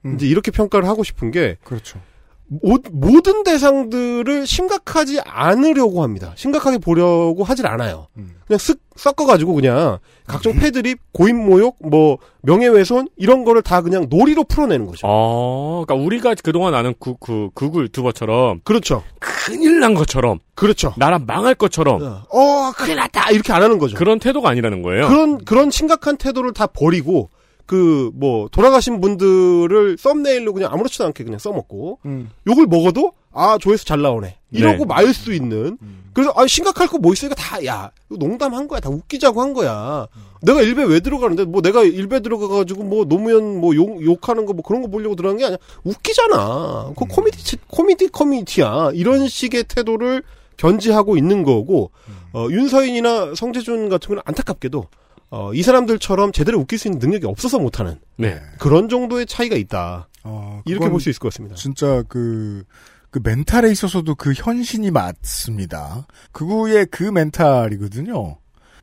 음. 0.05 0.15
이제 0.17 0.27
이렇게 0.27 0.51
평가를 0.51 0.89
하고 0.89 1.05
싶은 1.05 1.31
게 1.31 1.57
그렇죠. 1.63 2.01
모, 2.49 2.79
모든 2.91 3.43
대상들을 3.45 4.47
심각하지 4.47 5.21
않으려고 5.25 6.03
합니다. 6.03 6.33
심각하게 6.37 6.79
보려고 6.79 7.45
하질 7.45 7.67
않아요. 7.67 8.09
그냥 8.47 8.59
쓱 8.59 8.79
섞어가지고 8.97 9.55
그냥 9.55 9.99
각종 10.27 10.55
패드립, 10.55 10.99
고인 11.13 11.37
모욕, 11.37 11.77
뭐 11.81 12.19
명예훼손 12.43 13.09
이런 13.17 13.45
거를 13.45 13.63
다 13.63 13.83
그냥 13.83 14.07
놀이로 14.09 14.45
풀어내는 14.45 14.87
거죠. 14.87 15.07
어, 15.07 15.85
그러니까 15.87 16.07
우리가 16.07 16.35
그동안 16.43 16.75
아는 16.75 16.95
그, 16.99 17.15
그, 17.21 17.51
구글 17.55 17.85
유튜버처럼. 17.85 18.63
그렇죠. 18.65 19.05
큰일 19.21 19.81
난 19.81 19.95
것처럼. 19.95 20.41
그렇죠. 20.55 20.95
나라 20.97 21.19
망할 21.19 21.55
것처럼. 21.55 22.03
어, 22.03 22.73
큰일 22.75 22.97
났다! 22.97 23.31
이렇게 23.31 23.53
안 23.53 23.63
하는 23.63 23.79
거죠. 23.79 23.97
그런 23.97 24.19
태도가 24.19 24.49
아니라는 24.49 24.83
거예요. 24.83 25.09
그런, 25.09 25.45
그런 25.45 25.71
심각한 25.71 26.17
태도를 26.17 26.53
다 26.53 26.67
버리고, 26.67 27.31
그, 27.69 28.11
뭐, 28.15 28.49
돌아가신 28.51 28.99
분들을 29.03 29.99
썸네일로 29.99 30.55
그냥 30.55 30.73
아무렇지도 30.73 31.05
않게 31.05 31.23
그냥 31.23 31.39
써먹고, 31.39 31.99
욕을 32.47 32.67
먹어도, 32.67 33.13
아, 33.31 33.59
조회수 33.59 33.85
잘 33.85 34.01
나오네. 34.01 34.37
이러고 34.53 34.79
네. 34.79 34.85
말수 34.87 35.35
있는. 35.35 35.77
그래서, 36.15 36.33
아, 36.35 36.47
심각할 36.47 36.89
거 36.89 36.97
뭐 36.99 37.13
있으니까 37.13 37.35
다, 37.37 37.63
야, 37.67 37.91
이거 38.11 38.19
농담한 38.19 38.67
거야. 38.69 38.81
다 38.81 38.89
웃기자고 38.89 39.43
한 39.43 39.53
거야. 39.53 40.07
내가 40.41 40.63
일베 40.63 40.85
왜 40.85 41.01
들어가는데, 41.01 41.45
뭐 41.45 41.61
내가 41.61 41.83
일베 41.85 42.21
들어가가지고 42.21 42.85
뭐 42.85 43.05
노무현 43.05 43.61
뭐 43.61 43.75
욕, 43.77 44.03
욕하는 44.03 44.47
거 44.47 44.55
뭐 44.55 44.63
그런 44.63 44.81
거 44.81 44.89
보려고 44.89 45.15
들어간 45.15 45.37
게 45.37 45.45
아니야. 45.45 45.59
웃기잖아. 45.85 46.95
그 46.97 47.05
코미디, 47.05 47.57
코미디 47.69 48.09
커뮤니티야. 48.09 48.93
이런 48.95 49.29
식의 49.29 49.65
태도를 49.65 50.23
견지하고 50.57 51.19
있는 51.19 51.43
거고, 51.43 51.91
어, 52.33 52.47
윤서인이나 52.51 53.35
성재준 53.35 53.91
같은 53.91 54.07
경우는 54.09 54.23
안타깝게도, 54.25 54.87
어, 55.31 55.53
이 55.53 55.63
사람들처럼 55.63 56.33
제대로 56.33 56.59
웃길 56.59 56.79
수 56.79 56.89
있는 56.89 56.99
능력이 56.99 57.27
없어서 57.27 57.59
못하는 57.59 57.99
네. 58.17 58.41
그런 58.59 58.89
정도의 58.89 59.27
차이가 59.27 59.57
있다. 59.57 60.09
어, 60.25 60.63
이렇게 60.67 60.89
볼 60.89 61.01
수 61.01 61.11
있을 61.11 61.21
것 61.21 61.33
같습니다. 61.33 61.55
진짜 61.57 62.03
그, 62.09 62.65
그 63.11 63.21
멘탈에 63.23 63.71
있어서도 63.71 64.15
그 64.15 64.33
현신이 64.33 64.91
맞습니다. 64.91 66.07
그구의 66.33 66.87
그 66.91 67.05
멘탈이거든요. 67.05 68.39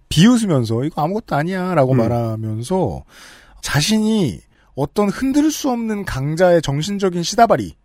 비웃으면서 0.09 0.83
이거 0.83 1.01
아무것도 1.01 1.35
아니야 1.35 1.73
라고 1.73 1.93
음. 1.93 1.97
말하면서 1.97 3.03
자신이 3.61 4.39
어떤 4.75 5.09
흔들 5.09 5.49
수 5.51 5.69
없는 5.71 6.05
강자의 6.05 6.61
정신적인 6.61 7.23
시다바리. 7.23 7.75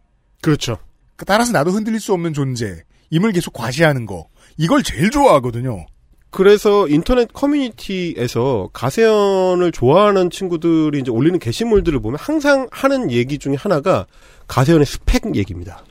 그렇죠. 0.42 0.78
따라서 1.26 1.52
나도 1.52 1.70
흔들릴 1.70 2.00
수 2.00 2.12
없는 2.12 2.34
존재. 2.34 2.82
임을 3.10 3.32
계속 3.32 3.52
과시하는 3.52 4.06
거. 4.06 4.28
이걸 4.56 4.82
제일 4.82 5.10
좋아하거든요. 5.10 5.86
그래서 6.30 6.86
인터넷 6.88 7.32
커뮤니티에서 7.32 8.70
가세연을 8.72 9.72
좋아하는 9.72 10.30
친구들이 10.30 11.00
이제 11.00 11.10
올리는 11.10 11.38
게시물들을 11.38 12.00
보면 12.00 12.18
항상 12.20 12.68
하는 12.70 13.10
얘기 13.10 13.38
중에 13.38 13.56
하나가 13.56 14.06
가세연의 14.46 14.86
스펙 14.86 15.34
얘기입니다. 15.36 15.84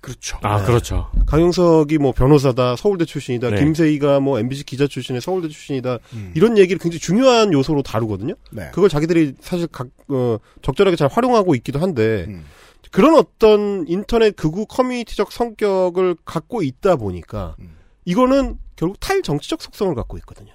그렇죠. 0.00 0.38
아, 0.42 0.62
그렇죠. 0.62 1.10
강용석이 1.26 1.96
뭐 1.96 2.12
변호사다, 2.12 2.76
서울대 2.76 3.06
출신이다, 3.06 3.50
네. 3.50 3.56
김세희가 3.56 4.20
뭐 4.20 4.38
MBC 4.38 4.64
기자 4.64 4.86
출신의 4.86 5.22
서울대 5.22 5.48
출신이다, 5.48 5.98
이런 6.34 6.58
얘기를 6.58 6.78
굉장히 6.78 7.00
중요한 7.00 7.54
요소로 7.54 7.82
다루거든요. 7.82 8.34
네. 8.50 8.68
그걸 8.74 8.90
자기들이 8.90 9.32
사실 9.40 9.66
각, 9.66 9.88
어, 10.08 10.36
적절하게 10.60 10.96
잘 10.96 11.08
활용하고 11.10 11.54
있기도 11.54 11.78
한데, 11.78 12.26
음. 12.28 12.44
그런 12.90 13.16
어떤 13.16 13.86
인터넷 13.88 14.36
극우 14.36 14.66
커뮤니티적 14.66 15.32
성격을 15.32 16.16
갖고 16.26 16.62
있다 16.62 16.96
보니까, 16.96 17.56
음. 17.60 17.73
이거는 18.04 18.58
결국 18.76 18.98
탈정치적 19.00 19.62
속성을 19.62 19.94
갖고 19.94 20.16
있거든요. 20.18 20.52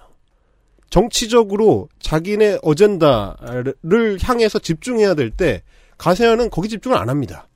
정치적으로 0.90 1.88
자기네 2.00 2.58
어젠다를 2.62 4.18
향해서 4.20 4.58
집중해야 4.58 5.14
될 5.14 5.30
때, 5.30 5.62
가세현은 5.98 6.50
거기 6.50 6.68
집중을 6.68 6.96
안 6.96 7.08
합니다. 7.08 7.48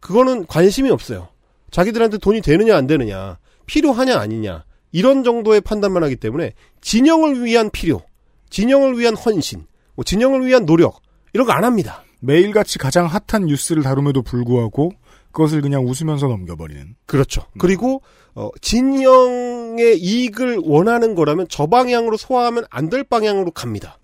그거는 0.00 0.46
관심이 0.46 0.90
없어요. 0.90 1.28
자기들한테 1.70 2.18
돈이 2.18 2.40
되느냐 2.40 2.76
안 2.76 2.86
되느냐, 2.86 3.38
필요하냐 3.66 4.18
아니냐, 4.18 4.64
이런 4.90 5.22
정도의 5.24 5.60
판단만 5.60 6.02
하기 6.04 6.16
때문에 6.16 6.52
진영을 6.80 7.44
위한 7.44 7.70
필요, 7.70 8.02
진영을 8.50 8.98
위한 8.98 9.16
헌신, 9.16 9.66
뭐 9.94 10.04
진영을 10.04 10.44
위한 10.44 10.66
노력, 10.66 11.00
이런 11.32 11.46
거 11.46 11.52
안 11.52 11.64
합니다. 11.64 12.02
매일같이 12.20 12.78
가장 12.78 13.06
핫한 13.06 13.46
뉴스를 13.46 13.82
다룸에도 13.82 14.22
불구하고 14.22 14.92
그것을 15.32 15.60
그냥 15.62 15.84
웃으면서 15.86 16.28
넘겨버리는. 16.28 16.94
그렇죠. 17.06 17.42
그리고 17.58 18.02
어, 18.34 18.50
진영의 18.60 19.98
이익을 19.98 20.60
원하는 20.62 21.14
거라면 21.14 21.46
저 21.48 21.66
방향으로 21.66 22.16
소화하면 22.16 22.64
안 22.70 22.88
될 22.90 23.04
방향으로 23.04 23.50
갑니다. 23.52 23.98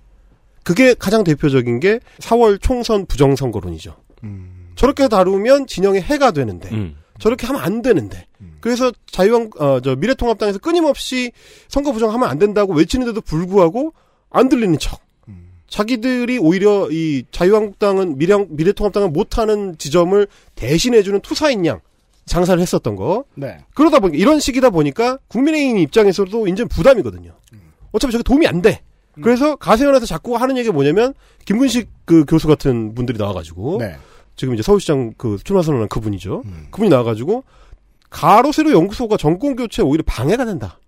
그게 0.65 0.95
가장 0.95 1.25
대표적인 1.25 1.81
게 1.81 2.01
4월 2.21 2.61
총선 2.61 3.07
부정선거론이죠. 3.07 3.95
저렇게 4.77 5.09
다루면 5.09 5.67
진영의 5.67 6.03
해가 6.03 6.31
되는데 6.31 6.71
음. 6.73 6.97
저렇게 7.19 7.47
하면 7.47 7.63
안 7.63 7.83
되는데 7.83 8.27
그래서 8.61 8.93
자유한 9.11 9.51
어, 9.59 9.81
저 9.81 9.97
미래통합당에서 9.97 10.59
끊임없이 10.59 11.33
선거 11.69 11.93
부정하면 11.93 12.29
안 12.29 12.39
된다고 12.39 12.75
외치는데도 12.75 13.21
불구하고 13.23 13.93
안 14.31 14.49
들리는 14.49 14.79
척. 14.79 15.01
자기들이 15.69 16.39
오히려 16.39 16.89
이 16.91 17.25
자유한국당은 17.31 18.19
미래, 18.19 18.35
미래통합당은 18.49 19.13
못하는 19.13 19.77
지점을 19.79 20.27
대신해주는 20.55 21.21
투사인 21.21 21.67
양 21.67 21.81
장사를 22.25 22.61
했었던 22.61 22.97
거. 22.97 23.25
네. 23.35 23.59
그러다 23.75 24.01
보니까 24.01 24.19
이런 24.19 24.41
식이다 24.41 24.71
보니까 24.71 25.19
국민의힘 25.29 25.79
입장에서도 25.79 26.47
이제 26.49 26.65
부담이거든요. 26.65 27.33
어차피 27.93 28.13
저게 28.13 28.23
도움이 28.23 28.47
안 28.47 28.63
돼. 28.63 28.83
그래서 29.21 29.57
가세연에서 29.57 30.07
자꾸 30.07 30.37
하는 30.37 30.57
얘기가 30.59 30.73
뭐냐면 30.73 31.13
김근식 31.45 31.89
그 32.05 32.25
교수 32.25 32.47
같은 32.47 32.95
분들이 32.95 33.19
나와가지고 33.19 33.79
네. 33.81 33.97
지금 34.37 34.55
이제 34.55 34.63
서울시장 34.63 35.15
그 35.17 35.39
출마 35.43 35.63
선언한 35.63 35.89
그분이죠. 35.89 36.45
그분이 36.71 36.89
나와가지고 36.89 37.43
가로 38.11 38.53
세로 38.53 38.71
연구소가 38.73 39.17
정권 39.17 39.57
교체에 39.57 39.85
오히려 39.85 40.05
방해가 40.07 40.45
된다. 40.45 40.79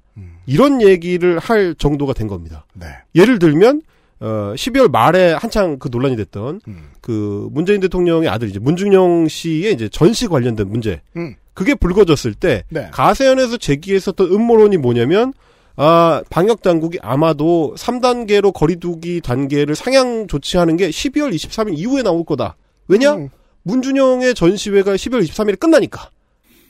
이런 0.47 0.81
얘기를 0.81 1.39
할 1.39 1.75
정도가 1.75 2.13
된 2.13 2.29
겁니다. 2.29 2.67
네. 2.75 2.87
예를 3.15 3.39
들면 3.39 3.83
어 4.21 4.53
12월 4.55 4.91
말에 4.91 5.33
한창 5.33 5.79
그 5.79 5.89
논란이 5.91 6.17
됐던 6.17 6.61
그 7.01 7.49
문재인 7.53 7.81
대통령의 7.81 8.29
아들 8.29 8.49
이제 8.49 8.59
문중영 8.59 9.29
씨의 9.29 9.73
이제 9.73 9.89
전시 9.89 10.29
관련된 10.29 10.69
문제. 10.69 11.01
음. 11.17 11.35
그게 11.55 11.75
불거졌을 11.75 12.35
때 12.35 12.65
네. 12.71 12.89
가세연에서 12.93 13.57
제기했었던 13.57 14.31
음모론이 14.31 14.77
뭐냐면 14.77 15.33
아 15.77 16.23
방역 16.31 16.63
당국이 16.63 16.99
아마도 17.03 17.75
3단계로 17.79 18.53
거리두기 18.53 19.21
단계를 19.23 19.75
상향 19.75 20.27
조치하는 20.27 20.77
게 20.77 20.91
12월 20.91 21.35
23일 21.35 21.79
이후에 21.79 22.03
나올 22.03 22.25
거다. 22.25 22.57
왜냐? 22.89 23.15
음. 23.15 23.31
문준영의 23.63 24.35
전시회가 24.35 24.95
12월 24.95 25.23
23일에 25.23 25.59
끝나니까. 25.59 26.11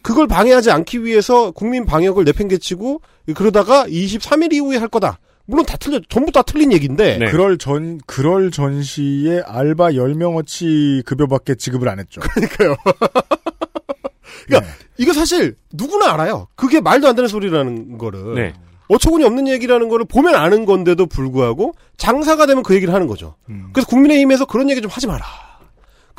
그걸 0.03 0.27
방해하지 0.27 0.71
않기 0.71 1.05
위해서 1.05 1.51
국민 1.51 1.85
방역을 1.85 2.25
내팽개치고 2.25 3.01
그러다가 3.35 3.87
23일 3.87 4.53
이후에 4.55 4.77
할 4.77 4.89
거다. 4.89 5.19
물론 5.51 5.67
다 5.67 5.77
틀려 5.77 6.01
전부 6.09 6.31
다 6.31 6.43
틀린 6.43 6.73
얘기인데 6.73 7.19
네. 7.19 7.31
그럴 7.31 7.59
전 7.59 8.01
그럴 8.07 8.53
전시에 8.53 9.43
알바 9.45 9.91
10명어치 9.91 11.05
급여밖에 11.05 11.57
지급을 11.57 11.89
안 11.89 11.99
했죠. 11.99 12.21
그러니까요. 12.21 12.77
그러니까 14.47 14.73
이거 14.97 15.13
사실 15.13 15.57
누구나 15.73 16.13
알아요. 16.15 16.47
그게 16.55 16.81
말도 16.81 17.09
안 17.09 17.17
되는 17.17 17.29
소리라는 17.29 17.99
거를. 17.99 18.35
네. 18.35 18.55
어처구니 18.89 19.25
없는 19.25 19.49
얘기라는 19.49 19.89
거를 19.89 20.05
보면 20.05 20.35
아는 20.35 20.65
건데도 20.65 21.07
불구하고 21.07 21.75
장사가 21.97 22.47
되면 22.47 22.63
그 22.63 22.75
얘기를 22.75 22.93
하는 22.95 23.07
거죠. 23.07 23.37
그래서 23.73 23.87
국민의힘에서 23.89 24.47
그런 24.47 24.69
얘기 24.69 24.81
좀 24.81 24.91
하지 24.91 25.07
마라. 25.07 25.25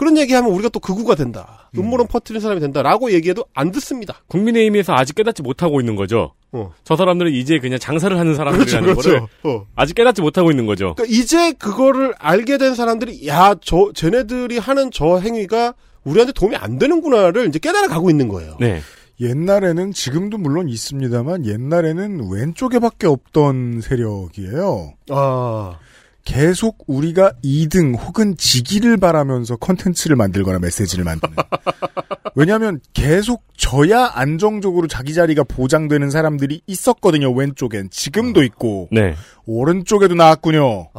그런 0.02 0.18
얘기하면 0.18 0.50
우리가 0.50 0.70
또 0.70 0.80
극우가 0.80 1.14
된다. 1.14 1.70
음모론 1.78 2.08
퍼뜨리는 2.08 2.42
사람이 2.42 2.60
된다라고 2.60 3.12
얘기해도 3.12 3.46
안 3.54 3.72
듣습니다. 3.72 4.16
국민의힘에서 4.30 4.94
아직 4.94 5.14
깨닫지 5.14 5.44
못하고 5.44 5.80
있는 5.80 5.96
거죠. 5.96 6.34
어. 6.52 6.74
저 6.84 6.96
사람들은 6.96 7.32
이제 7.32 7.60
그냥 7.60 7.78
장사를 7.78 8.18
하는 8.18 8.34
사람들이라는 8.34 8.96
거를 8.96 9.22
어. 9.44 9.68
아직 9.76 9.94
깨닫지 9.94 10.24
못하고 10.24 10.50
있는 10.50 10.66
거죠. 10.66 10.96
그러니까 10.96 11.16
이제 11.16 11.52
그거를 11.52 12.16
알게 12.18 12.58
된 12.58 12.74
사람들이 12.74 13.28
야, 13.28 13.54
저 13.62 13.92
쟤네들이 13.94 14.58
하는 14.58 14.90
저 14.90 15.20
행위가 15.20 15.76
우리한테 16.04 16.34
도움이 16.34 16.56
안 16.56 16.80
되는구나를 16.80 17.48
이제 17.48 17.60
깨달아 17.60 17.88
가고 17.88 18.10
있는 18.10 18.28
거예요. 18.28 18.58
네. 18.60 18.82
옛날에는 19.20 19.92
지금도 19.92 20.40
물론 20.40 20.68
있습니다만 20.68 21.46
옛날에는 21.46 22.28
왼쪽에밖에 22.32 23.06
없던 23.06 23.82
세력이에요. 23.82 24.94
아. 25.12 25.78
계속 26.24 26.84
우리가 26.88 27.34
2등 27.44 27.98
혹은 27.98 28.36
지기를 28.38 28.98
바라면서 28.98 29.56
컨텐츠를 29.58 30.16
만들거나 30.16 30.60
메시지를 30.60 31.04
만드는. 31.04 31.36
왜냐하면 32.36 32.80
계속 32.94 33.44
져야 33.58 34.12
안정적으로 34.14 34.88
자기 34.88 35.14
자리가 35.14 35.44
보장되는 35.44 36.10
사람들이 36.10 36.62
있었거든요. 36.68 37.32
왼쪽엔 37.32 37.90
지금도 37.92 38.44
있고 38.44 38.88
네. 38.92 39.16
오른쪽에도 39.46 40.16
나왔군요. 40.16 40.90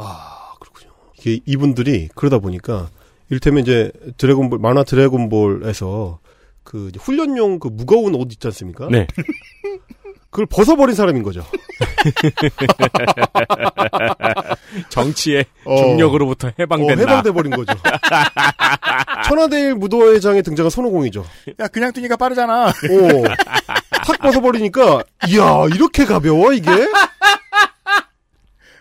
이게 1.19 1.39
이분들이 1.45 2.09
그러다 2.15 2.39
보니까 2.39 2.89
이를테면 3.29 3.63
이제 3.63 3.91
드래곤볼 4.17 4.59
만화 4.59 4.83
드래곤볼에서 4.83 6.19
그 6.63 6.91
훈련용 6.99 7.59
그 7.59 7.69
무거운 7.69 8.13
옷 8.15 8.31
있지 8.31 8.47
않습니까? 8.47 8.87
네. 8.91 9.07
그걸 10.29 10.45
벗어버린 10.47 10.95
사람인 10.95 11.23
거죠. 11.23 11.43
정치의 14.89 15.45
어. 15.65 15.75
중력으로부터 15.77 16.47
어, 16.49 16.51
해방된다. 16.59 17.01
해방돼 17.01 17.31
버린 17.31 17.51
거죠. 17.51 17.73
천하대일 19.25 19.75
무도회장에 19.75 20.41
등장한 20.41 20.69
손오공이죠. 20.69 21.25
야 21.59 21.67
그냥 21.67 21.91
뛰니까 21.93 22.15
빠르잖아. 22.17 22.67
오, 22.67 23.23
탁 24.05 24.19
벗어버리니까 24.19 25.03
이야 25.29 25.65
이렇게 25.73 26.05
가벼워 26.05 26.53
이게? 26.53 26.69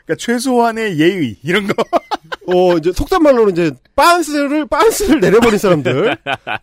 그러니까 0.05 0.17
최소한의 0.19 0.99
예의 0.99 1.37
이런 1.43 1.67
거. 1.69 1.75
어 2.49 2.77
이제 2.77 2.91
속단 2.93 3.23
말로는 3.23 3.53
이제 3.53 3.71
빤스를 3.95 4.67
빤스를 4.67 5.21
내려버린 5.21 5.59
사람들, 5.59 6.17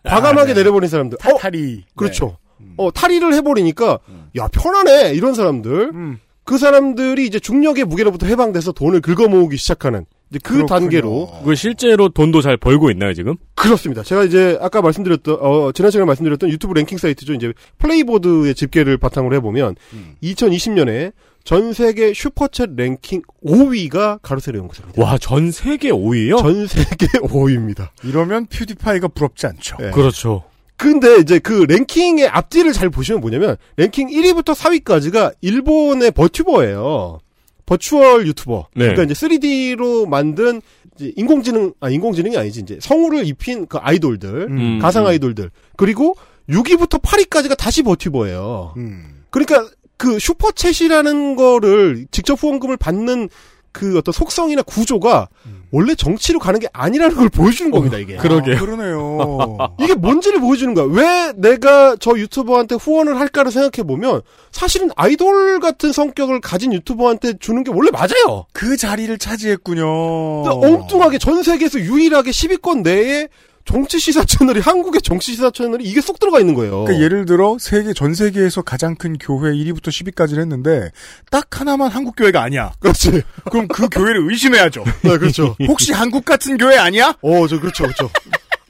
과감하게 0.04 0.52
내려버린 0.54 0.90
사람들. 0.90 1.16
어, 1.24 1.38
탈이. 1.38 1.84
그렇죠. 1.96 2.36
어 2.76 2.90
탈의를 2.90 3.32
해버리니까 3.34 3.98
야 4.36 4.48
편하네 4.48 5.14
이런 5.14 5.34
사람들. 5.34 5.90
음. 5.94 6.20
그 6.44 6.58
사람들이 6.58 7.26
이제 7.26 7.38
중력의 7.38 7.84
무게로부터 7.84 8.26
해방돼서 8.26 8.72
돈을 8.72 9.00
긁어 9.00 9.28
모으기 9.28 9.56
시작하는 9.56 10.04
이제 10.30 10.38
그 10.42 10.54
그렇군요. 10.54 10.66
단계로 10.66 11.30
그 11.44 11.54
실제로 11.54 12.08
돈도 12.08 12.40
잘 12.42 12.56
벌고 12.56 12.90
있나요 12.90 13.14
지금? 13.14 13.36
그렇습니다. 13.54 14.02
제가 14.02 14.24
이제 14.24 14.58
아까 14.60 14.80
말씀드렸던 14.82 15.38
어 15.40 15.72
지난 15.72 15.90
시간에 15.90 16.06
말씀드렸던 16.06 16.50
유튜브 16.50 16.74
랭킹 16.74 16.98
사이트죠. 16.98 17.34
이제 17.34 17.52
플레이보드의 17.78 18.54
집계를 18.54 18.96
바탕으로 18.98 19.34
해보면 19.36 19.76
음. 19.92 20.14
2020년에 20.22 21.12
전 21.42 21.72
세계 21.72 22.12
슈퍼챗 22.12 22.76
랭킹 22.76 23.22
5위가 23.44 24.18
가로세로 24.22 24.58
연구소입니다. 24.58 25.02
와 25.02 25.16
전 25.18 25.50
세계 25.50 25.90
5위요? 25.90 26.38
전 26.38 26.66
세계 26.66 27.06
5위입니다. 27.26 27.88
이러면 28.04 28.46
퓨디파이가 28.46 29.08
부럽지 29.08 29.46
않죠. 29.46 29.76
네. 29.80 29.90
그렇죠. 29.90 30.44
근데 30.80 31.18
이제 31.18 31.38
그 31.38 31.66
랭킹의 31.68 32.26
앞뒤를 32.28 32.72
잘 32.72 32.88
보시면 32.88 33.20
뭐냐면 33.20 33.56
랭킹 33.76 34.08
1위부터 34.08 34.54
4위까지가 34.54 35.34
일본의 35.42 36.10
버튜버예요. 36.12 37.20
virtual 37.66 38.26
유튜버. 38.26 38.68
네. 38.74 38.86
그러니까 38.86 39.02
이제 39.02 39.12
3D로 39.12 40.08
만든 40.08 40.62
이제 40.96 41.12
인공지능 41.16 41.74
아 41.80 41.90
인공지능이 41.90 42.34
아니지 42.36 42.60
이제 42.60 42.78
성우를 42.80 43.26
입힌 43.26 43.66
그 43.66 43.76
아이돌들, 43.76 44.48
음, 44.48 44.78
가상 44.80 45.04
음. 45.04 45.08
아이돌들. 45.08 45.50
그리고 45.76 46.16
6위부터 46.48 47.02
8위까지가 47.02 47.58
다시 47.58 47.82
버튜버예요. 47.82 48.72
음. 48.78 49.24
그러니까 49.28 49.68
그 49.98 50.16
슈퍼챗이라는 50.16 51.36
거를 51.36 52.06
직접 52.10 52.42
후원금을 52.42 52.78
받는 52.78 53.28
그 53.72 53.98
어떤 53.98 54.12
속성이나 54.12 54.62
구조가 54.62 55.28
원래 55.72 55.94
정치로 55.94 56.40
가는 56.40 56.58
게 56.58 56.68
아니라는 56.72 57.14
걸 57.16 57.28
보여주는 57.28 57.70
겁니다, 57.70 57.96
이게. 57.96 58.16
그러게요. 58.16 58.56
아, 58.56 58.58
그러네요. 58.58 59.56
이게 59.80 59.94
뭔지를 59.94 60.40
보여주는 60.40 60.74
거야. 60.74 60.86
왜 60.86 61.32
내가 61.36 61.96
저 62.00 62.12
유튜버한테 62.18 62.74
후원을 62.74 63.18
할까를 63.20 63.52
생각해 63.52 63.86
보면 63.86 64.22
사실은 64.50 64.90
아이돌 64.96 65.60
같은 65.60 65.92
성격을 65.92 66.40
가진 66.40 66.72
유튜버한테 66.72 67.34
주는 67.38 67.62
게 67.62 67.70
원래 67.70 67.90
맞아요. 67.92 68.46
그 68.52 68.76
자리를 68.76 69.16
차지했군요. 69.18 70.42
근데 70.42 70.66
엉뚱하게 70.66 71.18
전 71.18 71.42
세계에서 71.42 71.78
유일하게 71.78 72.30
10위권 72.32 72.82
내에 72.82 73.28
정치 73.64 73.98
시사 73.98 74.24
채널이 74.24 74.60
한국의 74.60 75.00
정치 75.02 75.32
시사 75.32 75.50
채널이 75.50 75.84
이게 75.84 76.00
쏙 76.00 76.18
들어가 76.18 76.40
있는 76.40 76.54
거예요. 76.54 76.84
그러니까 76.84 77.04
예를 77.04 77.24
들어 77.26 77.56
세계 77.60 77.92
전 77.92 78.14
세계에서 78.14 78.62
가장 78.62 78.96
큰 78.96 79.16
교회 79.18 79.52
1위부터 79.52 79.88
10위까지를 79.88 80.40
했는데 80.40 80.90
딱 81.30 81.60
하나만 81.60 81.90
한국 81.90 82.16
교회가 82.16 82.42
아니야. 82.42 82.72
그렇지. 82.80 83.22
그럼 83.50 83.68
그 83.68 83.88
교회를 83.88 84.28
의심해야죠. 84.30 84.84
네, 85.02 85.18
그렇죠. 85.18 85.54
혹시 85.68 85.92
한국 85.92 86.24
같은 86.24 86.56
교회 86.56 86.76
아니야? 86.78 87.14
어, 87.22 87.46
저 87.46 87.60
그렇죠, 87.60 87.84
그렇죠. 87.84 88.10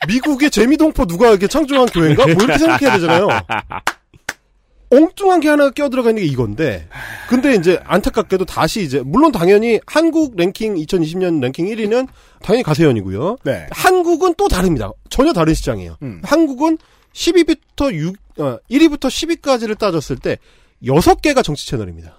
미국의 0.09 0.51
재미동포 0.51 1.07
누가 1.07 1.29
이렇게 1.31 1.47
창조한 1.47 1.87
교회인가? 1.87 2.25
뭐 2.27 2.35
이렇게 2.35 2.59
생각해야 2.59 2.93
되잖아요. 2.95 3.29
엉뚱한 4.91 5.41
게 5.41 5.49
하나 5.49 5.71
껴들어가 5.71 6.11
있는 6.11 6.23
게 6.23 6.29
이건데, 6.29 6.89
근데 7.29 7.55
이제 7.55 7.81
안타깝게도 7.85 8.45
다시 8.45 8.83
이제, 8.83 9.01
물론 9.05 9.31
당연히 9.31 9.81
한국 9.87 10.37
랭킹 10.37 10.75
2020년 10.75 11.41
랭킹 11.41 11.67
1위는 11.67 12.09
당연히 12.43 12.63
가세연이고요. 12.65 13.39
네. 13.45 13.67
한국은 13.71 14.35
또 14.37 14.49
다릅니다. 14.49 14.91
전혀 15.09 15.33
다른 15.33 15.55
시장이에요. 15.55 15.97
음. 16.03 16.21
한국은 16.25 16.79
10위부터 17.13 17.95
6, 17.95 18.17
어, 18.39 18.59
1위부터 18.71 19.09
10위까지를 19.09 19.79
따졌을 19.79 20.17
때 20.17 20.39
6개가 20.83 21.45
정치 21.45 21.67
채널입니다. 21.67 22.17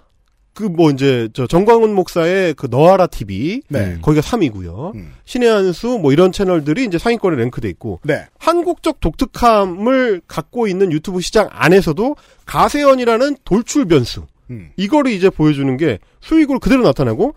그 0.54 0.64
뭐 0.64 0.92
이제 0.92 1.30
저 1.34 1.48
정광훈 1.48 1.94
목사의 1.94 2.54
그 2.56 2.68
너아라 2.70 3.08
TV 3.08 3.62
네. 3.68 3.98
거기가 4.02 4.22
3위고요. 4.22 4.96
음. 4.96 5.14
신의 5.26 5.50
한수 5.50 6.00
뭐 6.02 6.12
이런 6.12 6.32
채널들이 6.32 6.86
이제 6.86 6.98
상위권에 6.98 7.36
랭크돼 7.38 7.70
있고 7.70 8.00
네. 8.04 8.26
한국적 8.40 9.00
독특함을 9.00 10.22
갖고 10.28 10.68
있는 10.68 10.92
유튜브 10.92 11.22
시장 11.22 11.48
안에서도 11.52 12.16
가세연이라는 12.46 13.38
돌출 13.44 13.86
변수 13.86 14.26
음. 14.50 14.72
이거를 14.76 15.12
이제 15.12 15.30
보여주는 15.30 15.76
게 15.78 16.00
수익으로 16.20 16.60
그대로 16.60 16.84
나타나고 16.84 17.34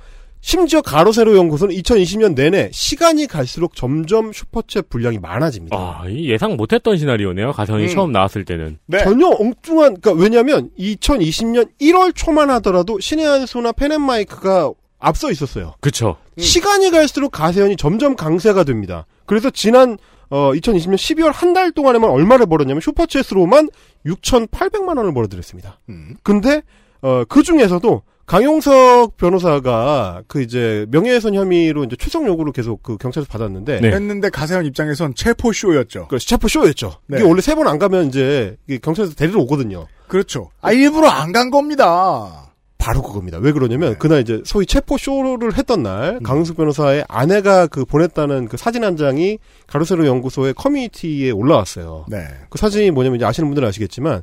심지어 0.46 0.82
가로세로 0.82 1.38
연구소는 1.38 1.74
2020년 1.74 2.34
내내 2.34 2.68
시간이 2.70 3.26
갈수록 3.26 3.74
점점 3.74 4.30
슈퍼챗 4.30 4.90
분량이 4.90 5.18
많아집니다. 5.18 5.74
아, 5.74 6.04
이 6.06 6.28
예상 6.28 6.56
못했던 6.58 6.98
시나리오네요. 6.98 7.52
가선이 7.52 7.84
음. 7.84 7.88
처음 7.88 8.12
나왔을 8.12 8.44
때는. 8.44 8.76
네. 8.84 8.98
전혀 9.04 9.26
엉뚱한 9.26 10.02
그러니까 10.02 10.12
왜냐하면 10.12 10.68
2020년 10.78 11.70
1월 11.80 12.14
초만 12.14 12.50
하더라도 12.50 13.00
신의 13.00 13.24
한수나 13.24 13.72
펜앤마이크가 13.72 14.70
앞서 14.98 15.30
있었어요. 15.30 15.76
그쵸. 15.80 16.18
시간이 16.36 16.90
갈수록 16.90 17.30
가세현이 17.30 17.78
점점 17.78 18.14
강세가 18.14 18.64
됩니다. 18.64 19.06
그래서 19.24 19.48
지난 19.48 19.96
어 20.28 20.52
2020년 20.52 20.96
12월 20.96 21.32
한 21.32 21.54
달 21.54 21.72
동안에만 21.72 22.10
얼마를 22.10 22.44
벌었냐면 22.44 22.82
슈퍼챗으로만 22.82 23.70
6,800만 24.04 24.98
원을 24.98 25.14
벌어들였습니다. 25.14 25.80
음. 25.88 26.16
근데 26.22 26.60
어 27.00 27.24
그 27.30 27.42
중에서도 27.42 28.02
강용석 28.26 29.16
변호사가 29.16 30.22
그 30.26 30.40
이제 30.42 30.86
명예훼손 30.90 31.34
혐의로 31.34 31.84
이제 31.84 31.94
출석 31.96 32.26
요구를 32.26 32.52
계속 32.52 32.82
그 32.82 32.96
경찰에서 32.96 33.28
받았는데 33.30 33.80
네. 33.80 33.92
했는데 33.92 34.30
가세현 34.30 34.64
입장에선 34.66 35.14
체포 35.14 35.52
쇼였죠. 35.52 36.08
그 36.08 36.18
체포 36.18 36.48
쇼였죠. 36.48 36.96
네. 37.06 37.18
이게 37.18 37.26
원래 37.26 37.40
세 37.40 37.54
번 37.54 37.66
안 37.68 37.78
가면 37.78 38.08
이제 38.08 38.56
경찰에서 38.82 39.14
데리러 39.14 39.40
오거든요. 39.40 39.86
그렇죠. 40.08 40.50
아 40.60 40.72
일부러 40.72 41.08
안 41.08 41.32
간 41.32 41.50
겁니다. 41.50 42.50
바로 42.78 43.00
그겁니다. 43.02 43.38
왜 43.38 43.50
그러냐면 43.52 43.92
네. 43.92 43.98
그날 43.98 44.20
이제 44.20 44.42
소위 44.44 44.66
체포 44.66 44.98
쇼를 44.98 45.56
했던 45.56 45.82
날 45.82 46.20
강승 46.22 46.54
변호사의 46.54 47.04
아내가 47.08 47.66
그 47.66 47.84
보냈다는 47.86 48.48
그 48.48 48.56
사진 48.58 48.84
한 48.84 48.96
장이 48.98 49.38
가로세로 49.66 50.06
연구소의 50.06 50.52
커뮤니티에 50.54 51.30
올라왔어요. 51.30 52.04
네. 52.08 52.26
그 52.50 52.58
사진이 52.58 52.90
뭐냐면 52.90 53.16
이제 53.16 53.24
아시는 53.24 53.48
분들은 53.48 53.66
아시겠지만 53.68 54.20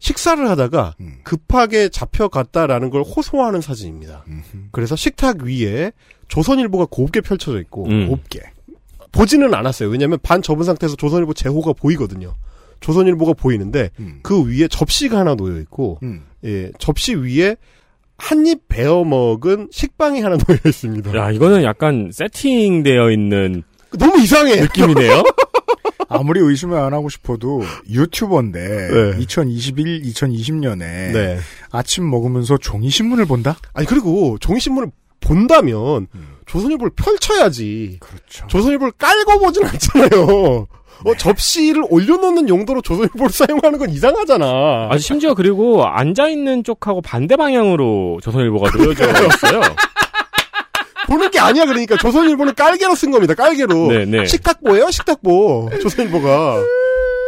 식사를 0.00 0.48
하다가 0.48 0.94
음. 1.00 1.18
급하게 1.22 1.88
잡혀갔다라는 1.88 2.90
걸 2.90 3.02
호소하는 3.02 3.60
사진입니다. 3.60 4.24
그래서 4.72 4.96
식탁 4.96 5.42
위에 5.42 5.92
조선일보가 6.28 6.86
곱게 6.90 7.20
펼쳐져 7.20 7.60
있고 7.60 7.86
음. 7.86 8.08
곱게. 8.08 8.40
보지는 9.12 9.54
않았어요. 9.54 9.88
왜냐하면 9.90 10.18
반 10.22 10.40
접은 10.42 10.64
상태에서 10.64 10.96
조선일보 10.96 11.34
제호가 11.34 11.74
보이거든요. 11.74 12.34
조선일보가 12.80 13.34
보이는데 13.34 13.90
음. 14.00 14.20
그 14.22 14.42
위에 14.46 14.66
접시가 14.68 15.18
하나 15.18 15.34
놓여 15.34 15.58
있고 15.60 15.98
음. 16.02 16.24
예, 16.44 16.72
접시 16.78 17.14
위에 17.14 17.56
한입 18.16 18.68
베어 18.68 19.04
먹은 19.04 19.68
식빵이 19.70 20.20
하나 20.22 20.36
놓여 20.38 20.56
있습니다. 20.64 21.14
야, 21.14 21.30
이거는 21.30 21.62
약간 21.62 22.10
세팅되어 22.12 23.10
있는 23.10 23.62
너무 23.98 24.18
이상해. 24.22 24.56
느낌이네요. 24.62 25.22
아무리 26.10 26.40
의심을 26.40 26.76
안 26.76 26.92
하고 26.92 27.08
싶어도 27.08 27.62
유튜버인데 27.88 28.58
네. 28.58 29.20
2021, 29.20 30.02
2020년에 30.02 30.78
네. 30.78 31.38
아침 31.70 32.10
먹으면서 32.10 32.58
종이 32.58 32.90
신문을 32.90 33.26
본다? 33.26 33.56
아니 33.72 33.86
그리고 33.86 34.36
종이 34.40 34.60
신문을 34.60 34.90
본다면 35.20 36.08
음. 36.14 36.36
조선일보를 36.46 36.92
펼쳐야지. 36.96 37.98
그렇죠. 38.00 38.46
조선일보를 38.48 38.92
깔고 38.98 39.38
보진 39.38 39.64
않잖아요. 39.64 40.66
어, 41.04 41.14
접시를 41.16 41.84
올려놓는 41.88 42.48
용도로 42.48 42.82
조선일보를 42.82 43.30
사용하는 43.30 43.78
건 43.78 43.90
이상하잖아. 43.90 44.88
아, 44.90 44.98
심지어 44.98 45.34
그리고 45.34 45.86
앉아있는 45.86 46.64
쪽하고 46.64 47.00
반대 47.00 47.36
방향으로 47.36 48.18
조선일보가 48.22 48.70
놓여져 48.76 49.04
있어요. 49.04 49.60
보는 51.10 51.30
게 51.32 51.40
아니야 51.40 51.66
그러니까 51.66 51.96
조선일보는 51.96 52.54
깔개로 52.54 52.94
쓴 52.94 53.10
겁니다. 53.10 53.34
깔개로. 53.34 53.88
네, 53.88 54.04
네. 54.04 54.26
식탁보예요, 54.26 54.90
식탁보. 54.92 55.70
조선일보가. 55.82 56.62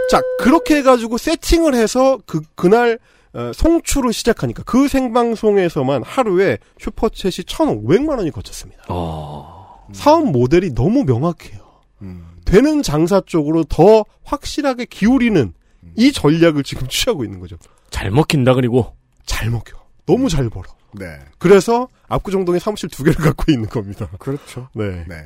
자, 0.08 0.20
그렇게 0.38 0.76
해가지고 0.76 1.18
세팅을 1.18 1.74
해서 1.74 2.18
그, 2.24 2.42
그날, 2.54 3.00
어, 3.34 3.50
송출을 3.52 4.12
시작하니까 4.12 4.62
그 4.64 4.86
생방송에서만 4.86 6.04
하루에 6.04 6.58
슈퍼챗이 6.80 7.46
1,500만 7.46 8.18
원이 8.18 8.30
거쳤습니다. 8.30 8.84
어... 8.88 9.86
사업 9.92 10.30
모델이 10.30 10.74
너무 10.74 11.04
명확해요. 11.04 11.60
음. 12.02 12.26
되는 12.44 12.82
장사 12.82 13.20
쪽으로 13.24 13.64
더 13.64 14.04
확실하게 14.24 14.84
기울이는 14.84 15.54
이 15.96 16.12
전략을 16.12 16.62
지금 16.62 16.86
취하고 16.88 17.24
있는 17.24 17.40
거죠. 17.40 17.56
잘 17.90 18.10
먹힌다, 18.10 18.54
그리고. 18.54 18.94
잘 19.26 19.50
먹여. 19.50 19.82
너무 20.06 20.28
잘 20.28 20.48
벌어. 20.48 20.66
네. 20.92 21.06
그래서 21.38 21.88
압구정동에 22.12 22.58
사무실 22.58 22.88
두 22.88 23.04
개를 23.04 23.16
갖고 23.24 23.50
있는 23.50 23.68
겁니다. 23.68 24.08
그렇죠. 24.18 24.68
네. 24.74 25.04
네. 25.08 25.24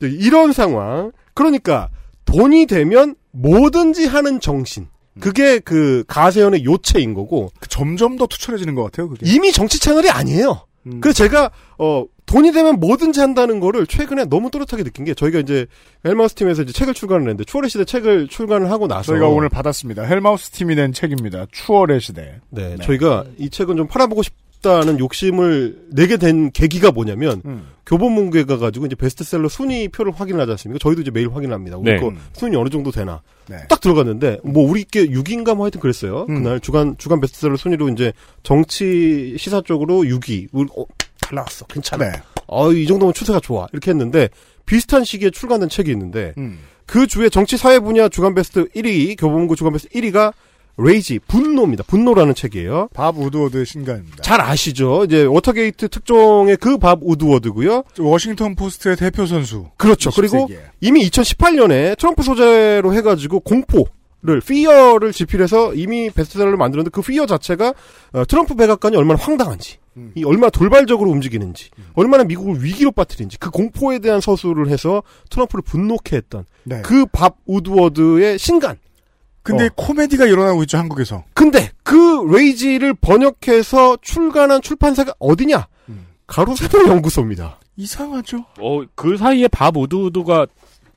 이런 0.00 0.52
상황. 0.52 1.12
그러니까 1.34 1.88
돈이 2.24 2.66
되면 2.66 3.14
뭐든지 3.32 4.06
하는 4.06 4.40
정신. 4.40 4.88
그게 5.18 5.58
그 5.60 6.04
가세연의 6.08 6.64
요체인 6.66 7.14
거고 7.14 7.50
점점 7.70 8.16
더 8.18 8.26
투철해지는 8.26 8.74
것 8.74 8.82
같아요. 8.84 9.08
그게. 9.08 9.24
이미 9.24 9.50
정치 9.50 9.80
채널이 9.80 10.10
아니에요. 10.10 10.66
음. 10.86 11.00
그래서 11.00 11.16
제가 11.16 11.50
어 11.78 12.04
돈이 12.26 12.52
되면 12.52 12.80
뭐든지 12.80 13.20
한다는 13.20 13.60
거를 13.60 13.86
최근에 13.86 14.26
너무 14.26 14.50
또렷하게 14.50 14.82
느낀 14.82 15.04
게 15.04 15.14
저희가 15.14 15.38
이제 15.38 15.66
헬마우스 16.04 16.34
팀에서 16.34 16.62
이제 16.62 16.72
책을 16.72 16.92
출간을 16.92 17.22
했는데 17.22 17.44
추월의 17.44 17.70
시대 17.70 17.84
책을 17.84 18.28
출간을 18.28 18.70
하고 18.70 18.88
나서 18.88 19.12
저희가 19.12 19.28
오늘 19.28 19.48
받았습니다. 19.48 20.02
헬마우스 20.02 20.50
팀이 20.50 20.74
낸 20.74 20.92
책입니다. 20.92 21.46
추월의 21.52 22.00
시대. 22.00 22.40
네, 22.50 22.76
저희가 22.82 23.24
이 23.38 23.48
책은 23.48 23.76
좀 23.76 23.86
팔아보고 23.86 24.22
싶 24.22 24.34
다는 24.66 24.98
욕심을 24.98 25.86
내게 25.90 26.16
된 26.16 26.50
계기가 26.50 26.90
뭐냐면 26.90 27.40
음. 27.44 27.68
교보문고에 27.86 28.44
가가지고 28.44 28.86
이제 28.86 28.96
베스트셀러 28.96 29.48
순위 29.48 29.88
표를 29.88 30.12
확인을 30.12 30.40
하지 30.40 30.50
않습니까? 30.52 30.80
저희도 30.82 31.02
이제 31.02 31.10
매일 31.12 31.32
확인합니다. 31.32 31.76
우리 31.78 31.92
네. 31.92 32.00
거 32.00 32.12
순위 32.32 32.56
어느 32.56 32.68
정도 32.68 32.90
되나. 32.90 33.22
네. 33.48 33.58
딱 33.68 33.80
들어갔는데 33.80 34.40
뭐 34.42 34.68
우리께 34.68 35.06
6위인가 35.06 35.54
뭐 35.54 35.66
하여튼 35.66 35.80
그랬어요. 35.80 36.26
음. 36.28 36.42
그날 36.42 36.58
주간 36.60 36.96
주간 36.98 37.20
베스트셀러 37.20 37.56
순위로 37.56 37.88
이제 37.90 38.12
정치 38.42 39.36
시사 39.38 39.62
쪽으로 39.62 40.02
6위. 40.02 40.48
우리 40.50 40.68
어, 40.76 40.84
잘 41.20 41.36
나왔어. 41.36 41.66
괜찮아. 41.66 42.10
네. 42.10 42.20
어, 42.48 42.72
이 42.72 42.86
정도면 42.86 43.14
추세가 43.14 43.38
좋아. 43.38 43.68
이렇게 43.72 43.92
했는데 43.92 44.28
비슷한 44.66 45.04
시기에 45.04 45.30
출간된 45.30 45.68
책이 45.68 45.90
있는데 45.92 46.34
음. 46.38 46.58
그 46.86 47.06
주에 47.06 47.28
정치 47.28 47.56
사회 47.56 47.78
분야 47.78 48.08
주간 48.08 48.34
베스트 48.34 48.68
1위 48.68 49.18
교보문고 49.18 49.54
주간 49.56 49.72
베스트 49.72 49.88
1위가 49.90 50.32
Rage 50.78 51.20
분노입니다. 51.26 51.84
분노라는 51.86 52.34
책이에요. 52.34 52.88
밥 52.92 53.16
우드워드의 53.18 53.64
신간입니다. 53.64 54.22
잘 54.22 54.40
아시죠? 54.40 55.04
이제 55.04 55.24
워터게이트 55.24 55.88
특종의 55.88 56.56
그 56.58 56.76
밥 56.76 56.98
우드워드고요. 57.02 57.84
워싱턴 57.98 58.54
포스트의 58.54 58.96
대표 58.96 59.24
선수. 59.26 59.66
그렇죠. 59.78 60.10
20세기에. 60.10 60.16
그리고 60.16 60.48
이미 60.80 61.08
2018년에 61.08 61.98
트럼프 61.98 62.22
소재로 62.22 62.92
해가지고 62.94 63.40
공포 63.40 63.86
를 64.22 64.40
Fear를 64.40 65.12
집필해서 65.12 65.74
이미 65.74 66.10
베스트셀러를 66.10 66.56
만들었는데 66.56 66.90
그 66.90 67.00
Fear 67.00 67.26
자체가 67.26 67.74
어, 68.12 68.24
트럼프 68.24 68.56
백악관이 68.56 68.96
얼마나 68.96 69.20
황당한지, 69.22 69.76
음. 69.98 70.10
이 70.16 70.24
얼마나 70.24 70.50
돌발적으로 70.50 71.10
움직이는지, 71.10 71.70
얼마나 71.94 72.24
미국을 72.24 72.64
위기로 72.64 72.90
빠뜨리는지 72.92 73.38
그 73.38 73.50
공포에 73.50 74.00
대한 74.00 74.20
서술을 74.20 74.68
해서 74.68 75.02
트럼프를 75.30 75.62
분노케 75.62 76.16
했던 76.16 76.44
네. 76.64 76.80
그 76.82 77.09
밥 77.09 77.36
우드워드의 77.46 78.38
신간. 78.38 78.78
근데 79.46 79.66
어. 79.66 79.68
코미디가 79.76 80.26
일어나고 80.26 80.62
있죠 80.64 80.76
한국에서. 80.78 81.24
근데 81.34 81.70
그 81.82 81.94
레이지를 82.30 82.94
번역해서 82.94 83.98
출간한 84.02 84.60
출판사가 84.60 85.14
어디냐? 85.18 85.66
음. 85.88 86.06
가로세로 86.26 86.88
연구소입니다. 86.88 87.58
이상하죠. 87.76 88.44
어, 88.60 88.82
그 88.94 89.16
사이에 89.16 89.48
밥 89.48 89.76
우드우드가 89.76 90.46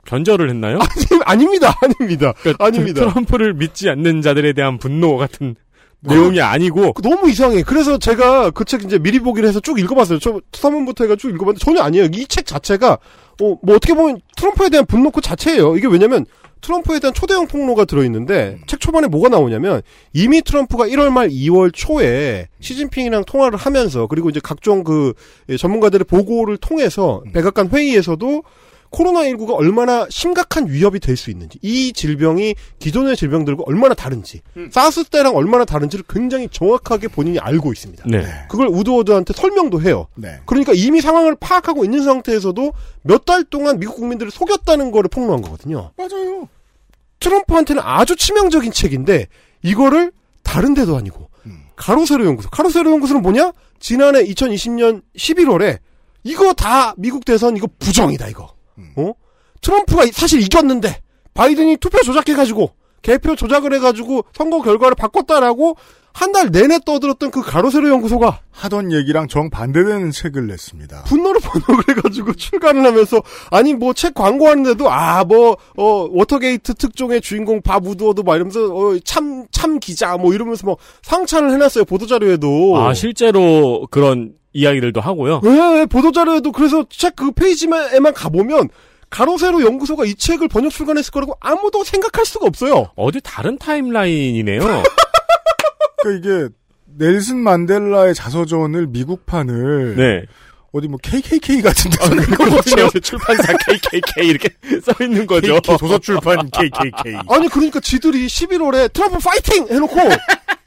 변절을 0.05 0.49
했나요? 0.49 0.79
아닙니다, 1.25 1.75
아닙니다, 1.81 2.33
그러니까 2.41 2.65
아닙니다. 2.65 3.01
트럼프를 3.01 3.53
믿지 3.53 3.89
않는 3.89 4.21
자들에 4.21 4.53
대한 4.53 4.77
분노 4.79 5.17
같은 5.17 5.55
네. 6.01 6.15
내용이 6.15 6.39
아니고 6.41 6.93
너무 7.03 7.29
이상해. 7.29 7.61
그래서 7.61 7.97
제가 7.97 8.51
그 8.51 8.63
책 8.63 8.85
이제 8.85 8.97
미리 8.97 9.19
보기를 9.19 9.47
해서 9.49 9.59
쭉 9.59 9.77
읽어봤어요. 9.79 10.19
저 10.19 10.39
서문부터 10.53 11.03
해가 11.03 11.15
쭉 11.17 11.29
읽어봤는데 11.29 11.59
전혀 11.63 11.81
아니에요. 11.83 12.05
이 12.13 12.25
책 12.25 12.45
자체가 12.45 12.93
어 13.41 13.57
뭐 13.61 13.75
어떻게 13.75 13.93
보면 13.93 14.19
트럼프에 14.37 14.69
대한 14.69 14.85
분노 14.85 15.11
그 15.11 15.19
자체예요. 15.21 15.75
이게 15.77 15.87
왜냐면 15.87 16.25
트럼프에 16.61 16.99
대한 16.99 17.13
초대형 17.13 17.47
폭로가 17.47 17.85
들어있는데 17.85 18.59
책 18.67 18.79
초반에 18.79 19.07
뭐가 19.07 19.29
나오냐면 19.29 19.81
이미 20.13 20.41
트럼프가 20.41 20.87
1월 20.87 21.09
말 21.11 21.29
2월 21.29 21.71
초에 21.73 22.47
시진핑이랑 22.59 23.25
통화를 23.25 23.57
하면서 23.57 24.07
그리고 24.07 24.29
이제 24.29 24.39
각종 24.43 24.83
그 24.83 25.13
예, 25.49 25.57
전문가들의 25.57 26.05
보고를 26.05 26.57
통해서 26.57 27.23
백악관 27.33 27.69
회의에서도 27.69 28.43
코로나19가 28.91 29.53
얼마나 29.53 30.07
심각한 30.09 30.67
위협이 30.67 30.99
될 30.99 31.15
수 31.17 31.29
있는지, 31.31 31.59
이 31.61 31.91
질병이 31.93 32.55
기존의 32.79 33.15
질병들과 33.17 33.63
얼마나 33.65 33.93
다른지, 33.93 34.41
사스 34.71 35.03
때랑 35.05 35.35
얼마나 35.35 35.65
다른지를 35.65 36.05
굉장히 36.09 36.47
정확하게 36.49 37.07
본인이 37.09 37.39
알고 37.39 37.71
있습니다. 37.73 38.03
네. 38.07 38.25
그걸 38.49 38.67
우드워드한테 38.67 39.33
설명도 39.33 39.81
해요. 39.81 40.07
네. 40.15 40.39
그러니까 40.45 40.73
이미 40.73 41.01
상황을 41.01 41.35
파악하고 41.39 41.83
있는 41.83 42.03
상태에서도 42.03 42.73
몇 43.03 43.25
달 43.25 43.43
동안 43.43 43.79
미국 43.79 43.97
국민들을 43.97 44.31
속였다는 44.31 44.91
거를 44.91 45.09
폭로한 45.09 45.41
거거든요. 45.41 45.91
맞아요. 45.97 46.47
트럼프한테는 47.19 47.81
아주 47.85 48.15
치명적인 48.15 48.71
책인데 48.71 49.27
이거를 49.61 50.11
다른 50.43 50.73
데도 50.73 50.95
아니고 50.95 51.29
음. 51.45 51.63
가로세로 51.75 52.25
연구소. 52.25 52.49
가로세로 52.49 52.91
연구소는 52.91 53.21
뭐냐? 53.21 53.51
지난해 53.79 54.23
2020년 54.23 55.01
11월에 55.17 55.79
이거 56.23 56.53
다 56.53 56.93
미국 56.97 57.25
대선 57.25 57.55
이거 57.57 57.67
부정이다 57.79 58.29
이거. 58.29 58.53
음. 58.79 58.93
어? 58.95 59.13
트럼프가 59.61 60.05
사실 60.13 60.41
이겼는데 60.41 61.01
바이든이 61.33 61.77
투표 61.77 61.99
조작해가지고 62.01 62.71
개표 63.01 63.35
조작을 63.35 63.73
해가지고 63.73 64.23
선거 64.33 64.61
결과를 64.61 64.95
바꿨다라고 64.95 65.75
한 66.11 66.31
달 66.33 66.49
내내 66.51 66.79
떠들었던 66.85 67.31
그 67.31 67.41
가로세로 67.41 67.87
연구소가 67.87 68.41
하던 68.51 68.91
얘기랑 68.91 69.27
정 69.29 69.49
반대되는 69.49 70.11
책을 70.11 70.47
냈습니다. 70.47 71.03
분노를 71.07 71.39
번역을 71.39 71.83
해가지고 71.89 72.33
출간을 72.33 72.83
하면서 72.85 73.21
아니 73.51 73.73
뭐 73.73 73.93
책 73.93 74.15
광고하는데도 74.15 74.89
아 74.89 75.23
뭐 75.23 75.55
어 75.77 76.07
워터게이트 76.11 76.73
특종의 76.73 77.21
주인공 77.21 77.61
밥 77.61 77.85
우드워드 77.85 78.21
막 78.21 78.35
이러면서 78.35 78.97
참참 79.05 79.45
참 79.51 79.79
기자 79.79 80.17
뭐 80.17 80.33
이러면서 80.33 80.65
뭐 80.65 80.77
상찬을 81.03 81.51
해놨어요 81.51 81.85
보도 81.85 82.05
자료에도 82.05 82.75
아 82.77 82.93
실제로 82.93 83.87
그런 83.91 84.33
이야기들도 84.53 84.99
하고요. 85.01 85.41
네, 85.43 85.85
보도 85.85 86.11
자료에도 86.11 86.51
그래서 86.51 86.85
책 86.89 87.15
그 87.15 87.31
페이지에만 87.31 88.13
가보면 88.13 88.69
가로세로 89.09 89.61
연구소가 89.63 90.05
이 90.05 90.15
책을 90.15 90.47
번역 90.47 90.71
출간했을 90.71 91.11
거라고 91.11 91.33
아무도 91.39 91.83
생각할 91.83 92.25
수가 92.25 92.45
없어요. 92.45 92.91
어디 92.95 93.19
다른 93.23 93.57
타임라인이네요. 93.57 94.59
그러니까 96.01 96.29
이게 96.29 96.49
넬슨 96.97 97.37
만델라의 97.37 98.13
자서전을 98.15 98.87
미국판을 98.87 99.95
네. 99.95 100.23
어디 100.71 100.87
뭐 100.87 100.99
KKK 101.01 101.61
같은 101.63 101.89
데서 101.89 102.09
그렇죠. 102.37 102.99
출판사 102.99 103.53
KKK 103.57 104.27
이렇게 104.27 104.49
써 104.85 104.93
있는 105.03 105.25
거죠. 105.25 105.55
KK 105.55 105.77
도서출판 105.77 106.49
KKK. 106.53 107.15
아니 107.27 107.47
그러니까 107.49 107.79
지들이 107.79 108.27
11월에 108.27 108.93
트럼프 108.93 109.17
파이팅 109.17 109.67
해놓고 109.67 109.95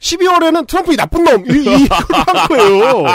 12월에는 0.03 0.67
트럼프 0.67 0.93
이 0.93 0.97
나쁜 0.97 1.23
놈 1.23 1.45
이, 1.49 1.63
이, 1.63 1.87
한 1.89 2.47
거예요. 2.49 3.05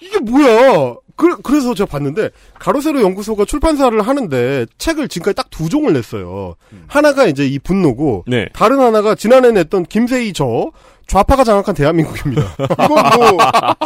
이게 0.00 0.18
뭐야? 0.20 0.94
그, 1.16 1.36
그래서 1.42 1.74
제가 1.74 1.90
봤는데 1.90 2.30
가로세로 2.58 3.02
연구소가 3.02 3.44
출판사를 3.44 4.00
하는데 4.00 4.66
책을 4.78 5.08
지금까지 5.08 5.34
딱 5.34 5.48
두 5.50 5.68
종을 5.68 5.92
냈어요. 5.92 6.54
하나가 6.86 7.26
이제 7.26 7.44
이 7.46 7.58
분노고 7.58 8.24
네. 8.28 8.48
다른 8.54 8.78
하나가 8.78 9.14
지난해 9.16 9.50
냈던 9.50 9.84
김세희 9.86 10.32
저 10.32 10.70
좌파가 11.08 11.42
장악한 11.42 11.74
대한민국입니다. 11.74 12.54
이건 12.84 12.88
뭐 12.88 13.38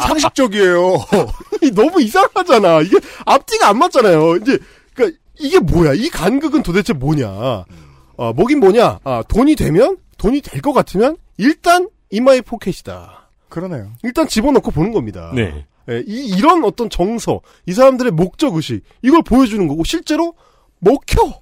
상식적이에요. 0.03 0.97
이 1.63 1.71
너무 1.71 2.03
이상하잖아. 2.03 2.81
이게 2.83 2.99
앞뒤가 3.25 3.69
안 3.71 3.79
맞잖아요. 3.79 4.37
이제 4.37 4.59
그러니까 4.95 5.19
이게 5.39 5.59
뭐야? 5.61 5.95
이 5.95 6.09
간극은 6.11 6.63
도대체 6.63 6.93
뭐냐? 6.93 7.29
아, 7.29 8.33
뭐긴 8.37 8.61
뭐냐? 8.61 8.99
아, 9.05 9.23
돈이 9.29 9.57
되면 9.57 9.97
돈이 10.19 10.43
될 10.43 10.61
것 10.61 10.73
같으면 10.75 11.17
일단 11.39 11.89
이마이 12.13 12.41
포켓이다. 12.43 13.31
그러네요. 13.49 13.91
일단 14.05 14.29
집어넣고 14.29 14.71
보는 14.71 14.93
겁니다. 14.93 15.33
네. 15.35 15.67
예, 15.91 16.05
이, 16.07 16.27
이런 16.37 16.65
어떤 16.65 16.89
정서, 16.89 17.41
이 17.67 17.73
사람들의 17.73 18.13
목적 18.13 18.55
의식, 18.55 18.83
이걸 19.03 19.23
보여주는 19.23 19.67
거고, 19.67 19.83
실제로 19.83 20.35
먹혀! 20.79 21.41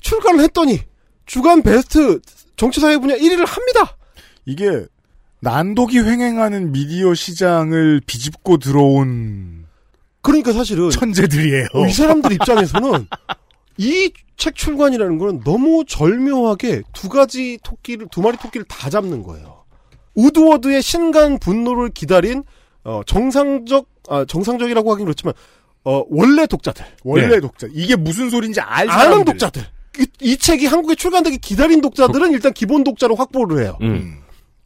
출간을 0.00 0.44
했더니, 0.44 0.78
주간 1.24 1.62
베스트 1.62 2.20
정치사회 2.56 2.98
분야 2.98 3.16
1위를 3.16 3.44
합니다! 3.44 3.96
이게 4.44 4.86
난독이 5.40 5.98
횡행하는 5.98 6.70
미디어 6.70 7.12
시장을 7.14 8.02
비집고 8.06 8.58
들어온 8.58 9.66
그러니까 10.20 10.52
사실은, 10.52 10.90
천재들이에요. 10.90 11.66
어, 11.74 11.86
이 11.86 11.92
사람들 11.92 12.32
입장에서는, 12.32 13.08
이 13.78 14.12
책 14.36 14.54
출간이라는 14.54 15.18
거는 15.18 15.40
너무 15.44 15.84
절묘하게 15.86 16.82
두 16.92 17.08
가지 17.08 17.58
토끼를, 17.62 18.08
두 18.10 18.20
마리 18.20 18.36
토끼를 18.36 18.66
다 18.68 18.90
잡는 18.90 19.22
거예요. 19.22 19.55
우드워드의 20.16 20.82
신간 20.82 21.38
분노를 21.38 21.90
기다린, 21.90 22.42
어, 22.84 23.02
정상적, 23.06 23.86
아, 24.08 24.24
정상적이라고 24.24 24.92
하긴 24.92 25.04
그렇지만, 25.04 25.34
어, 25.84 26.02
원래 26.08 26.46
독자들. 26.46 26.84
원래 27.04 27.28
네. 27.28 27.40
독자. 27.40 27.68
이게 27.72 27.94
무슨 27.94 28.28
소린지 28.28 28.60
알 28.60 28.90
아는 28.90 29.04
사람들. 29.04 29.24
독자들. 29.34 29.62
이, 29.98 30.06
이 30.20 30.36
책이 30.36 30.66
한국에 30.66 30.94
출간되기 30.94 31.38
기다린 31.38 31.80
독자들은 31.80 32.32
일단 32.32 32.52
기본 32.52 32.82
독자로 32.82 33.14
확보를 33.14 33.62
해요. 33.62 33.78
음. 33.82 34.18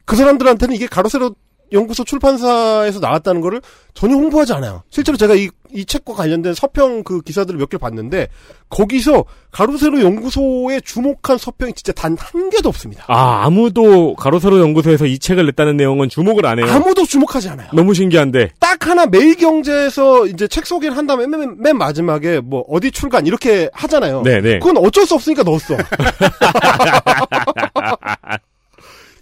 그 0.05 0.15
사람들한테는 0.15 0.75
이게 0.75 0.87
가로세로 0.87 1.35
연구소 1.71 2.03
출판사에서 2.03 2.99
나왔다는 2.99 3.41
거를 3.41 3.61
전혀 3.93 4.15
홍보하지 4.15 4.53
않아요. 4.53 4.83
실제로 4.89 5.17
제가 5.17 5.35
이, 5.35 5.49
이 5.73 5.85
책과 5.85 6.13
관련된 6.13 6.53
서평 6.53 7.03
그 7.03 7.21
기사들을 7.21 7.57
몇 7.59 7.69
개 7.69 7.77
봤는데 7.77 8.27
거기서 8.69 9.23
가로세로 9.51 10.01
연구소에 10.01 10.81
주목한 10.81 11.37
서평이 11.37 11.73
진짜 11.73 11.91
단 11.93 12.15
한 12.17 12.49
개도 12.49 12.69
없습니다. 12.69 13.03
아 13.07 13.43
아무도 13.45 14.15
가로세로 14.15 14.59
연구소에서 14.59 15.05
이 15.05 15.17
책을 15.19 15.45
냈다는 15.47 15.77
내용은 15.77 16.09
주목을 16.09 16.45
안 16.45 16.59
해요. 16.59 16.67
아무도 16.69 17.05
주목하지 17.05 17.49
않아요. 17.49 17.69
너무 17.73 17.93
신기한데. 17.93 18.49
딱 18.59 18.85
하나 18.87 19.05
매일경제에서 19.05 20.27
이제 20.27 20.47
책 20.47 20.65
소개를 20.65 20.97
한 20.97 21.07
다음에 21.07 21.27
맨, 21.27 21.55
맨 21.57 21.77
마지막에 21.77 22.39
뭐 22.41 22.63
어디 22.69 22.91
출간 22.91 23.25
이렇게 23.27 23.69
하잖아요. 23.73 24.23
네네. 24.23 24.59
그건 24.59 24.77
어쩔 24.77 25.05
수 25.05 25.15
없으니까 25.15 25.43
넣었어. 25.43 25.75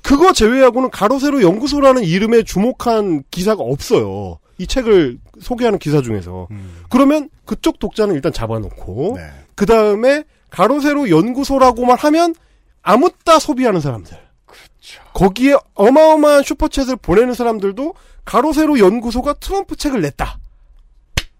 그거 0.09 0.33
제외하고는 0.33 0.89
가로세로 0.89 1.43
연구소라는 1.43 2.03
이름에 2.03 2.41
주목한 2.41 3.25
기사가 3.29 3.61
없어요. 3.61 4.39
이 4.57 4.65
책을 4.65 5.19
소개하는 5.39 5.77
기사 5.77 6.01
중에서. 6.01 6.47
음. 6.49 6.81
그러면 6.89 7.29
그쪽 7.45 7.77
독자는 7.77 8.15
일단 8.15 8.33
잡아놓고 8.33 9.13
네. 9.17 9.29
그 9.53 9.67
다음에 9.67 10.23
가로세로 10.49 11.11
연구소라고만 11.11 11.95
하면 11.99 12.33
아무따 12.81 13.37
소비하는 13.37 13.81
사람들. 13.81 14.17
그렇죠. 14.47 15.03
거기에 15.13 15.55
어마어마한 15.75 16.41
슈퍼챗을 16.41 16.99
보내는 16.99 17.35
사람들도 17.35 17.93
가로세로 18.25 18.79
연구소가 18.79 19.33
트럼프 19.33 19.75
책을 19.75 20.01
냈다. 20.01 20.39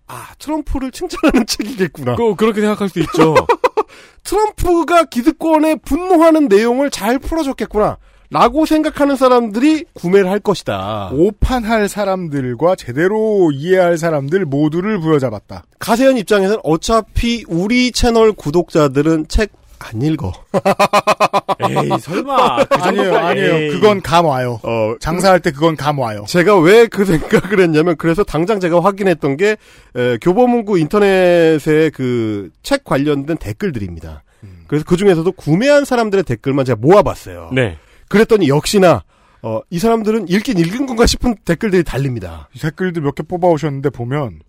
아, 0.06 0.28
트럼프를 0.38 0.92
칭찬하는 0.92 1.48
책이겠구나. 1.50 2.18
그, 2.18 2.36
그렇게 2.36 2.62
생각할 2.62 2.88
수 2.90 3.00
있죠. 3.00 3.34
트럼프가 4.24 5.06
기득권에 5.06 5.78
분노하는 5.78 6.48
내용을 6.50 6.92
잘 6.92 7.18
풀어줬겠구나. 7.18 7.98
라고 8.32 8.66
생각하는 8.66 9.16
사람들이 9.16 9.86
구매를 9.94 10.30
할 10.30 10.40
것이다. 10.40 11.10
오판할 11.14 11.90
사람들과 11.90 12.76
제대로 12.76 13.50
이해할 13.52 13.98
사람들 13.98 14.46
모두를 14.46 15.00
부여잡았다. 15.00 15.64
가세현 15.80 16.18
입장에서는 16.18 16.60
어차피 16.64 17.44
우리 17.48 17.92
채널 17.92 18.32
구독자들은 18.34 19.28
책 19.28 19.52
안 19.82 20.02
읽어. 20.02 20.34
에이, 21.70 21.90
설마. 22.02 22.66
그 22.66 22.76
아니에요, 22.76 23.16
아니에요. 23.16 23.56
에이. 23.56 23.70
그건 23.72 24.02
감 24.02 24.26
와요. 24.26 24.60
어, 24.64 24.96
장사할 25.00 25.40
때 25.40 25.52
그건 25.52 25.76
감 25.78 26.00
와요. 26.00 26.26
제가 26.28 26.58
왜 26.60 26.86
그 26.88 27.06
생각을 27.06 27.62
했냐면 27.62 27.96
그래서 27.98 28.24
당장 28.24 28.60
제가 28.60 28.84
확인했던 28.84 29.38
게 29.38 29.56
에, 29.96 30.18
교보문고 30.22 30.78
인터넷의 30.78 31.92
그 31.92 32.50
책 32.62 32.84
관련된 32.84 33.38
댓글들입니다. 33.38 34.24
그래서 34.68 34.86
그 34.88 34.98
중에서도 34.98 35.32
구매한 35.32 35.86
사람들의 35.86 36.24
댓글만 36.26 36.66
제가 36.66 36.78
모아봤어요. 36.82 37.50
네. 37.54 37.78
그랬더니 38.10 38.50
역시나 38.50 39.04
어, 39.42 39.62
이 39.70 39.80
사람들은 39.80 40.28
읽긴 40.28 40.58
읽은 40.60 40.86
건가 40.86 41.06
싶은 41.06 41.36
댓글들이 41.46 41.84
달립니다. 41.86 42.50
이 42.54 42.60
댓글들 42.60 43.02
몇 43.02 43.16
개 43.16 43.24
뽑아오셨는데 43.24 43.90
보면 43.92 44.40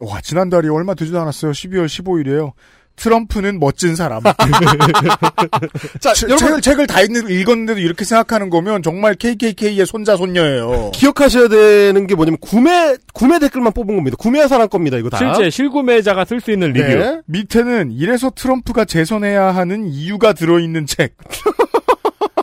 와 0.00 0.20
지난달이 0.20 0.68
얼마 0.68 0.92
되지도 0.94 1.18
않았어요. 1.20 1.52
12월 1.52 1.86
15일이에요. 1.86 2.52
트럼프는 2.96 3.58
멋진 3.58 3.96
사람. 3.96 4.20
자, 6.00 6.12
책- 6.12 6.28
여러분 6.28 6.46
책을, 6.46 6.60
책을 6.60 6.86
다 6.86 7.00
읽, 7.00 7.10
읽었는데도 7.30 7.80
이렇게 7.80 8.04
생각하는 8.04 8.50
거면 8.50 8.82
정말 8.82 9.14
KKK의 9.14 9.86
손자 9.86 10.16
손녀예요. 10.16 10.90
기억하셔야 10.92 11.48
되는 11.48 12.06
게 12.06 12.14
뭐냐면 12.14 12.38
구매 12.40 12.94
구매 13.14 13.38
댓글만 13.38 13.72
뽑은 13.72 13.94
겁니다. 13.96 14.16
구매한 14.18 14.48
사람 14.48 14.68
겁니다. 14.68 14.98
이거 14.98 15.08
다. 15.08 15.16
실제 15.18 15.48
실구매자가 15.50 16.24
쓸 16.26 16.40
수 16.40 16.50
있는 16.50 16.72
리뷰. 16.72 16.86
네. 16.86 17.20
밑에는 17.26 17.92
이래서 17.92 18.30
트럼프가 18.30 18.84
재선해야 18.84 19.54
하는 19.54 19.86
이유가 19.88 20.32
들어 20.34 20.58
있는 20.60 20.84
책. 20.86 21.16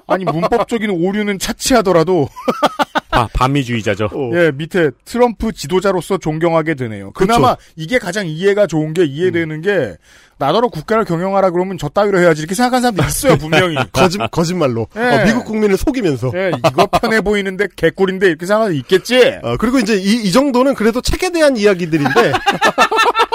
아니 0.10 0.26
문법적인 0.26 0.90
오류는 0.90 1.40
차치하더라도 1.40 2.28
아, 3.12 3.28
반미주의자죠. 3.34 4.06
어. 4.14 4.32
예 4.36 4.52
밑에 4.52 4.92
트럼프 5.06 5.52
지도자로서 5.52 6.18
존경하게 6.18 6.76
되네요. 6.76 7.12
그나마 7.12 7.56
이게 7.76 7.98
가장 7.98 8.28
이해가 8.28 8.68
좋은 8.68 8.94
게 8.94 9.04
이해되는 9.06 9.62
게 9.62 9.98
나더러 10.38 10.70
국가를 10.70 11.04
경영하라 11.04 11.50
그러면 11.50 11.78
저 11.78 11.90
따위로 11.90 12.20
해야지 12.20 12.42
이렇게 12.42 12.56
생각하는 12.56 12.82
사람도 12.82 13.04
있어요 13.04 13.38
분명히. 13.40 13.76
거짓 13.92 14.20
거짓말로 14.32 14.88
예. 14.96 15.00
어, 15.02 15.26
미국 15.26 15.46
국민을 15.46 15.76
속이면서. 15.78 16.32
예, 16.36 16.52
이거 16.58 16.86
편해 16.88 17.20
보이는데 17.22 17.68
개꿀인데 17.76 18.28
이렇게 18.28 18.46
생각하는 18.46 18.74
게 18.74 18.80
있겠지. 18.80 19.40
어, 19.44 19.58
그리고 19.58 19.80
이제 19.80 19.96
이, 19.96 20.24
이 20.28 20.32
정도는 20.32 20.76
그래도 20.76 21.02
책에 21.02 21.32
대한 21.32 21.58
이야기들인데 21.58 22.32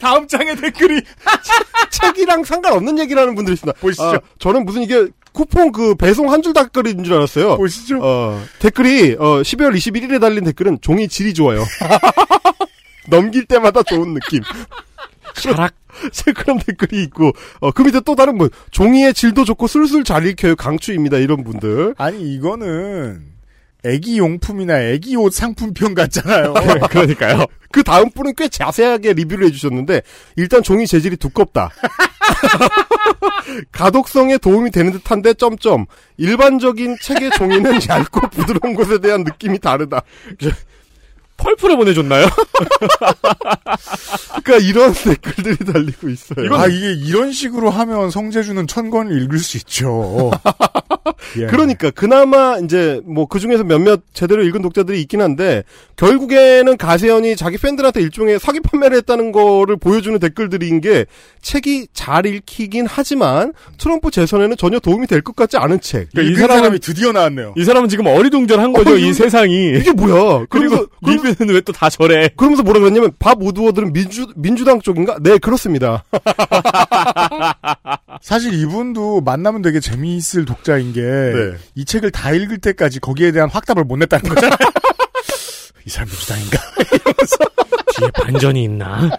다음 0.00 0.26
장의 0.26 0.56
댓글이 0.56 1.02
책이랑 1.90 2.44
상관없는 2.44 2.98
얘기를 2.98 3.20
하는 3.20 3.34
분들이 3.34 3.54
있습니다. 3.54 3.78
보시죠. 3.80 4.04
아, 4.04 4.20
저는 4.38 4.64
무슨 4.64 4.82
이게 4.82 5.08
쿠폰 5.32 5.70
그 5.70 5.94
배송 5.94 6.32
한줄 6.32 6.52
댓글인 6.52 7.04
줄 7.04 7.14
알았어요. 7.14 7.56
보시죠. 7.56 8.00
어, 8.02 8.42
댓글이 8.58 9.16
어, 9.18 9.42
12월 9.42 9.74
21일에 9.74 10.20
달린 10.20 10.44
댓글은 10.44 10.78
종이 10.80 11.06
질이 11.06 11.34
좋아요. 11.34 11.64
넘길 13.08 13.44
때마다 13.44 13.82
좋은 13.82 14.14
느낌. 14.14 14.42
샤락. 15.34 15.74
그런 16.36 16.58
댓글이 16.58 17.02
있고 17.04 17.32
어, 17.60 17.70
그 17.72 17.82
밑에 17.82 18.00
또 18.00 18.14
다른 18.14 18.38
분 18.38 18.48
종이의 18.70 19.12
질도 19.12 19.44
좋고 19.44 19.66
술술 19.66 20.04
잘 20.04 20.26
읽혀요 20.26 20.56
강추입니다 20.56 21.18
이런 21.18 21.44
분들 21.44 21.94
아니 21.98 22.32
이거는 22.34 23.22
애기 23.84 24.18
용품이나 24.18 24.80
애기 24.80 25.16
옷 25.16 25.32
상품평 25.32 25.94
같잖아요. 25.94 26.54
그러니까요. 26.90 27.46
그 27.72 27.82
다음 27.82 28.10
분은 28.10 28.34
꽤 28.36 28.48
자세하게 28.48 29.14
리뷰를 29.14 29.46
해주셨는데 29.46 30.02
일단 30.36 30.62
종이 30.62 30.86
재질이 30.86 31.16
두껍다. 31.16 31.70
가독성에 33.72 34.38
도움이 34.38 34.70
되는 34.70 34.92
듯한데 34.92 35.34
점점 35.34 35.86
일반적인 36.16 36.96
책의 37.00 37.30
종이는 37.32 37.80
얇고 37.88 38.28
부드러운 38.30 38.74
것에 38.74 38.98
대한 38.98 39.24
느낌이 39.24 39.58
다르다. 39.58 40.02
펄프를 41.40 41.76
보내줬나요? 41.76 42.26
그러니까 44.44 44.66
이런 44.68 44.92
댓글들이 44.92 45.56
달리고 45.56 46.08
있어요. 46.08 46.54
아 46.54 46.66
이게 46.66 46.92
이런 46.92 47.32
식으로 47.32 47.70
하면 47.70 48.10
성재주는 48.10 48.66
천 48.66 48.90
권을 48.90 49.22
읽을 49.22 49.38
수 49.38 49.56
있죠. 49.58 50.30
예. 51.38 51.46
그러니까 51.46 51.90
그나마 51.90 52.58
이제 52.58 53.00
뭐 53.04 53.26
그 53.30 53.38
중에서 53.38 53.62
몇몇 53.62 54.00
제대로 54.12 54.42
읽은 54.42 54.60
독자들이 54.62 55.00
있긴 55.02 55.20
한데 55.20 55.62
결국에는 55.96 56.76
가세현이 56.76 57.36
자기 57.36 57.58
팬들한테 57.58 58.00
일종의 58.02 58.40
사기 58.40 58.58
판매를 58.60 58.96
했다는 58.98 59.30
거를 59.30 59.76
보여주는 59.76 60.18
댓글들인 60.18 60.80
게 60.80 61.04
책이 61.42 61.88
잘 61.92 62.26
읽히긴 62.26 62.86
하지만 62.88 63.52
트럼프 63.78 64.10
재선에는 64.10 64.56
전혀 64.56 64.80
도움이 64.80 65.06
될 65.06 65.20
것 65.22 65.36
같지 65.36 65.58
않은 65.58 65.80
책. 65.80 66.08
그러니까 66.12 66.32
이이 66.32 66.44
사람은- 66.46 66.56
사람이 66.58 66.78
드디어 66.80 67.12
나왔네요. 67.12 67.54
이 67.56 67.64
사람은 67.64 67.88
지금 67.90 68.06
어리둥절한 68.06 68.72
거죠, 68.72 68.92
어, 68.92 68.96
이 68.96 69.02
이거- 69.04 69.12
세상이. 69.12 69.76
이게 69.78 69.92
뭐야? 69.92 70.46
그리고 70.48 70.86
그러면서 71.04 71.29
리뷰는 71.30 71.54
왜 71.54 71.60
또 71.60 71.72
다 71.72 71.90
저래? 71.90 72.28
그러면서 72.36 72.62
뭐라 72.62 72.80
그랬냐면 72.80 73.12
밥 73.18 73.42
우드워드는 73.42 73.92
민주 73.92 74.26
민주당 74.36 74.80
쪽인가? 74.80 75.18
네 75.20 75.38
그렇습니다. 75.38 76.04
사실 78.22 78.54
이분도 78.54 79.20
만나면 79.22 79.62
되게 79.62 79.80
재미있을 79.80 80.44
독자인 80.44 80.92
게이 80.92 81.04
네. 81.04 81.84
책을 81.84 82.10
다 82.10 82.32
읽을 82.32 82.58
때까지 82.58 83.00
거기에 83.00 83.32
대한 83.32 83.48
확답을 83.50 83.84
못 83.84 83.96
냈다는 83.96 84.28
거잖아요. 84.34 84.56
이 85.86 85.90
사람 85.90 86.08
민주당인가? 86.08 86.58
뒤에 87.96 88.10
반전이 88.14 88.64
있나? 88.64 89.10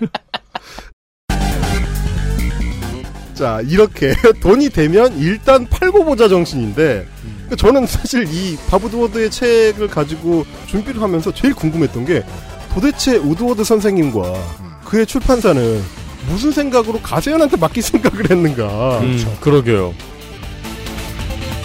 자 3.33 3.59
이렇게 3.67 4.13
돈이 4.41 4.69
되면 4.69 5.17
일단 5.17 5.65
팔고 5.67 6.05
보자 6.05 6.27
정신인데 6.27 7.07
그러니까 7.51 7.55
저는 7.55 7.85
사실 7.85 8.27
이밥 8.33 8.83
우드워드의 8.85 9.29
책을 9.29 9.89
가지고 9.89 10.45
준비를 10.67 11.01
하면서 11.01 11.33
제일 11.33 11.53
궁금했던 11.53 12.05
게 12.05 12.23
도대체 12.73 13.17
우드워드 13.17 13.65
선생님과 13.65 14.81
그의 14.85 15.05
출판사는 15.05 15.81
무슨 16.29 16.51
생각으로 16.51 17.01
가세현한테 17.01 17.57
맡길 17.57 17.83
생각을 17.83 18.29
했는가? 18.31 18.99
음, 18.99 19.37
그러게요. 19.41 19.93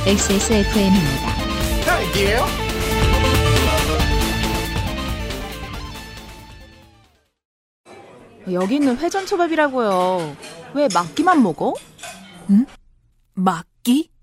XSFM입니다. 0.07 1.37
여기는 8.51 8.99
회전초밥이라고요. 8.99 10.37
왜 10.75 10.89
막기만 10.93 11.43
먹어? 11.43 11.75
응? 12.51 12.67
막기? 13.35 14.16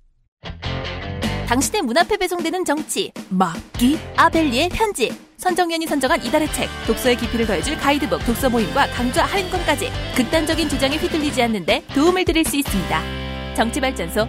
당신의 1.48 1.82
문 1.84 1.98
앞에 1.98 2.18
배송되는 2.18 2.66
정치 2.66 3.12
막기 3.30 3.98
아벨리의 4.16 4.70
편지 4.70 5.12
선정연이 5.38 5.86
선정한 5.86 6.24
이달의 6.24 6.52
책 6.54 6.70
독서의 6.88 7.18
깊이를 7.18 7.46
더해줄 7.46 7.78
가이드북 7.78 8.26
독서 8.26 8.50
모임과 8.50 8.88
강좌 8.88 9.26
할인권까지 9.26 9.90
극단적인 10.16 10.70
주장에 10.70 10.96
휘둘리지 10.98 11.42
않는데 11.44 11.84
도움을 11.94 12.24
드릴 12.26 12.46
수 12.46 12.56
있습니다 12.56 13.02
정치발전소 13.56 14.28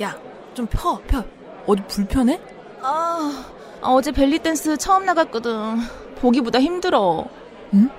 야, 0.00 0.16
좀 0.54 0.66
펴, 0.66 0.98
펴. 1.08 1.24
어디 1.66 1.82
불편해? 1.88 2.40
아, 2.80 3.44
아, 3.80 3.88
어제 3.88 4.12
벨리 4.12 4.38
댄스 4.38 4.76
처음 4.76 5.04
나갔거든. 5.04 5.80
보기보다 6.20 6.60
힘들어. 6.60 7.26
응? 7.74 7.90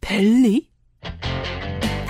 벨리? 0.00 0.68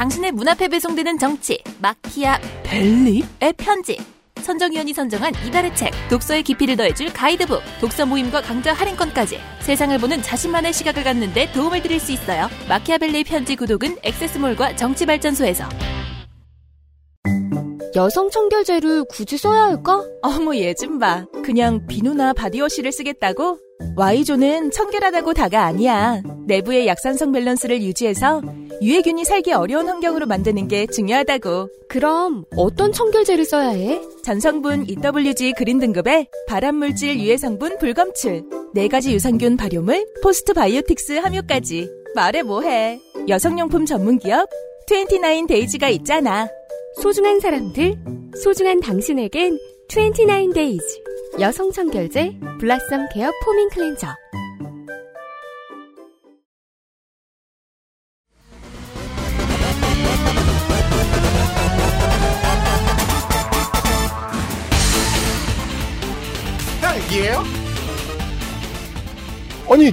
당신의 0.03 0.33
문 0.33 0.49
앞에 0.49 0.67
배송되는 0.67 1.17
정치 1.17 1.63
마키아 1.79 2.41
벨리? 2.65 3.23
의 3.41 3.53
편지 3.53 3.97
선정위원이 4.41 4.93
선정한 4.93 5.33
이달의 5.47 5.77
책 5.77 5.93
독서의 6.11 6.43
깊이를 6.43 6.77
더해줄 6.77 7.13
가이드북 7.13 7.61
독서 7.81 8.05
모임과 8.05 8.43
강좌 8.43 8.73
할인권까지 8.73 9.39
세상을 9.61 9.97
보는 9.99 10.21
자신만의 10.21 10.73
시각을 10.73 11.05
갖는 11.05 11.33
데 11.33 11.53
도움을 11.53 11.83
드릴 11.83 12.01
수 12.01 12.11
있어요 12.11 12.49
마키아벨리의 12.69 13.23
편지 13.23 13.55
구독은 13.55 13.99
액세스몰과 14.03 14.75
정치발전소에서 14.75 15.69
여성 17.95 18.29
청결제를 18.31 19.05
굳이 19.05 19.37
써야 19.37 19.65
할까? 19.65 20.03
어머, 20.23 20.57
얘좀 20.57 20.99
봐. 20.99 21.27
그냥 21.45 21.87
비누나 21.87 22.33
바디워시를 22.33 22.91
쓰겠다고? 22.91 23.59
Y존은 23.97 24.71
청결하다고 24.71 25.35
다가 25.35 25.65
아니야. 25.65 26.23
내부의 26.47 26.87
약산성 26.87 27.33
밸런스를 27.33 27.83
유지해서 27.83 28.43
유해균이 28.81 29.25
살기 29.25 29.53
어려운 29.53 29.89
환경으로 29.89 30.27
만드는 30.27 30.69
게 30.69 30.87
중요하다고. 30.87 31.69
그럼 31.89 32.45
어떤 32.57 32.93
청결제를 32.93 33.45
써야 33.45 33.69
해? 33.69 34.01
전성분 34.25 34.87
EWG 34.89 35.53
그린 35.53 35.79
등급의 35.79 36.27
발암물질 36.49 37.21
유해 37.21 37.37
성분 37.37 37.79
불검출, 37.79 38.43
네 38.75 38.89
가지 38.89 39.13
유산균 39.13 39.57
발효물, 39.57 40.07
postbiotics 40.23 41.13
함유까지. 41.19 41.89
말해 42.15 42.43
뭐해. 42.43 43.01
여성용품 43.29 43.87
전문기업 43.87 44.49
29days가 44.89 45.91
있잖아. 45.93 46.49
소중한 47.01 47.41
사람들, 47.41 47.95
소중한 48.43 48.81
당신에겐 48.81 49.59
29days 49.89 50.83
여성 51.41 51.71
청결제 51.71 52.39
블라썸 52.59 53.09
케어 53.13 53.31
포밍 53.45 53.69
클렌저. 53.71 54.07
딸기예요? 66.81 67.43
아니 69.71 69.93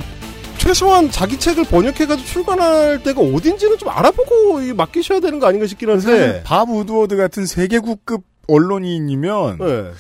최소한 0.58 1.10
자기 1.10 1.40
책을 1.40 1.64
번역해가지고 1.66 2.28
출간할 2.28 3.04
때가 3.04 3.22
어딘지는 3.22 3.78
좀 3.78 3.90
알아보고 3.90 4.62
이 4.62 4.74
맡기셔야 4.74 5.20
되는 5.20 5.40
거 5.40 5.48
아닌가 5.48 5.66
싶긴 5.68 5.90
한데. 5.90 6.44
밥 6.44 6.70
우드워드 6.70 7.16
같은 7.18 7.46
세계국급 7.46 8.24
언론인이면 8.54 9.58
네. 9.60 9.92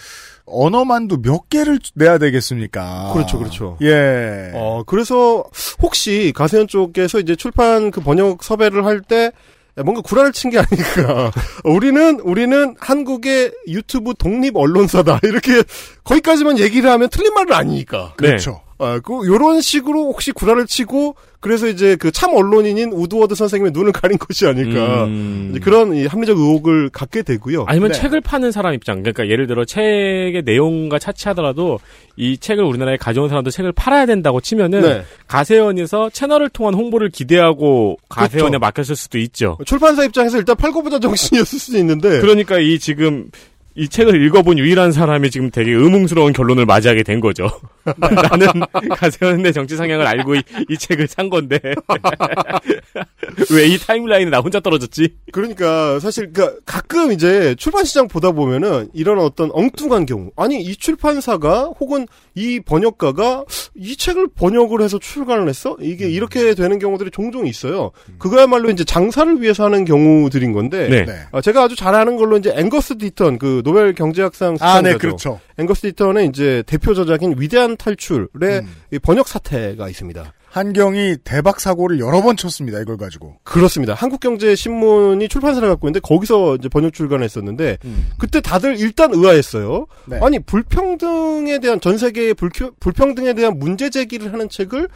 언어만도 0.45 1.21
몇 1.21 1.47
개를 1.49 1.79
내야 1.93 2.17
되겠습니까? 2.17 3.11
그렇죠, 3.13 3.37
그렇죠. 3.37 3.77
예. 3.81 4.51
어, 4.55 4.83
그래서 4.85 5.43
혹시 5.81 6.33
가세현 6.35 6.67
쪽에서 6.67 7.19
이제 7.19 7.35
출판 7.35 7.91
그 7.91 8.01
번역 8.01 8.43
섭외를 8.43 8.85
할 8.85 9.01
때 9.01 9.31
뭔가 9.75 10.01
구라를 10.01 10.33
친 10.33 10.49
게 10.49 10.57
아닐까. 10.57 11.31
우리는, 11.63 12.19
우리는 12.21 12.75
한국의 12.79 13.53
유튜브 13.67 14.13
독립 14.17 14.57
언론사다. 14.57 15.19
이렇게 15.23 15.63
거기까지만 16.03 16.59
얘기를 16.59 16.89
하면 16.89 17.07
틀린 17.09 17.33
말은 17.33 17.53
아니니까. 17.53 18.13
그렇죠. 18.17 18.61
아, 18.81 18.99
그, 19.03 19.27
요런 19.27 19.59
식으로 19.61 20.05
혹시 20.07 20.31
구라를 20.31 20.65
치고, 20.65 21.15
그래서 21.41 21.67
이제 21.67 21.95
그 21.95 22.11
참 22.11 22.33
언론인인 22.33 22.91
우드워드 22.91 23.33
선생님의 23.35 23.71
눈을 23.71 23.91
가린 23.93 24.17
것이 24.17 24.45
아닐까. 24.45 25.05
음. 25.05 25.57
그런 25.61 25.95
이 25.95 26.05
합리적 26.05 26.37
의혹을 26.37 26.89
갖게 26.89 27.21
되고요. 27.21 27.63
아니면 27.67 27.91
네. 27.91 27.97
책을 27.97 28.19
파는 28.21 28.51
사람 28.51 28.73
입장. 28.73 29.01
그러니까 29.03 29.27
예를 29.29 29.47
들어 29.47 29.63
책의 29.63 30.41
내용과 30.45 30.99
차치하더라도 30.99 31.79
이 32.17 32.37
책을 32.37 32.63
우리나라에 32.63 32.97
가져온 32.97 33.29
사람도 33.29 33.51
책을 33.51 33.71
팔아야 33.71 34.05
된다고 34.05 34.41
치면은 34.41 34.81
네. 34.81 35.03
가세연에서 35.27 36.09
채널을 36.09 36.49
통한 36.49 36.73
홍보를 36.73 37.09
기대하고 37.09 37.97
가세연에 38.09 38.49
그렇죠. 38.49 38.59
맡겼을 38.59 38.95
수도 38.97 39.17
있죠. 39.19 39.57
출판사 39.65 40.03
입장에서 40.03 40.37
일단 40.37 40.55
팔고보자 40.57 40.99
정신이었을 40.99 41.57
수도 41.59 41.77
있는데. 41.77 42.19
그러니까 42.19 42.59
이 42.59 42.79
지금 42.79 43.29
이 43.75 43.87
책을 43.87 44.21
읽어본 44.25 44.57
유일한 44.59 44.91
사람이 44.91 45.29
지금 45.31 45.51
되게 45.51 45.71
의문스러운 45.71 46.33
결론을 46.33 46.65
맞이하게 46.65 47.03
된 47.03 47.21
거죠. 47.21 47.49
나는 47.97 48.47
가세연의 48.95 49.53
정치 49.53 49.75
상향을 49.77 50.05
알고 50.05 50.35
이, 50.35 50.41
이 50.69 50.77
책을 50.77 51.07
산 51.07 51.29
건데 51.29 51.59
왜 53.51 53.69
이 53.69 53.77
타임라인에 53.77 54.31
나 54.31 54.39
혼자 54.39 54.59
떨어졌지? 54.59 55.15
그러니까 55.31 55.99
사실 55.99 56.33
그 56.33 56.59
가끔 56.65 57.11
이제 57.11 57.53
출판 57.55 57.85
시장 57.85 58.07
보다 58.07 58.31
보면은 58.31 58.89
이런 58.93 59.19
어떤 59.19 59.51
엉뚱한 59.53 60.05
경우 60.07 60.31
아니 60.35 60.61
이 60.61 60.75
출판사가 60.75 61.71
혹은 61.79 62.07
이 62.35 62.59
번역가가 62.59 63.45
이 63.75 63.95
책을 63.95 64.29
번역을 64.35 64.81
해서 64.81 64.97
출간을 64.97 65.47
했어 65.47 65.77
이게 65.81 66.09
이렇게 66.09 66.55
되는 66.55 66.79
경우들이 66.79 67.11
종종 67.11 67.45
있어요. 67.45 67.91
그거야말로 68.17 68.69
이제 68.71 68.83
장사를 68.83 69.39
위해서 69.41 69.65
하는 69.65 69.85
경우들인 69.85 70.51
건데 70.53 70.87
네. 70.89 71.05
네. 71.05 71.13
아, 71.31 71.41
제가 71.41 71.63
아주 71.63 71.75
잘 71.75 71.93
아는 71.93 72.17
걸로 72.17 72.37
이제 72.37 72.51
앵거스 72.55 72.97
디턴 72.97 73.37
그 73.37 73.61
노벨 73.63 73.93
경제학상 73.93 74.57
아, 74.59 74.81
네, 74.81 74.91
수상자죠. 74.91 74.97
그렇죠. 74.97 75.39
앵거스 75.59 75.81
디턴의 75.81 76.27
이제 76.27 76.63
대표 76.65 76.93
저작인 76.93 77.35
위대한 77.37 77.75
탈출의 77.77 78.59
음. 78.59 78.67
이 78.91 78.99
번역 78.99 79.27
사태가 79.27 79.89
있습니다. 79.89 80.33
한경이 80.49 81.17
대박 81.23 81.59
사고를 81.59 81.99
여러 81.99 82.23
번 82.23 82.35
쳤습니다. 82.35 82.79
이걸 82.79 82.97
가지고. 82.97 83.35
그렇습니다. 83.43 83.93
한국경제신문이 83.93 85.27
출판사를 85.27 85.67
갖고 85.69 85.87
있는데 85.87 85.99
거기서 85.99 86.55
이제 86.55 86.69
번역 86.69 86.93
출간했었는데 86.93 87.77
그때 88.17 88.41
다들 88.41 88.79
일단 88.79 89.13
의아했어요. 89.13 89.85
네. 90.07 90.19
아니 90.23 90.39
불평등에 90.39 91.59
대한 91.59 91.79
전 91.79 91.97
세계의 91.99 92.33
불교- 92.33 92.71
불평등에 92.79 93.33
대한 93.33 93.59
문제 93.59 93.89
제기를 93.91 94.33
하는 94.33 94.49
책을 94.49 94.87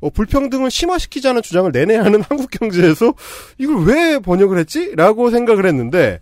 어, 0.00 0.10
불평등을 0.10 0.70
심화시키자는 0.70 1.42
주장을 1.42 1.70
내내 1.70 2.04
하는 2.04 2.22
한국경제에서 2.28 3.12
이걸 3.58 3.84
왜 3.84 4.18
번역을 4.18 4.58
했지?라고 4.58 5.30
생각을 5.30 5.66
했는데 5.66 6.14
에, 6.14 6.18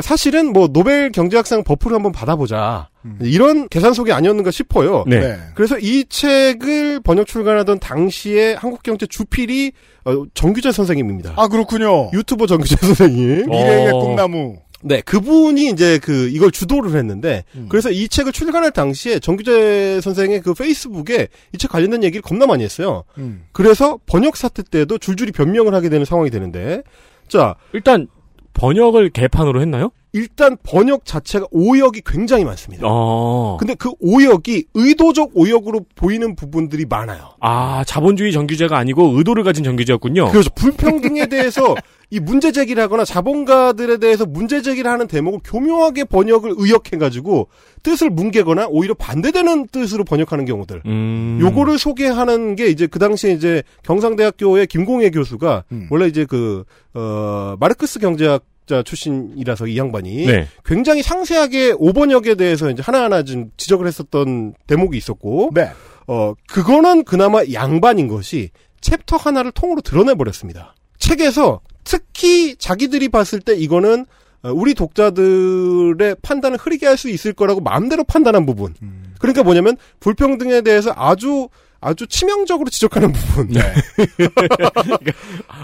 사실은 0.00 0.52
뭐 0.52 0.68
노벨 0.68 1.10
경제학상 1.12 1.64
buff를 1.64 1.94
한번 1.94 2.12
받아보자 2.12 2.88
이런 3.20 3.68
계산 3.68 3.92
속이 3.92 4.12
아니었는가 4.12 4.50
싶어요. 4.50 5.04
네. 5.06 5.20
네. 5.20 5.38
그래서 5.54 5.78
이 5.78 6.04
책을 6.08 7.00
번역 7.00 7.26
출간하던 7.26 7.78
당시에 7.80 8.54
한국경제 8.54 9.06
주필이 9.06 9.72
어, 10.04 10.24
정규재 10.34 10.72
선생님입니다. 10.72 11.34
아, 11.36 11.48
그렇군요. 11.48 12.10
유튜버 12.12 12.46
정규재 12.46 12.76
선생님. 12.80 13.46
미래의 13.50 13.88
어. 13.92 13.98
꿈나무. 13.98 14.56
네, 14.84 15.00
그분이 15.02 15.68
이제 15.70 15.98
그 16.02 16.28
이걸 16.30 16.50
주도를 16.50 16.96
했는데 16.96 17.44
음. 17.54 17.66
그래서 17.68 17.88
이 17.90 18.08
책을 18.08 18.32
출간할 18.32 18.72
당시에 18.72 19.20
정규재 19.20 20.00
선생의 20.02 20.40
그 20.40 20.54
페이스북에 20.54 21.28
이 21.54 21.58
책 21.58 21.70
관련된 21.70 22.02
얘기를 22.02 22.20
겁나 22.20 22.46
많이 22.46 22.64
했어요. 22.64 23.04
음. 23.18 23.44
그래서 23.52 23.98
번역 24.06 24.36
사태 24.36 24.62
때도 24.64 24.98
줄줄이 24.98 25.30
변명을 25.30 25.72
하게 25.74 25.88
되는 25.88 26.04
상황이 26.04 26.30
되는데 26.30 26.82
자, 27.28 27.54
일단 27.72 28.08
번역을 28.54 29.10
개판으로 29.10 29.60
했나요? 29.60 29.90
일단 30.14 30.58
번역 30.62 31.06
자체가 31.06 31.46
오역이 31.50 32.02
굉장히 32.04 32.44
많습니다. 32.44 32.84
어. 32.86 33.56
근데 33.58 33.74
그 33.74 33.90
오역이 33.98 34.66
의도적 34.74 35.30
오역으로 35.34 35.86
보이는 35.94 36.36
부분들이 36.36 36.84
많아요. 36.86 37.30
아, 37.40 37.82
자본주의 37.84 38.30
정규제가 38.30 38.76
아니고 38.76 39.16
의도를 39.16 39.42
가진 39.42 39.64
정규제였군요. 39.64 40.30
그래서 40.30 40.50
불평등에 40.54 41.26
대해서 41.26 41.74
이 42.10 42.20
문제 42.20 42.52
제기를 42.52 42.82
하거나 42.82 43.06
자본가들에 43.06 43.96
대해서 43.96 44.26
문제 44.26 44.60
제기를 44.60 44.90
하는 44.90 45.06
대목을 45.06 45.40
교묘하게 45.44 46.04
번역을 46.04 46.54
의역해가지고 46.58 47.48
뜻을 47.82 48.10
뭉개거나 48.10 48.66
오히려 48.68 48.92
반대되는 48.92 49.68
뜻으로 49.68 50.04
번역하는 50.04 50.44
경우들. 50.44 50.82
음. 50.84 51.38
요거를 51.40 51.78
소개하는 51.78 52.54
게 52.54 52.66
이제 52.66 52.86
그 52.86 52.98
당시에 52.98 53.32
이제 53.32 53.62
경상대학교의 53.84 54.66
김공혜 54.66 55.08
교수가 55.08 55.64
음. 55.72 55.86
원래 55.90 56.06
이제 56.06 56.26
그, 56.26 56.64
어, 56.92 57.56
마르크스 57.58 57.98
경제학 57.98 58.44
자 58.72 58.82
출신이라서 58.82 59.66
이 59.66 59.76
양반이 59.76 60.24
네. 60.24 60.48
굉장히 60.64 61.02
상세하게 61.02 61.74
오번역에 61.76 62.36
대해서 62.36 62.70
이제 62.70 62.82
하나하나 62.82 63.22
좀 63.22 63.50
지적을 63.58 63.86
했었던 63.86 64.54
대목이 64.66 64.96
있었고, 64.96 65.50
네. 65.52 65.70
어, 66.06 66.32
그거는 66.48 67.04
그나마 67.04 67.42
양반인 67.52 68.08
것이 68.08 68.48
챕터 68.80 69.18
하나를 69.18 69.52
통으로 69.52 69.82
드러내 69.82 70.14
버렸습니다. 70.14 70.74
책에서 70.98 71.60
특히 71.84 72.56
자기들이 72.56 73.10
봤을 73.10 73.40
때 73.40 73.54
이거는 73.54 74.06
어, 74.42 74.50
우리 74.50 74.72
독자들의 74.72 76.16
판단을 76.22 76.56
흐리게 76.56 76.86
할 76.86 76.96
수 76.96 77.10
있을 77.10 77.34
거라고 77.34 77.60
마음대로 77.60 78.04
판단한 78.04 78.46
부분. 78.46 78.74
음. 78.80 79.14
그러니까 79.18 79.42
뭐냐면 79.42 79.76
불평등에 80.00 80.62
대해서 80.62 80.94
아주 80.96 81.48
아주 81.82 82.06
치명적으로 82.06 82.70
지적하는 82.70 83.12
부분. 83.12 83.48
네. 83.48 83.60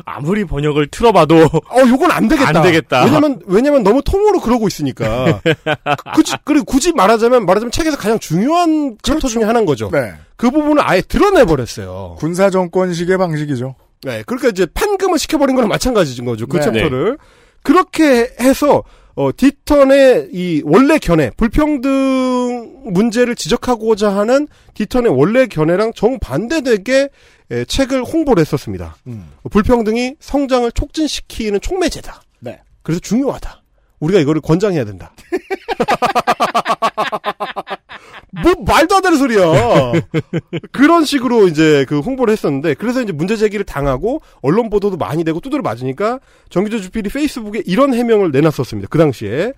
아무리 0.04 0.44
번역을 0.44 0.88
틀어봐도 0.88 1.44
어, 1.44 1.80
요건 1.88 2.10
안 2.10 2.28
되겠다. 2.28 2.58
안 2.58 2.62
되겠다. 2.62 3.04
왜냐면 3.04 3.40
왜냐면 3.46 3.82
너무 3.84 4.02
통으로 4.02 4.40
그러고 4.40 4.66
있으니까. 4.66 5.40
굳이 6.14 6.34
그리고 6.44 6.64
굳이 6.64 6.92
말하자면 6.92 7.46
말하자면 7.46 7.70
책에서 7.70 7.96
가장 7.96 8.18
중요한 8.18 8.96
챕터 9.02 9.28
중에 9.28 9.44
하나인 9.44 9.64
거죠. 9.64 9.90
네. 9.90 10.12
그 10.36 10.50
부분을 10.50 10.82
아예 10.84 11.00
드러내 11.00 11.44
버렸어요. 11.44 12.16
군사 12.18 12.50
정권식의 12.50 13.16
방식이죠. 13.16 13.76
네, 14.02 14.22
그러니까 14.26 14.48
이제 14.48 14.66
판금을 14.66 15.18
시켜버린 15.18 15.54
거랑 15.56 15.68
마찬가지인 15.68 16.24
거죠. 16.24 16.46
그 16.46 16.58
네. 16.58 16.64
챕터를. 16.64 17.18
그렇게 17.62 18.32
해서, 18.40 18.84
어, 19.16 19.30
디턴의 19.36 20.28
이 20.32 20.62
원래 20.64 20.98
견해, 20.98 21.30
불평등 21.36 22.67
문제를 22.84 23.34
지적하고자 23.34 24.14
하는 24.14 24.48
디턴의 24.74 25.12
원래 25.12 25.46
견해랑 25.46 25.92
정반대되게 25.94 27.08
에, 27.50 27.64
책을 27.64 28.04
홍보를 28.04 28.40
했었습니다. 28.40 28.96
음. 29.06 29.28
어, 29.42 29.48
불평등이 29.48 30.16
성장을 30.20 30.70
촉진시키는 30.72 31.60
촉매제다. 31.60 32.22
네. 32.40 32.60
그래서 32.82 33.00
중요하다. 33.00 33.62
우리가 34.00 34.20
이거를 34.20 34.40
권장해야 34.40 34.84
된다. 34.84 35.12
뭐 38.42 38.54
말도 38.64 38.96
안 38.96 39.02
되는 39.02 39.18
소리야. 39.18 39.92
그런 40.70 41.04
식으로 41.04 41.48
이제 41.48 41.84
그 41.88 41.98
홍보를 42.00 42.32
했었는데 42.32 42.74
그래서 42.74 43.02
이제 43.02 43.12
문제 43.12 43.36
제기를 43.36 43.64
당하고 43.64 44.20
언론 44.42 44.70
보도도 44.70 44.96
많이 44.96 45.24
되고 45.24 45.40
두드려 45.40 45.62
맞으니까 45.62 46.20
정규재 46.50 46.80
주필이 46.80 47.10
페이스북에 47.10 47.62
이런 47.66 47.94
해명을 47.94 48.30
내놨었습니다. 48.30 48.88
그 48.90 48.98
당시에 48.98 49.52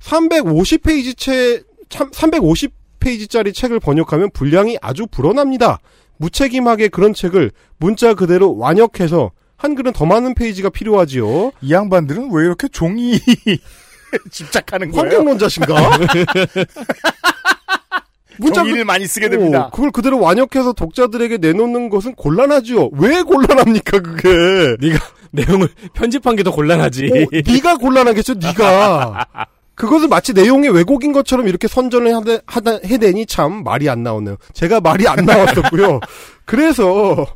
350페이지 0.00 1.64
채350 1.90 2.70
20페이지짜리 3.00 3.54
책을 3.54 3.80
번역하면 3.80 4.30
분량이 4.32 4.78
아주 4.80 5.06
불어납니다. 5.06 5.78
무책임하게 6.18 6.88
그런 6.88 7.14
책을 7.14 7.50
문자 7.78 8.14
그대로 8.14 8.56
완역해서 8.56 9.30
한글은 9.56 9.92
더 9.92 10.06
많은 10.06 10.34
페이지가 10.34 10.70
필요하지요. 10.70 11.52
이 11.62 11.72
양반들은 11.72 12.30
왜 12.32 12.44
이렇게 12.44 12.68
종이 12.68 13.18
집착하는 14.30 14.90
거예요? 14.90 15.02
환경론자신가? 15.02 15.74
종이를 18.54 18.84
많이 18.86 19.06
쓰게 19.06 19.28
됩니다. 19.28 19.66
어, 19.66 19.70
그걸 19.70 19.90
그대로 19.90 20.18
완역해서 20.18 20.72
독자들에게 20.72 21.36
내놓는 21.38 21.90
것은 21.90 22.14
곤란하지요. 22.14 22.88
왜 22.94 23.22
곤란합니까 23.22 24.00
그게? 24.00 24.76
네가 24.80 24.98
내용을 25.32 25.68
편집한 25.92 26.36
게 26.36 26.42
더 26.42 26.50
곤란하지. 26.50 27.06
어, 27.06 27.26
네가 27.46 27.76
곤란하겠죠, 27.76 28.34
네가. 28.34 29.26
그것을 29.80 30.08
마치 30.08 30.34
내용의 30.34 30.68
왜곡인 30.70 31.12
것처럼 31.12 31.48
이렇게 31.48 31.66
선전을 31.66 32.14
하다, 32.14 32.38
하다 32.44 32.70
해대니 32.84 33.24
참 33.24 33.64
말이 33.64 33.88
안 33.88 34.02
나오네요. 34.02 34.36
제가 34.52 34.80
말이 34.80 35.08
안 35.08 35.24
나왔었고요. 35.24 36.00
그래서 36.44 37.26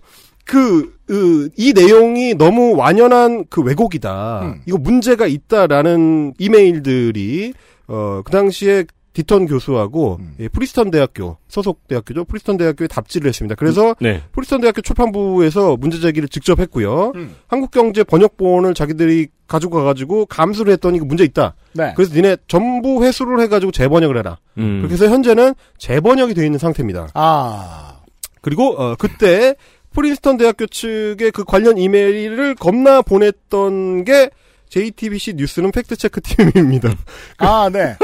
그, 0.45 0.95
그, 1.07 1.49
이 1.57 1.73
내용이 1.73 2.35
너무 2.35 2.77
완연한 2.77 3.47
그 3.49 3.63
왜곡이다. 3.63 4.41
음. 4.43 4.61
이거 4.67 4.77
문제가 4.77 5.27
있다라는 5.27 6.35
이메일들이 6.39 7.55
어, 7.87 8.21
그 8.23 8.31
당시에 8.31 8.85
디턴 9.15 9.47
교수하고 9.47 10.19
음. 10.21 10.35
예, 10.41 10.49
프린스턴 10.49 10.91
대학교 10.91 11.39
소속 11.49 11.87
대학교죠. 11.87 12.25
프린스턴 12.25 12.57
대학교에 12.57 12.89
답지를 12.89 13.29
했습니다. 13.29 13.55
그래서 13.55 13.95
네. 14.01 14.23
프린스턴 14.33 14.61
대학교 14.61 14.83
출판부에서 14.83 15.77
문제 15.77 16.01
제기를 16.01 16.29
직접 16.29 16.59
했고요. 16.59 17.13
음. 17.15 17.37
한국경제 17.47 18.03
번역본을 18.05 18.75
자기들이 18.75 19.29
가지고 19.47 19.77
가가지고 19.77 20.27
감수를 20.27 20.73
했더니 20.73 20.99
그 20.99 21.05
문제 21.05 21.23
있다. 21.23 21.55
네. 21.73 21.93
그래서 21.95 22.13
니네 22.15 22.39
전부 22.49 23.05
회수를 23.05 23.41
해가지고 23.41 23.71
재번역을 23.71 24.19
해라. 24.19 24.39
음. 24.59 24.79
그렇게 24.79 24.95
해서 24.95 25.09
현재는 25.09 25.55
재번역이 25.79 26.35
되어 26.35 26.45
있는 26.45 26.59
상태입니다. 26.59 27.09
아. 27.15 28.01
그리고 28.41 28.75
어, 28.77 28.97
그때 28.99 29.55
프린스턴 29.93 30.39
대학교 30.39 30.67
측의 30.67 31.31
그 31.31 31.45
관련 31.45 31.79
이메일을 31.79 32.57
겁나 32.57 33.01
보냈던 33.01 34.05
게 34.05 34.31
JTBC 34.71 35.35
뉴스는 35.35 35.71
팩트체크 35.71 36.21
팀입니다. 36.21 36.93
아, 37.39 37.71
네. 37.73 37.97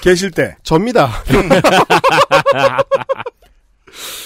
계실 0.00 0.30
때. 0.30 0.56
접니다. 0.62 1.10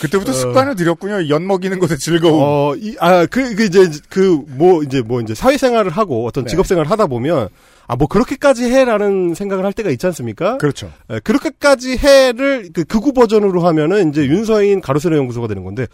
그때부터 0.00 0.32
습관을 0.32 0.76
들였군요. 0.76 1.28
연 1.28 1.46
먹이는 1.46 1.78
것의 1.78 1.98
즐거움. 1.98 2.40
어, 2.42 2.74
이, 2.76 2.96
아, 2.98 3.26
그, 3.26 3.54
그, 3.54 3.64
이제, 3.64 3.88
그, 4.08 4.42
뭐, 4.48 4.82
이제, 4.82 5.02
뭐, 5.02 5.20
이제, 5.20 5.34
사회생활을 5.34 5.90
하고 5.90 6.26
어떤 6.26 6.44
네. 6.44 6.50
직업생활을 6.50 6.90
하다 6.90 7.06
보면, 7.06 7.48
아, 7.86 7.96
뭐, 7.96 8.08
그렇게까지 8.08 8.64
해라는 8.64 9.34
생각을 9.34 9.64
할 9.64 9.72
때가 9.72 9.90
있지 9.90 10.06
않습니까? 10.06 10.58
그렇죠. 10.58 10.92
에, 11.10 11.20
그렇게까지 11.20 11.98
해를, 11.98 12.70
그, 12.72 12.84
극우 12.84 13.12
버전으로 13.12 13.64
하면은, 13.66 14.10
이제, 14.10 14.24
윤서인 14.24 14.80
가로세로 14.80 15.16
연구소가 15.16 15.46
되는 15.46 15.64
건데, 15.64 15.86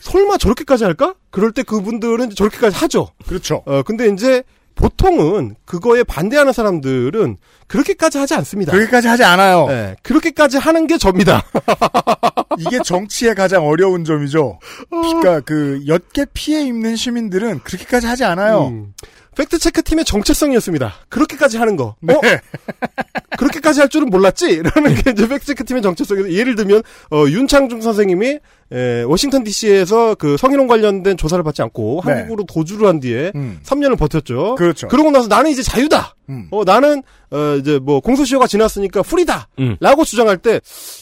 설마 0.00 0.36
저렇게까지 0.36 0.84
할까? 0.84 1.14
그럴 1.30 1.52
때 1.52 1.62
그분들은 1.62 2.30
저렇게까지 2.30 2.76
하죠. 2.76 3.08
그렇죠. 3.26 3.62
어, 3.66 3.82
근데 3.82 4.08
이제, 4.08 4.42
보통은, 4.74 5.56
그거에 5.64 6.02
반대하는 6.02 6.52
사람들은, 6.52 7.36
그렇게까지 7.66 8.18
하지 8.18 8.34
않습니다. 8.34 8.72
그렇게까지 8.72 9.08
하지 9.08 9.24
않아요. 9.24 9.66
예, 9.70 9.96
그렇게까지 10.02 10.58
하는 10.58 10.86
게 10.86 10.98
접니다. 10.98 11.42
이게 12.58 12.78
정치의 12.84 13.34
가장 13.34 13.66
어려운 13.66 14.04
점이죠. 14.04 14.58
그러니까 14.90 15.40
그 15.40 15.82
엿게 15.86 16.26
피해 16.34 16.62
입는 16.62 16.96
시민들은 16.96 17.60
그렇게까지 17.64 18.06
하지 18.06 18.24
않아요. 18.24 18.68
음. 18.68 18.92
팩트체크 19.34 19.82
팀의 19.82 20.04
정체성이었습니다. 20.04 20.94
그렇게까지 21.08 21.58
하는 21.58 21.76
거. 21.76 21.96
네. 22.00 22.14
어? 22.14 22.20
그렇게까지 23.36 23.80
할 23.80 23.88
줄은 23.88 24.08
몰랐지? 24.10 24.62
라는 24.62 24.94
게 24.94 25.10
이제 25.10 25.28
팩트체크 25.28 25.64
팀의 25.64 25.82
정체성이에요. 25.82 26.32
예를 26.32 26.54
들면, 26.54 26.82
어, 27.10 27.24
윤창중 27.28 27.80
선생님이, 27.80 28.38
에, 28.72 29.02
워싱턴 29.02 29.44
DC에서 29.44 30.14
그 30.14 30.36
성희롱 30.36 30.66
관련된 30.66 31.16
조사를 31.16 31.42
받지 31.44 31.62
않고 31.62 32.02
네. 32.06 32.12
한국으로 32.12 32.44
도주를 32.44 32.88
한 32.88 32.98
뒤에 33.00 33.32
음. 33.34 33.60
3년을 33.64 33.98
버텼죠. 33.98 34.54
그렇죠. 34.56 34.88
그러고 34.88 35.10
나서 35.10 35.28
나는 35.28 35.50
이제 35.50 35.62
자유다! 35.62 36.16
음. 36.30 36.48
어, 36.50 36.64
나는, 36.64 37.02
어, 37.30 37.56
이제 37.60 37.78
뭐, 37.78 38.00
공소시효가 38.00 38.46
지났으니까 38.46 39.02
free다! 39.02 39.48
음. 39.58 39.76
라고 39.80 40.04
주장할 40.04 40.38
때, 40.38 40.60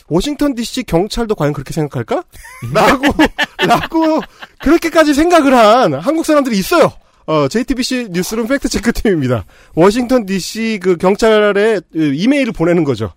워싱턴 0.09 0.55
DC 0.55 0.85
경찰도 0.85 1.35
과연 1.35 1.53
그렇게 1.53 1.72
생각할까? 1.72 2.24
라고, 2.72 3.05
라고, 3.66 4.20
그렇게까지 4.61 5.14
생각을 5.14 5.55
한 5.55 5.95
한국 5.95 6.26
사람들이 6.26 6.59
있어요. 6.59 6.93
어, 7.33 7.49
JTBC 7.49 8.09
뉴스룸 8.11 8.47
팩트체크 8.47 8.93
팀입니다. 8.93 9.47
워싱턴 9.74 10.26
DC 10.26 10.80
그 10.83 10.99
경찰에 10.99 11.80
이메일을 11.95 12.53
보내는 12.53 12.85
거죠. 12.85 13.14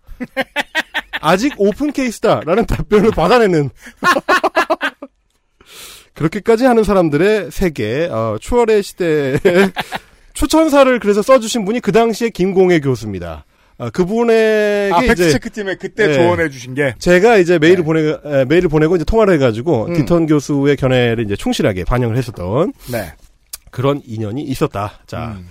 아직 1.19 1.53
open 1.57 1.91
case다라는 1.91 2.65
답변을 2.65 3.11
받아내는. 3.11 3.71
그렇게까지 6.13 6.63
하는 6.63 6.85
사람들의 6.85 7.51
세계, 7.51 8.05
어, 8.05 8.37
추월의 8.39 8.83
시대에 8.83 9.37
추천사를 10.33 10.97
그래서 10.99 11.21
써주신 11.21 11.65
분이 11.65 11.81
그 11.81 11.91
당시에 11.91 12.29
김공혜 12.29 12.79
교수입니다. 12.79 13.43
어, 13.77 13.89
그분에게 13.89 14.91
아, 14.93 15.01
팩트체크 15.01 15.49
팀에 15.49 15.75
그때 15.75 16.07
네. 16.07 16.13
조언해 16.13 16.49
주신 16.49 16.73
게. 16.73 16.95
제가 16.99 17.35
이제 17.35 17.59
메일을 17.59 17.79
네. 17.79 17.83
보내 17.83 18.17
에, 18.23 18.45
메일을 18.45 18.69
보내고 18.69 18.95
이제 18.95 19.03
통화를 19.03 19.33
해가지고 19.33 19.87
음. 19.87 19.93
디턴 19.93 20.25
교수의 20.25 20.77
견해를 20.77 21.25
이제 21.25 21.35
충실하게 21.35 21.83
반영을 21.83 22.15
했었던 22.15 22.71
네. 22.89 23.11
그런 23.75 24.01
인연이 24.05 24.41
있었다. 24.41 24.99
자, 25.05 25.35
음. 25.37 25.49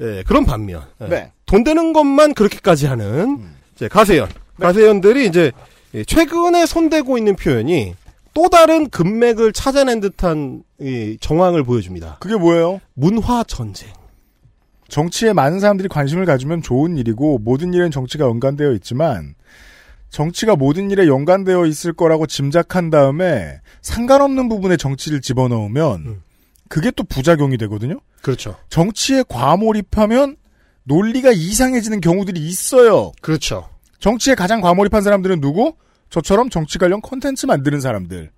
예, 0.00 0.22
그런 0.26 0.46
반면 0.46 0.82
예, 1.02 1.08
네. 1.08 1.32
돈 1.44 1.62
되는 1.62 1.92
것만 1.92 2.32
그렇게까지 2.32 2.86
하는 2.86 3.38
음. 3.38 3.54
이제 3.76 3.86
가세연 3.86 4.30
가세연들이 4.58 5.26
이제 5.26 5.52
예, 5.92 6.02
최근에 6.02 6.64
손대고 6.64 7.18
있는 7.18 7.36
표현이 7.36 7.94
또 8.32 8.48
다른 8.48 8.88
금맥을 8.88 9.52
찾아낸 9.52 10.00
듯한 10.00 10.62
이 10.80 11.18
정황을 11.20 11.62
보여줍니다. 11.64 12.16
그게 12.20 12.34
뭐예요? 12.34 12.80
문화 12.94 13.44
전쟁. 13.44 13.90
정치에 14.88 15.34
많은 15.34 15.60
사람들이 15.60 15.88
관심을 15.88 16.24
가지면 16.24 16.62
좋은 16.62 16.96
일이고 16.96 17.40
모든 17.40 17.74
일엔 17.74 17.90
정치가 17.90 18.24
연관되어 18.24 18.72
있지만 18.72 19.34
정치가 20.08 20.56
모든 20.56 20.90
일에 20.90 21.06
연관되어 21.06 21.66
있을 21.66 21.92
거라고 21.92 22.26
짐작한 22.26 22.88
다음에 22.88 23.60
상관없는 23.82 24.48
부분에 24.48 24.78
정치를 24.78 25.20
집어넣으면 25.20 26.06
음. 26.06 26.22
그게 26.70 26.92
또 26.92 27.02
부작용이 27.02 27.58
되거든요. 27.58 27.98
그렇죠. 28.22 28.56
정치에 28.68 29.24
과몰입하면 29.28 30.36
논리가 30.84 31.32
이상해지는 31.32 32.00
경우들이 32.00 32.40
있어요. 32.40 33.10
그렇죠. 33.20 33.68
정치에 33.98 34.36
가장 34.36 34.60
과몰입한 34.60 35.02
사람들은 35.02 35.40
누구? 35.40 35.74
저처럼 36.10 36.48
정치 36.48 36.78
관련 36.78 37.00
콘텐츠 37.00 37.46
만드는 37.46 37.80
사람들. 37.80 38.30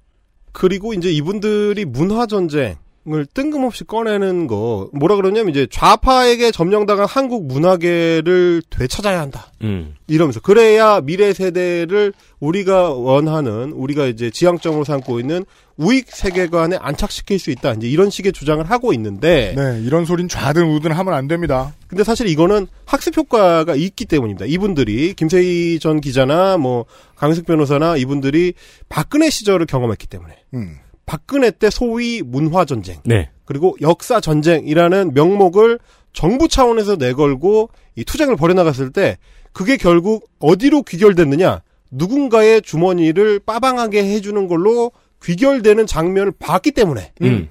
그리고 0.53 0.95
이제 0.95 1.11
이분들이 1.11 1.85
문화 1.85 2.25
전쟁 2.27 2.77
을 3.09 3.27
뜬금없이 3.27 3.83
꺼내는 3.83 4.47
거 4.47 4.89
뭐라 4.93 5.17
그러냐면 5.17 5.51
이제 5.51 5.67
좌파에게 5.69 6.53
점령당한 6.53 7.05
한국 7.09 7.49
문화계를 7.49 8.63
되찾아야 8.71 9.21
한다. 9.21 9.51
음. 9.63 9.97
이러면서 10.07 10.39
그래야 10.39 11.01
미래 11.01 11.33
세대를 11.33 12.13
우리가 12.39 12.91
원하는 12.91 13.73
우리가 13.73 14.07
이제 14.07 14.31
지향점으로 14.31 14.85
삼고 14.85 15.19
있는 15.19 15.45
우익 15.77 16.13
세계관에 16.13 16.77
안착시킬 16.81 17.41
수 17.41 17.51
있다. 17.51 17.73
이제 17.73 17.89
이런 17.89 18.09
식의 18.09 18.31
주장을 18.33 18.65
하고 18.71 18.93
있는데 18.93 19.53
네, 19.57 19.83
이런 19.85 20.05
소린 20.05 20.29
좌든 20.29 20.71
우든 20.71 20.93
하면 20.93 21.13
안 21.13 21.27
됩니다. 21.27 21.75
근데 21.89 22.05
사실 22.05 22.29
이거는 22.29 22.69
학습 22.87 23.17
효과가 23.17 23.75
있기 23.75 24.05
때문입니다. 24.05 24.47
이분들이 24.47 25.15
김세희 25.15 25.81
전 25.81 26.01
기자나 26.01 26.57
뭐 26.57 26.85
강식 27.17 27.47
변호사나 27.47 27.97
이분들이 27.97 28.55
박근혜 28.89 29.29
시절을 29.29 29.67
경험했기 29.67 30.07
때문에 30.07 30.37
음. 30.55 30.77
박근혜 31.13 31.51
때 31.51 31.69
소위 31.69 32.23
문화 32.25 32.65
전쟁 32.65 32.97
네. 33.05 33.29
그리고 33.45 33.77
역사 33.83 34.19
전쟁이라는 34.19 35.13
명목을 35.13 35.79
정부 36.15 36.49
차원에서 36.49 36.97
내걸고 36.97 37.69
이 37.97 38.05
투쟁을 38.05 38.37
벌여나갔을 38.37 38.93
때 38.93 39.19
그게 39.53 39.77
결국 39.77 40.31
어디로 40.39 40.85
귀결됐느냐 40.85 41.61
누군가의 41.91 42.63
주머니를 42.63 43.41
빠방하게 43.41 44.03
해주는 44.03 44.49
걸로 44.49 44.91
귀결되는 45.23 45.87
장면을 45.87 46.33
봤기 46.39 46.71
때문에 46.71 47.13
음. 47.21 47.51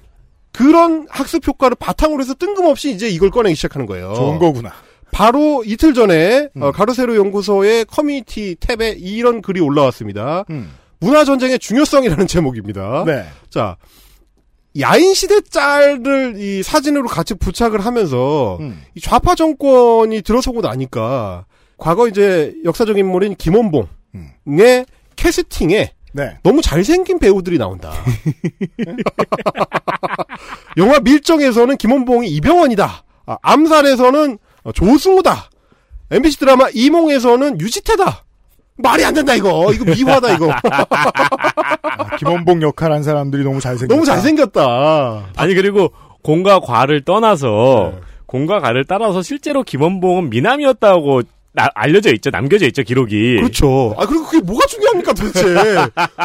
그런 0.50 1.06
학습 1.08 1.46
효과를 1.46 1.76
바탕으로 1.78 2.20
해서 2.20 2.34
뜬금없이 2.34 2.90
이제 2.90 3.08
이걸 3.08 3.30
꺼내기 3.30 3.54
시작하는 3.54 3.86
거예요. 3.86 4.12
좋은 4.14 4.40
거구나. 4.40 4.72
바로 5.12 5.62
이틀 5.64 5.94
전에 5.94 6.48
음. 6.56 6.62
어, 6.62 6.72
가로세로 6.72 7.14
연구소의 7.14 7.84
커뮤니티 7.84 8.56
탭에 8.56 8.96
이런 8.98 9.40
글이 9.40 9.60
올라왔습니다. 9.60 10.46
음. 10.50 10.81
문화 11.02 11.24
전쟁의 11.24 11.58
중요성이라는 11.58 12.28
제목입니다. 12.28 13.02
네. 13.04 13.24
자, 13.50 13.76
야인 14.80 15.14
시대 15.14 15.40
짤을 15.40 16.36
이 16.38 16.62
사진으로 16.62 17.08
같이 17.08 17.34
부착을 17.34 17.84
하면서 17.84 18.56
음. 18.60 18.80
이 18.94 19.00
좌파 19.00 19.34
정권이 19.34 20.22
들어서고 20.22 20.60
나니까 20.60 21.44
과거 21.76 22.06
이제 22.06 22.54
역사적 22.64 22.96
인물인 22.96 23.34
김원봉의 23.34 23.88
음. 24.14 24.84
캐스팅에 25.16 25.92
네. 26.12 26.38
너무 26.44 26.62
잘생긴 26.62 27.18
배우들이 27.18 27.58
나온다. 27.58 27.92
영화 30.78 31.00
밀정에서는 31.00 31.76
김원봉이 31.78 32.28
이병헌이다. 32.28 33.04
아, 33.26 33.38
암살에서는 33.42 34.38
조승우다. 34.72 35.50
MBC 36.12 36.38
드라마 36.38 36.68
이몽에서는 36.72 37.60
유지태다. 37.60 38.24
말이 38.82 39.04
안 39.04 39.14
된다 39.14 39.34
이거. 39.34 39.72
이거 39.72 39.84
미화다 39.84 40.34
이거. 40.34 40.52
아, 40.52 42.16
김원봉 42.18 42.62
역할 42.62 42.92
한 42.92 43.02
사람들이 43.02 43.44
너무 43.44 43.60
잘생겼다. 43.60 43.94
너무 43.94 44.04
잘생겼다. 44.06 45.24
아니 45.36 45.54
그리고 45.54 45.92
공과 46.22 46.60
과를 46.60 47.04
떠나서 47.04 47.92
네. 47.94 48.00
공과 48.26 48.60
과를 48.60 48.84
따라서 48.84 49.22
실제로 49.22 49.62
김원봉은 49.62 50.30
미남이었다고 50.30 51.22
나- 51.54 51.68
알려져 51.74 52.12
있죠. 52.14 52.30
남겨져 52.30 52.66
있죠. 52.66 52.82
기록이. 52.82 53.36
그렇죠. 53.36 53.94
아 53.98 54.06
그리고 54.06 54.24
그게 54.24 54.40
뭐가 54.40 54.66
중요합니까 54.66 55.12
도대체? 55.12 55.54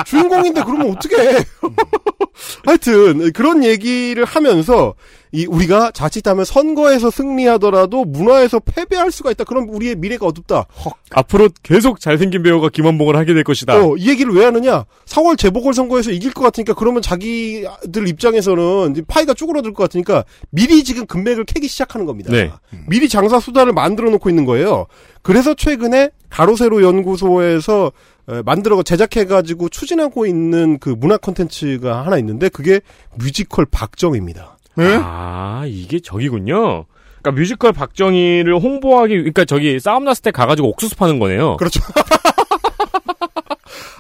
주인공인데 0.06 0.64
그러면 0.64 0.92
어떻게? 0.92 1.16
하여튼 2.66 3.32
그런 3.34 3.64
얘기를 3.64 4.24
하면서 4.26 4.94
이 5.32 5.46
우리가 5.46 5.92
자칫하면 5.92 6.46
선거에서 6.46 7.12
승리하더라도 7.12 8.06
문화에서 8.06 8.60
패배할 8.60 9.12
수가 9.12 9.32
있다. 9.32 9.44
그럼 9.44 9.68
우리의 9.70 9.96
미래가 9.96 10.26
어둡다. 10.26 10.66
앞으로 11.12 11.50
계속 11.64 12.00
잘생긴 12.00 12.44
배우가 12.44 12.70
김원봉을 12.70 13.16
하게 13.16 13.34
될 13.34 13.44
것이다. 13.44 13.86
어, 13.86 13.96
이 13.98 14.10
얘기를 14.10 14.34
왜 14.34 14.46
하느냐? 14.46 14.86
4월 15.06 15.38
재보궐 15.38 15.74
선거에서 15.74 16.12
이길 16.12 16.34
것 16.34 16.44
같으니까 16.44 16.74
그러면 16.74 17.02
자기들 17.02 18.08
입장에서는 18.08 18.96
파이가 19.08 19.34
쭈그러들 19.34 19.74
것 19.74 19.84
같으니까 19.84 20.24
미리 20.50 20.84
지금 20.84 21.06
금맥을 21.06 21.46
캐기 21.46 21.68
시작하는 21.68 22.06
겁니다. 22.06 22.32
네. 22.32 22.52
미리 22.88 23.10
장사 23.10 23.40
수단을 23.40 23.74
만들어 23.74 24.10
놓고 24.10 24.30
있는 24.30 24.46
거예요. 24.46 24.88
그래서 25.22 25.54
최근에 25.54 26.12
가로세로 26.30 26.84
연구소에서 26.84 27.92
에, 28.30 28.42
만들어 28.44 28.84
제작해가지고 28.84 29.70
추진하고 29.70 30.26
있는 30.26 30.80
그 30.80 30.90
문화 30.90 31.18
콘텐츠가 31.18 32.06
하나 32.06 32.18
있는데 32.18 32.50
그게 32.50 32.82
뮤지컬 33.16 33.66
박정입니다. 33.66 34.57
네? 34.78 35.00
아 35.02 35.64
이게 35.68 36.00
저기군요. 36.00 36.86
그러니까 37.22 37.32
뮤지컬 37.32 37.74
박정희를 37.74 38.58
홍보하기 38.60 39.16
그러니까 39.16 39.44
저기 39.46 39.80
싸움 39.80 40.06
났을 40.06 40.22
때 40.24 40.32
가가지고 40.32 40.70
옥수수 40.70 40.96
파는 40.96 41.20
거네요. 41.20 41.58
그렇죠. 41.58 41.82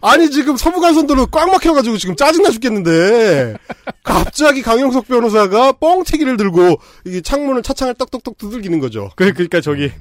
아니 0.02 0.30
지금 0.30 0.56
서부간선도로 0.56 1.28
꽉 1.28 1.50
막혀가지고 1.50 1.98
지금 1.98 2.16
짜증나 2.16 2.52
죽겠는데 2.52 3.56
갑자기 4.04 4.62
강용석 4.62 5.08
변호사가 5.08 5.74
뻥튀기를 5.74 6.38
들고 6.38 6.78
이 7.06 7.22
창문을 7.22 7.64
차창을 7.64 7.96
떡떡떡 7.96 8.38
두들기는 8.38 8.80
거죠. 8.80 9.10
그 9.16 9.34
그러니까 9.34 9.60
저기 9.62 9.92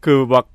그 0.00 0.26
막 0.26 0.48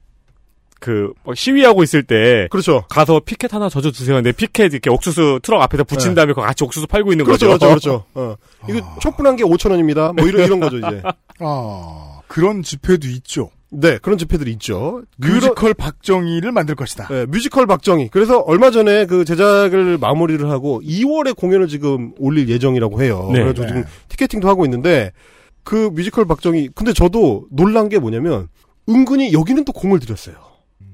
그 0.80 1.12
시위하고 1.34 1.84
있을 1.84 2.04
때 2.04 2.48
그렇죠. 2.50 2.84
가서 2.90 3.20
피켓 3.20 3.54
하나 3.54 3.70
져줘 3.70 3.92
주세요. 3.92 4.22
내 4.22 4.32
피켓 4.32 4.74
이렇게 4.74 4.90
옥수수 4.90 5.40
트럭 5.42 5.62
앞에다 5.62 5.84
붙인 5.84 6.10
네. 6.10 6.16
다음에 6.16 6.34
그거 6.34 6.42
같이 6.42 6.64
옥수수 6.64 6.88
팔고 6.88 7.12
있는 7.12 7.26
그렇죠, 7.26 7.48
거죠. 7.48 7.68
그렇죠, 7.68 8.06
그렇죠. 8.14 8.36
어. 8.36 8.36
이거 8.70 9.00
촛불 9.00 9.24
한 9.24 9.36
개 9.36 9.44
5천 9.44 9.72
원입니다. 9.72 10.14
뭐 10.14 10.28
이런 10.28 10.46
이런 10.46 10.60
거죠 10.60 10.78
이제. 10.78 11.02
아, 11.40 12.20
그런 12.28 12.64
집회도 12.64 13.08
있죠. 13.08 13.52
네, 13.70 13.98
그런 13.98 14.18
집회들이 14.18 14.52
있죠. 14.54 15.04
뮤지컬 15.18 15.74
박정희를 15.74 16.52
만들 16.52 16.76
것이다. 16.76 17.08
네, 17.10 17.26
뮤지컬 17.26 17.66
박정희. 17.66 18.10
그래서 18.12 18.40
얼마 18.40 18.72
전에 18.72 19.06
그 19.06 19.26
제작을 19.26 19.98
마무리를 19.98 20.50
하고 20.50 20.82
2월에 20.82 21.36
공연을 21.36 21.68
지금 21.68 22.14
올릴 22.18 22.48
예정이라고 22.48 23.02
해요. 23.02 23.30
네. 23.34 23.44
그래서 23.44 23.64
네. 23.64 23.68
지금 23.68 23.84
티켓팅도 24.08 24.48
하고 24.48 24.64
있는데 24.66 25.12
그 25.64 25.90
뮤지컬 25.94 26.26
박정희. 26.26 26.70
근데 26.76 26.94
저도 26.94 27.46
놀란 27.52 27.90
게 27.90 28.00
뭐냐면 28.00 28.48
은근히 28.88 29.34
여기는 29.34 29.66
또 29.66 29.74
공을 29.74 30.00
들였어요. 30.00 30.36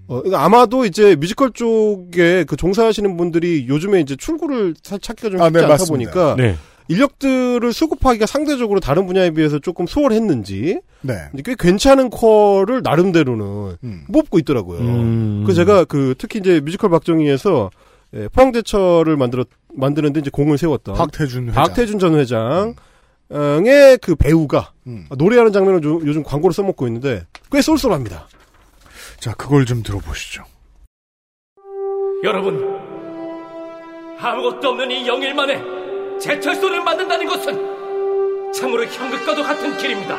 어, 0.08 0.18
그러니까 0.22 0.44
아마도 0.44 0.86
이제 0.86 1.16
뮤지컬 1.16 1.52
쪽에 1.52 2.44
그 2.46 2.56
종사하시는 2.56 3.16
분들이 3.18 3.68
요즘에 3.68 4.02
이제 4.02 4.16
출구를 4.16 4.76
사- 4.84 4.98
찾기가 4.98 5.30
좀 5.30 5.42
아, 5.42 5.46
쉽지 5.46 5.54
네, 5.54 5.64
않다 5.64 5.74
맞습니다. 5.74 6.12
보니까 6.12 6.36
네. 6.36 6.56
인력들을 6.90 7.72
수급하기가 7.72 8.26
상대적으로 8.26 8.80
다른 8.82 9.08
분야에 9.08 9.32
비해서 9.32 9.58
조금 9.60 9.88
수월했는지 9.88 10.82
네. 11.02 11.14
이제 11.34 11.42
꽤 11.46 11.56
괜찮은 11.58 12.10
퀄을 12.10 12.82
나름대로는 12.84 13.78
음. 13.84 14.04
뽑고 14.12 14.40
있더라고요. 14.40 14.80
음. 14.80 15.44
그 15.48 15.54
제가 15.54 15.86
그 15.86 16.14
특히 16.18 16.40
이제 16.40 16.60
뮤지컬 16.60 16.90
박정희에서 16.90 17.70
예, 18.16 18.28
포항제철을 18.28 19.16
만들었 19.18 19.48
만드는데 19.74 20.20
이제 20.20 20.30
공을 20.30 20.58
세웠던 20.60 20.94
박태준 20.96 21.44
회장. 21.50 21.54
박태준 21.64 21.98
전 22.00 22.14
회장의 22.16 23.98
그 24.02 24.16
배우가 24.16 24.72
음. 24.86 25.06
노래하는 25.18 25.52
장면을 25.52 25.84
요- 25.84 26.02
요즘 26.06 26.22
광고로 26.24 26.52
써먹고 26.52 26.86
있는데 26.88 27.24
꽤 27.52 27.62
쏠쏠합니다. 27.62 28.28
자, 29.24 29.34
그걸 29.36 29.66
좀 29.66 29.82
들어보시죠. 29.84 30.44
여러분, 32.26 32.60
아무것도 34.20 34.68
없는 34.68 34.92
이 34.92 35.08
영일 35.08 35.34
만에 35.34 35.64
제철소를 36.20 36.84
만든다는 36.84 37.26
것은 37.28 38.52
참으로 38.52 38.84
현극과도 38.84 39.44
같은 39.44 39.78
길입니다. 39.78 40.18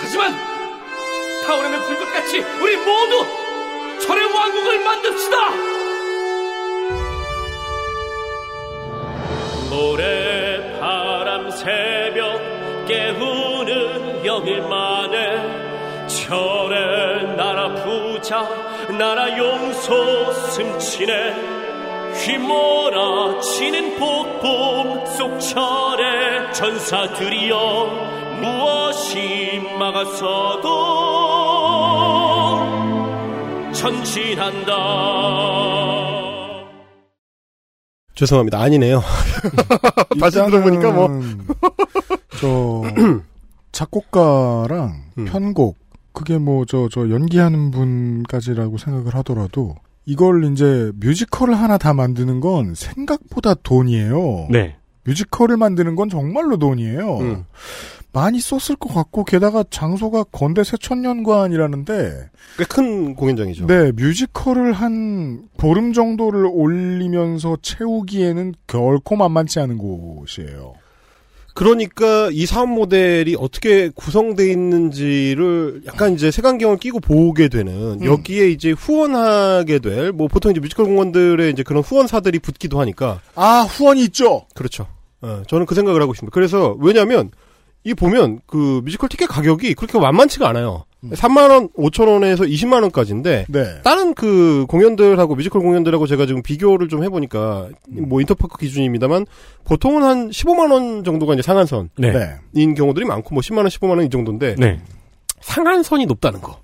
하지만 0.00 0.32
타오르는 1.44 1.80
불꽃같이 1.80 2.38
우리 2.62 2.76
모두 2.78 3.26
철의 4.00 4.24
왕국을 4.32 4.84
만듭시다. 4.84 5.36
모래 9.68 10.80
바람 10.80 11.50
새벽 11.50 12.86
깨우는 12.86 14.24
영일 14.24 14.62
만에 14.62 16.06
철의 16.06 16.88
나라 16.88 17.04
부 17.04 17.07
자 18.28 18.46
나라 18.90 19.38
용소 19.38 20.32
숨치네 20.50 22.12
휘몰아치는 22.12 23.98
폭풍 23.98 25.06
속 25.16 25.38
철의 25.38 26.52
전사들이여 26.52 27.56
무엇이 28.42 29.62
막아서도 29.78 30.68
전진한다 33.72 34.72
죄송합니다. 38.14 38.60
아니네요. 38.60 39.00
다시 40.20 40.36
들어보니까 40.36 40.90
뭐 40.90 41.06
일단은 41.06 41.46
저 42.38 42.82
작곡가랑 43.72 45.04
음. 45.16 45.24
편곡 45.24 45.87
그게 46.18 46.36
뭐 46.38 46.64
저 46.64 46.88
저 46.90 47.08
연기하는 47.10 47.70
분까지라고 47.70 48.76
생각을 48.78 49.14
하더라도 49.16 49.76
이걸 50.04 50.44
이제 50.52 50.90
뮤지컬을 50.96 51.54
하나 51.54 51.78
다 51.78 51.94
만드는 51.94 52.40
건 52.40 52.74
생각보다 52.74 53.54
돈이에요. 53.54 54.48
네. 54.50 54.76
뮤지컬을 55.04 55.56
만드는 55.56 55.94
건 55.96 56.08
정말로 56.08 56.56
돈이에요. 56.56 57.18
음. 57.18 57.44
많이 58.12 58.40
썼을 58.40 58.76
것 58.78 58.92
같고 58.92 59.24
게다가 59.24 59.62
장소가 59.70 60.24
건대 60.32 60.64
세천년관이라는데 60.64 62.30
꽤 62.58 62.64
큰 62.64 63.14
공연장이죠. 63.14 63.66
네 63.66 63.92
뮤지컬을 63.92 64.72
한 64.72 65.44
보름 65.56 65.92
정도를 65.92 66.48
올리면서 66.50 67.58
채우기에는 67.62 68.54
결코 68.66 69.14
만만치 69.16 69.60
않은 69.60 69.78
곳이에요. 69.78 70.74
그러니까 71.58 72.28
이 72.30 72.46
사업 72.46 72.68
모델이 72.68 73.34
어떻게 73.36 73.88
구성돼 73.88 74.48
있는지를 74.48 75.82
약간 75.86 76.14
이제 76.14 76.30
색안경을 76.30 76.76
끼고 76.76 77.00
보게 77.00 77.48
되는 77.48 78.00
음. 78.00 78.04
여기에 78.04 78.50
이제 78.50 78.70
후원하게 78.70 79.80
될 79.80 80.12
뭐 80.12 80.28
보통 80.28 80.52
이제 80.52 80.60
뮤지컬 80.60 80.86
공연들의 80.86 81.50
이제 81.50 81.64
그런 81.64 81.82
후원사들이 81.82 82.38
붙기도 82.38 82.80
하니까 82.80 83.20
아 83.34 83.62
후원이 83.62 84.04
있죠. 84.04 84.46
그렇죠. 84.54 84.86
어, 85.20 85.42
저는 85.48 85.66
그 85.66 85.74
생각을 85.74 86.00
하고 86.00 86.12
있습니다. 86.12 86.32
그래서 86.32 86.76
왜냐하면 86.78 87.30
이 87.82 87.92
보면 87.92 88.38
그 88.46 88.80
뮤지컬 88.84 89.08
티켓 89.08 89.26
가격이 89.26 89.74
그렇게 89.74 89.98
만만치가 89.98 90.48
않아요. 90.48 90.84
3만 91.04 91.50
원, 91.50 91.68
5천 91.70 92.08
원에서 92.08 92.42
20만 92.44 92.82
원까지인데 92.82 93.46
네. 93.48 93.82
다른 93.84 94.14
그 94.14 94.66
공연들하고 94.68 95.36
뮤지컬 95.36 95.62
공연들하고 95.62 96.06
제가 96.08 96.26
지금 96.26 96.42
비교를 96.42 96.88
좀 96.88 97.04
해보니까 97.04 97.68
뭐 97.88 98.20
인터파크 98.20 98.58
기준입니다만 98.58 99.24
보통은 99.64 100.02
한 100.02 100.30
15만 100.30 100.72
원 100.72 101.04
정도가 101.04 101.34
이제 101.34 101.42
상한선인 101.42 101.90
네. 101.98 102.12
네. 102.52 102.74
경우들이 102.74 103.04
많고 103.06 103.32
뭐 103.34 103.40
10만 103.42 103.58
원, 103.58 103.66
15만 103.68 103.90
원 103.90 104.00
이 104.06 104.10
정도인데 104.10 104.56
네. 104.58 104.80
상한선이 105.40 106.06
높다는 106.06 106.40
거. 106.40 106.60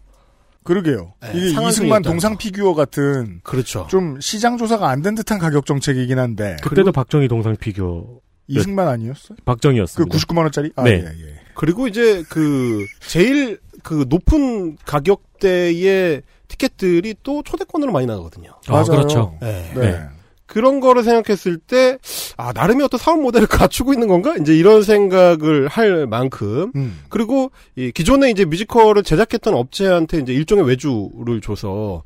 그러게요. 0.65 1.13
네, 1.23 1.29
이게 1.35 1.51
상한선이 1.53 1.71
이승만 1.87 2.03
동상 2.03 2.37
피규어 2.39 2.75
같은 2.75 3.41
그렇죠. 3.45 3.87
좀 3.91 4.19
시장 4.21 4.57
조사가 4.57 4.89
안 4.89 5.03
된 5.03 5.15
듯한 5.15 5.39
가격 5.39 5.67
정책이긴 5.67 6.19
한데 6.19 6.57
그때도 6.63 6.91
박정희 6.91 7.29
동상 7.29 7.55
피규어 7.57 8.19
이승만 8.49 8.89
아니었어요? 8.89 9.37
그 9.39 9.45
박정희였습니다. 9.45 10.17
99만 10.19 10.39
원짜리? 10.39 10.71
아, 10.77 10.83
네. 10.85 10.91
예, 10.93 11.05
예. 11.07 11.35
그리고 11.55 11.87
이제 11.87 12.25
그 12.31 12.85
제일 13.07 13.59
그 13.85 14.07
높은 14.09 14.77
가격대의 14.85 16.23
티켓들이 16.49 17.15
또 17.23 17.43
초대권으로 17.45 17.93
많이 17.93 18.07
나가거든요. 18.07 18.51
아, 18.67 18.73
맞아요. 18.73 18.85
그렇죠. 18.87 19.39
네. 19.41 19.71
네. 19.75 19.81
네. 19.81 20.01
그런 20.47 20.81
거를 20.81 21.03
생각했을 21.05 21.59
때, 21.59 21.99
아, 22.37 22.53
나름의 22.53 22.85
어떤 22.85 22.99
사업 22.99 23.21
모델을 23.21 23.47
갖추고 23.49 23.93
있는 23.93 24.09
건가? 24.09 24.35
이제 24.41 24.55
이런 24.55 24.83
생각을 24.83 25.69
할 25.69 26.07
만큼. 26.07 26.73
음. 26.77 27.01
그리고, 27.09 27.51
이 27.77 27.91
기존에 27.93 28.31
이제 28.31 28.45
뮤지컬을 28.45 29.03
제작했던 29.03 29.55
업체한테 29.55 30.19
이제 30.19 30.33
일종의 30.33 30.67
외주를 30.67 31.41
줘서, 31.43 32.03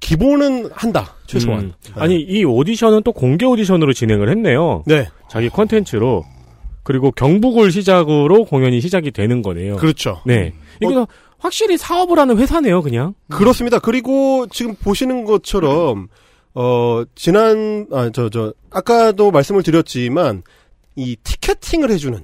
기본은 0.00 0.70
한다, 0.72 1.14
최소한. 1.26 1.60
음. 1.60 1.72
아니 1.94 2.20
이 2.20 2.44
오디션은 2.44 3.02
또 3.04 3.12
공개 3.12 3.46
오디션으로 3.46 3.92
진행을 3.92 4.28
했네요. 4.30 4.82
네. 4.84 5.06
자기 5.30 5.48
컨텐츠로 5.48 6.24
그리고 6.82 7.10
경북을 7.12 7.70
시작으로 7.70 8.44
공연이 8.44 8.80
시작이 8.80 9.10
되는 9.10 9.42
거네요. 9.42 9.76
그렇죠. 9.76 10.20
네. 10.26 10.52
이게 10.80 10.94
확실히 11.38 11.76
사업을 11.76 12.18
하는 12.18 12.38
회사네요, 12.38 12.82
그냥. 12.82 13.14
그렇습니다. 13.28 13.78
그리고 13.78 14.46
지금 14.50 14.74
보시는 14.74 15.24
것처럼 15.24 16.08
어 16.54 17.02
지난 17.14 17.86
아 17.92 18.10
저저 18.10 18.52
아까도 18.70 19.30
말씀을 19.30 19.62
드렸지만 19.62 20.42
이 20.96 21.16
티켓팅을 21.22 21.90
해주는 21.90 22.22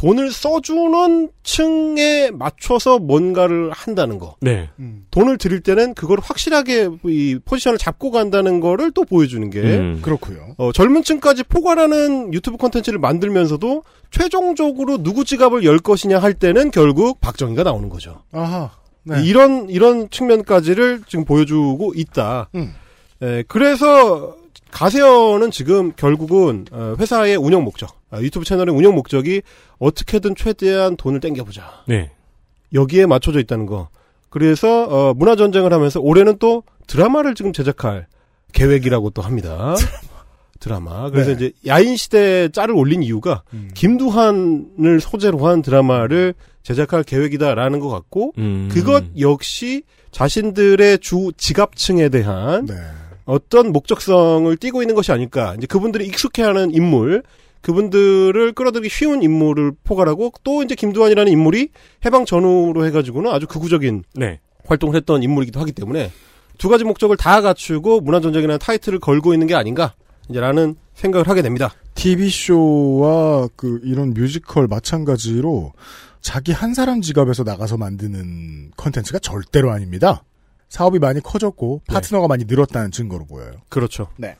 돈을 0.00 0.32
써주는 0.32 1.28
층에 1.42 2.30
맞춰서 2.30 2.98
뭔가를 2.98 3.70
한다는 3.70 4.18
거. 4.18 4.34
네. 4.40 4.70
돈을 5.10 5.36
드릴 5.36 5.60
때는 5.60 5.92
그걸 5.92 6.20
확실하게 6.22 6.88
이 7.04 7.38
포지션을 7.44 7.76
잡고 7.76 8.10
간다는 8.10 8.60
거를 8.60 8.92
또 8.92 9.04
보여주는 9.04 9.50
게 9.50 9.60
음. 9.60 9.98
그렇고요. 10.00 10.54
어, 10.56 10.72
젊은 10.72 11.02
층까지 11.02 11.42
포괄하는 11.44 12.32
유튜브 12.32 12.56
콘텐츠를 12.56 12.98
만들면서도 12.98 13.82
최종적으로 14.10 15.02
누구 15.02 15.26
지갑을 15.26 15.64
열 15.64 15.78
것이냐 15.78 16.18
할 16.18 16.32
때는 16.32 16.70
결국 16.70 17.20
박정희가 17.20 17.62
나오는 17.62 17.90
거죠. 17.90 18.22
아하. 18.32 18.70
네. 19.02 19.22
이런 19.22 19.68
이런 19.68 20.08
측면까지를 20.08 21.02
지금 21.08 21.26
보여주고 21.26 21.92
있다. 21.94 22.48
음. 22.54 22.72
에, 23.20 23.42
그래서 23.48 24.34
가세현은 24.70 25.50
지금 25.50 25.92
결국은 25.94 26.64
어, 26.72 26.94
회사의 26.98 27.36
운영 27.36 27.64
목적, 27.64 27.90
아, 27.90 27.99
유튜브 28.18 28.44
채널의 28.44 28.74
운영 28.74 28.94
목적이 28.94 29.42
어떻게든 29.78 30.34
최대한 30.34 30.96
돈을 30.96 31.20
땡겨보자. 31.20 31.84
네. 31.86 32.10
여기에 32.72 33.06
맞춰져 33.06 33.40
있다는 33.40 33.66
거. 33.66 33.88
그래서 34.28 34.84
어, 34.84 35.14
문화 35.14 35.36
전쟁을 35.36 35.72
하면서 35.72 36.00
올해는 36.00 36.38
또 36.38 36.62
드라마를 36.86 37.34
지금 37.34 37.52
제작할 37.52 38.06
계획이라고 38.52 39.10
또 39.10 39.22
합니다. 39.22 39.74
드라마. 40.60 41.10
그래서 41.10 41.30
네. 41.30 41.36
이제 41.36 41.52
야인 41.66 41.96
시대 41.96 42.48
짤을 42.50 42.74
올린 42.74 43.02
이유가 43.02 43.42
음. 43.54 43.70
김두한을 43.74 45.00
소재로 45.00 45.46
한 45.46 45.62
드라마를 45.62 46.34
제작할 46.62 47.02
계획이다라는 47.02 47.80
것 47.80 47.88
같고 47.88 48.34
음. 48.38 48.68
그것 48.70 49.04
역시 49.18 49.82
자신들의 50.10 50.98
주 50.98 51.32
지갑층에 51.36 52.10
대한 52.10 52.66
네. 52.66 52.74
어떤 53.24 53.72
목적성을 53.72 54.54
띠고 54.56 54.82
있는 54.82 54.94
것이 54.94 55.12
아닐까. 55.12 55.54
이제 55.56 55.66
그분들이 55.66 56.06
익숙해하는 56.06 56.74
인물, 56.74 57.22
그분들을 57.60 58.52
끌어들이기 58.52 58.88
쉬운 58.88 59.22
인물을 59.22 59.72
포괄하고 59.84 60.32
또 60.42 60.62
이제 60.62 60.74
김두한이라는 60.74 61.30
인물이 61.30 61.68
해방 62.04 62.24
전후로 62.24 62.86
해가지고는 62.86 63.30
아주 63.30 63.46
극우적인 63.46 64.04
네. 64.14 64.40
활동을 64.66 64.96
했던 64.96 65.22
인물이기도 65.22 65.60
하기 65.60 65.72
때문에 65.72 66.10
두 66.58 66.68
가지 66.68 66.84
목적을 66.84 67.16
다 67.16 67.40
갖추고 67.40 68.00
문화전쟁이라는 68.00 68.58
타이틀을 68.58 68.98
걸고 69.00 69.32
있는 69.32 69.46
게 69.46 69.54
아닌가. 69.54 69.94
이제라는 70.28 70.76
생각을 70.94 71.28
하게 71.28 71.42
됩니다. 71.42 71.72
TV쇼와 71.94 73.48
그 73.56 73.80
이런 73.82 74.14
뮤지컬 74.14 74.68
마찬가지로 74.68 75.72
자기 76.20 76.52
한 76.52 76.74
사람 76.74 77.00
지갑에서 77.00 77.42
나가서 77.44 77.78
만드는 77.78 78.72
컨텐츠가 78.76 79.18
절대로 79.20 79.70
아닙니다. 79.70 80.22
사업이 80.68 80.98
많이 80.98 81.20
커졌고 81.20 81.82
파트너가 81.88 82.28
많이 82.28 82.44
늘었다는 82.44 82.90
증거로 82.90 83.26
보여요. 83.26 83.52
그렇죠. 83.68 84.08
네. 84.16 84.36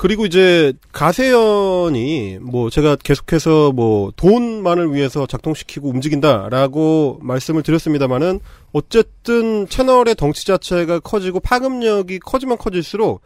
그리고 0.00 0.24
이제 0.24 0.72
가세연이 0.92 2.38
뭐 2.40 2.70
제가 2.70 2.96
계속해서 2.96 3.72
뭐 3.72 4.10
돈만을 4.16 4.94
위해서 4.94 5.26
작동시키고 5.26 5.90
움직인다라고 5.90 7.18
말씀을 7.20 7.62
드렸습니다만은 7.62 8.40
어쨌든 8.72 9.68
채널의 9.68 10.14
덩치 10.14 10.46
자체가 10.46 11.00
커지고 11.00 11.40
파급력이 11.40 12.18
커지면 12.20 12.56
커질수록 12.56 13.20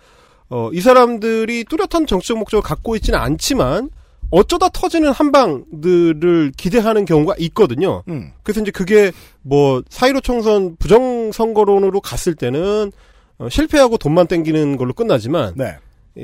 어 0.49 0.71
이 0.73 0.81
사람들이 0.81 1.63
뚜렷한 1.65 2.09
정치적 2.09 2.39
목적을 2.39 2.63
갖고 2.63 2.97
있지는 2.97 3.21
않지만 3.21 3.91
어쩌다 4.31 4.69
터지는 4.69 5.13
한방들을 5.13 6.55
기대하는 6.57 7.05
경우가 7.05 7.37
있거든요. 7.39 8.03
음. 8.09 8.33
그래서 8.43 8.61
이제 8.61 8.73
그게 8.73 9.13
뭐 9.43 9.81
사이로 9.89 10.21
총선 10.21 10.75
부정 10.81 11.31
선거론으로 11.31 12.01
갔을 12.01 12.35
때는 12.35 12.91
어, 13.39 13.49
실패하고 13.49 13.97
돈만 13.97 14.27
땡기는 14.27 14.77
걸로 14.77 14.93
끝나지만 14.93 15.55
네. 15.57 15.77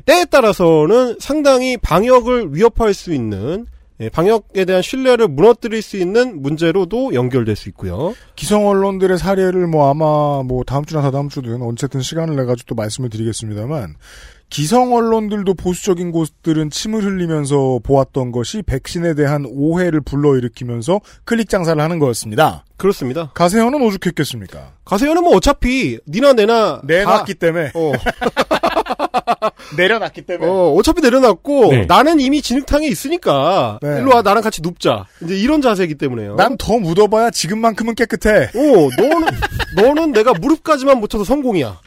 때에 0.07 0.25
따라서는 0.25 1.17
상당히 1.19 1.77
방역을 1.77 2.55
위협할 2.55 2.95
수 2.95 3.13
있는 3.13 3.67
예, 4.01 4.09
방역에 4.09 4.65
대한 4.65 4.81
신뢰를 4.81 5.29
무너뜨릴 5.29 5.83
수 5.83 5.99
있는 5.99 6.41
문제로도 6.41 7.13
연결될 7.13 7.55
수 7.55 7.69
있고요. 7.69 8.15
기성 8.35 8.67
언론들의 8.67 9.19
사례를 9.19 9.67
뭐 9.67 9.91
아마 9.91 10.43
뭐 10.43 10.65
다음 10.65 10.87
주나 10.87 11.03
다다음 11.03 11.29
주든 11.29 11.61
어쨌든 11.61 12.01
시간을 12.01 12.35
내 12.37 12.45
가지고 12.47 12.69
또 12.69 12.75
말씀을 12.77 13.11
드리겠습니다만 13.11 13.97
기성 14.49 14.95
언론들도 14.95 15.55
보수적인 15.55 16.11
곳들은 16.11 16.71
침을 16.71 17.05
흘리면서 17.05 17.81
보았던 17.85 18.33
것이 18.33 18.63
백신에 18.63 19.15
대한 19.15 19.47
오해를 19.47 20.01
불러일으키면서 20.01 21.01
클릭 21.25 21.49
장사를 21.49 21.81
하는 21.81 21.99
거였습니다. 22.01 22.65
그렇습니다. 22.77 23.31
가세현은 23.35 23.81
오죽했겠습니까? 23.81 24.73
가세현은 24.85 25.23
뭐 25.23 25.37
어차피 25.37 25.99
니나 26.09 26.33
내나 26.33 26.81
내놨기 26.85 27.35
때문에 27.35 27.73
어, 27.75 27.93
내려놨기 29.77 30.23
때문에 30.23 30.51
어, 30.51 30.75
어차피 30.77 31.01
내려놨고 31.01 31.71
네. 31.73 31.87
나는 31.87 32.21
이미 32.21 32.43
진흙탕에 32.43 32.87
있으니까 32.87 33.79
네. 33.83 33.99
일로 33.99 34.15
와 34.15 34.23
나랑 34.23 34.43
같이 34.43 34.61
눕자. 34.63 35.07
이제 35.23 35.37
이런 35.37 35.61
자세이기 35.63 35.95
때문에요. 35.97 36.37
난 36.37 36.57
더 36.59 36.79
묻어봐야 36.79 37.31
지금만큼은 37.31 37.95
깨끗해. 37.95 38.51
오, 38.55 38.91
너는 38.97 39.27
너는 39.77 40.13
내가 40.13 40.33
무릎까지만 40.35 40.99
묻혀도 41.01 41.25
성공이야. 41.25 41.81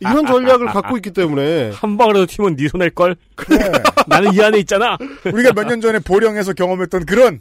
이런 0.00 0.26
전략을 0.26 0.66
갖고 0.66 0.96
있기 0.96 1.12
때문에 1.12 1.70
한 1.74 1.96
방울이라도 1.96 2.26
튀면 2.26 2.56
네 2.56 2.68
손할 2.68 2.90
걸. 2.90 3.16
네. 3.48 3.58
나는 4.06 4.34
이 4.34 4.40
안에 4.42 4.58
있잖아. 4.58 4.96
우리가 5.24 5.52
몇 5.52 5.64
년 5.64 5.80
전에 5.80 5.98
보령에서 5.98 6.52
경험했던 6.52 7.06
그런 7.06 7.40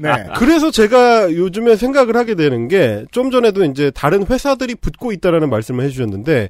네. 0.00 0.10
그래서 0.36 0.70
제가 0.70 1.30
요즘에 1.32 1.76
생각을 1.76 2.16
하게 2.16 2.34
되는 2.34 2.68
게 2.68 3.04
좀 3.12 3.30
전에도 3.30 3.64
이제 3.64 3.90
다른 3.94 4.26
회사들이 4.26 4.74
붙고 4.76 5.12
있다라는 5.12 5.50
말씀을 5.50 5.84
해주셨는데 5.84 6.48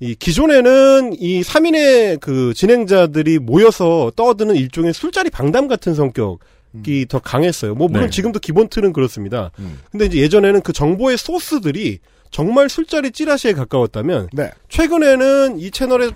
이 0.00 0.14
기존에는 0.14 1.14
이 1.18 1.42
3인의 1.42 2.20
그 2.20 2.52
진행자들이 2.54 3.38
모여서 3.38 4.12
떠드는 4.14 4.54
일종의 4.56 4.92
술자리 4.92 5.30
방담 5.30 5.68
같은 5.68 5.94
성격 5.94 6.40
이 6.86 7.06
더 7.08 7.18
강했어요. 7.18 7.74
뭐 7.74 7.88
물론 7.88 8.06
네. 8.06 8.10
지금도 8.10 8.38
기본 8.38 8.68
틀은 8.68 8.92
그렇습니다. 8.92 9.50
음. 9.58 9.78
근데 9.90 10.06
이제 10.06 10.18
예전에는 10.18 10.60
그 10.60 10.74
정보의 10.74 11.16
소스들이 11.16 12.00
정말 12.30 12.68
술자리 12.68 13.12
찌라시에 13.12 13.54
가까웠다면 13.54 14.28
네. 14.32 14.50
최근에는 14.68 15.58
이 15.58 15.70
채널의 15.70 16.10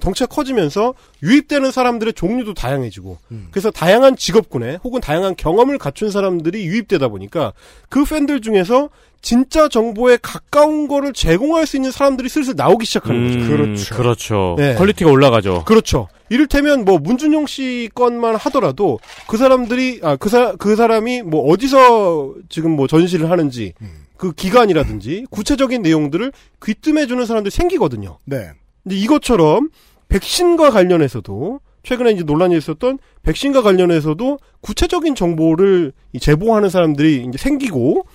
덩치가 0.00 0.26
커지면서 0.26 0.94
유입되는 1.22 1.72
사람들의 1.72 2.12
종류도 2.12 2.54
다양해지고 2.54 3.18
음. 3.32 3.48
그래서 3.50 3.72
다양한 3.72 4.16
직업군에 4.16 4.78
혹은 4.84 5.00
다양한 5.00 5.34
경험을 5.34 5.78
갖춘 5.78 6.10
사람들이 6.10 6.64
유입되다 6.64 7.08
보니까 7.08 7.52
그 7.88 8.04
팬들 8.04 8.40
중에서 8.40 8.90
진짜 9.24 9.68
정보에 9.68 10.18
가까운 10.20 10.86
거를 10.86 11.14
제공할 11.14 11.66
수 11.66 11.76
있는 11.76 11.90
사람들이 11.90 12.28
슬슬 12.28 12.52
나오기 12.54 12.84
시작하는 12.84 13.26
거죠. 13.26 13.48
그렇죠. 13.48 13.94
그렇죠. 13.94 14.54
네. 14.58 14.74
퀄리티가 14.74 15.10
올라가죠. 15.10 15.64
그렇죠. 15.64 16.08
이를테면 16.28 16.84
뭐 16.84 16.98
문준용 16.98 17.46
씨 17.46 17.88
건만 17.94 18.36
하더라도 18.36 19.00
그 19.26 19.38
사람들이 19.38 20.00
아그 20.02 20.28
사 20.28 20.56
그 20.58 20.76
사람이 20.76 21.22
뭐 21.22 21.50
어디서 21.50 22.34
지금 22.50 22.72
뭐 22.72 22.86
전시를 22.86 23.30
하는지 23.30 23.72
그 24.18 24.32
기간이라든지 24.32 25.26
구체적인 25.30 25.80
내용들을 25.80 26.30
귀뜸해 26.62 27.06
주는 27.06 27.24
사람들이 27.24 27.50
생기거든요. 27.50 28.18
네. 28.26 28.50
근데 28.82 28.96
이것처럼 28.96 29.70
백신과 30.08 30.70
관련해서도 30.70 31.60
최근에 31.82 32.12
이제 32.12 32.24
논란이 32.24 32.58
있었던 32.58 32.98
백신과 33.22 33.62
관련해서도 33.62 34.38
구체적인 34.60 35.14
정보를 35.14 35.92
이 36.12 36.20
제보하는 36.20 36.68
사람들이 36.68 37.24
이제 37.26 37.38
생기고 37.38 38.06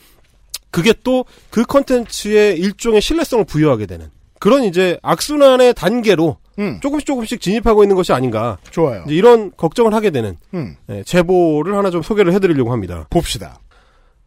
그게 0.71 0.93
또 1.03 1.25
그 1.49 1.63
컨텐츠에 1.65 2.53
일종의 2.53 3.01
신뢰성을 3.01 3.45
부여하게 3.45 3.85
되는 3.85 4.07
그런 4.39 4.63
이제 4.63 4.97
악순환의 5.01 5.73
단계로 5.73 6.37
음. 6.59 6.79
조금씩 6.81 7.05
조금씩 7.05 7.41
진입하고 7.41 7.83
있는 7.83 7.95
것이 7.95 8.13
아닌가 8.13 8.57
좋아요. 8.71 9.03
이런 9.07 9.51
걱정을 9.55 9.93
하게 9.93 10.11
되는 10.11 10.37
음. 10.53 10.75
예, 10.89 11.03
제보를 11.03 11.75
하나 11.75 11.89
좀 11.89 12.01
소개를 12.01 12.33
해드리려고 12.33 12.71
합니다. 12.71 13.05
봅시다. 13.09 13.59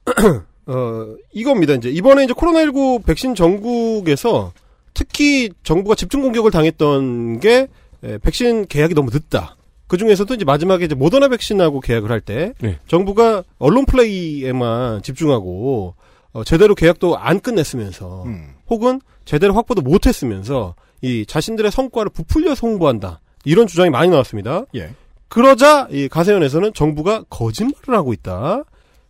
어, 0.67 1.15
이겁니다. 1.33 1.75
이제 1.75 1.89
이번에 1.91 2.25
이제 2.25 2.33
코로나19 2.35 3.05
백신 3.05 3.35
전국에서 3.35 4.53
특히 4.95 5.51
정부가 5.63 5.95
집중 5.95 6.23
공격을 6.23 6.51
당했던 6.51 7.41
게 7.41 7.69
에, 8.05 8.19
백신 8.19 8.67
계약이 8.67 8.95
너무 8.95 9.11
늦다. 9.13 9.57
그 9.87 9.97
중에서도 9.97 10.33
이제 10.35 10.45
마지막에 10.45 10.85
이제 10.85 10.95
모더나 10.95 11.29
백신하고 11.29 11.81
계약을 11.81 12.11
할때 12.11 12.53
네. 12.61 12.79
정부가 12.89 13.45
언론 13.59 13.85
플레이에만 13.85 15.03
집중하고 15.03 15.95
어, 16.33 16.45
제대로 16.45 16.75
계약도 16.75 17.19
안 17.19 17.41
끝냈으면서 17.41 18.25
음. 18.25 18.55
혹은 18.69 19.01
제대로 19.25 19.55
확보도 19.55 19.83
못했으면서 19.83 20.75
이 21.03 21.27
자신들의 21.27 21.71
성과를 21.71 22.11
부풀려서 22.11 22.67
홍보한다. 22.67 23.21
이런 23.45 23.67
주장이 23.67 23.91
많이 23.91 24.11
나왔습니다. 24.11 24.65
예. 24.75 24.91
그러자 25.29 25.89
이 25.91 26.09
가세연에서는 26.09 26.75
정부가 26.75 27.25
거짓말을 27.29 27.95
하고 27.95 28.13
있다. 28.13 28.65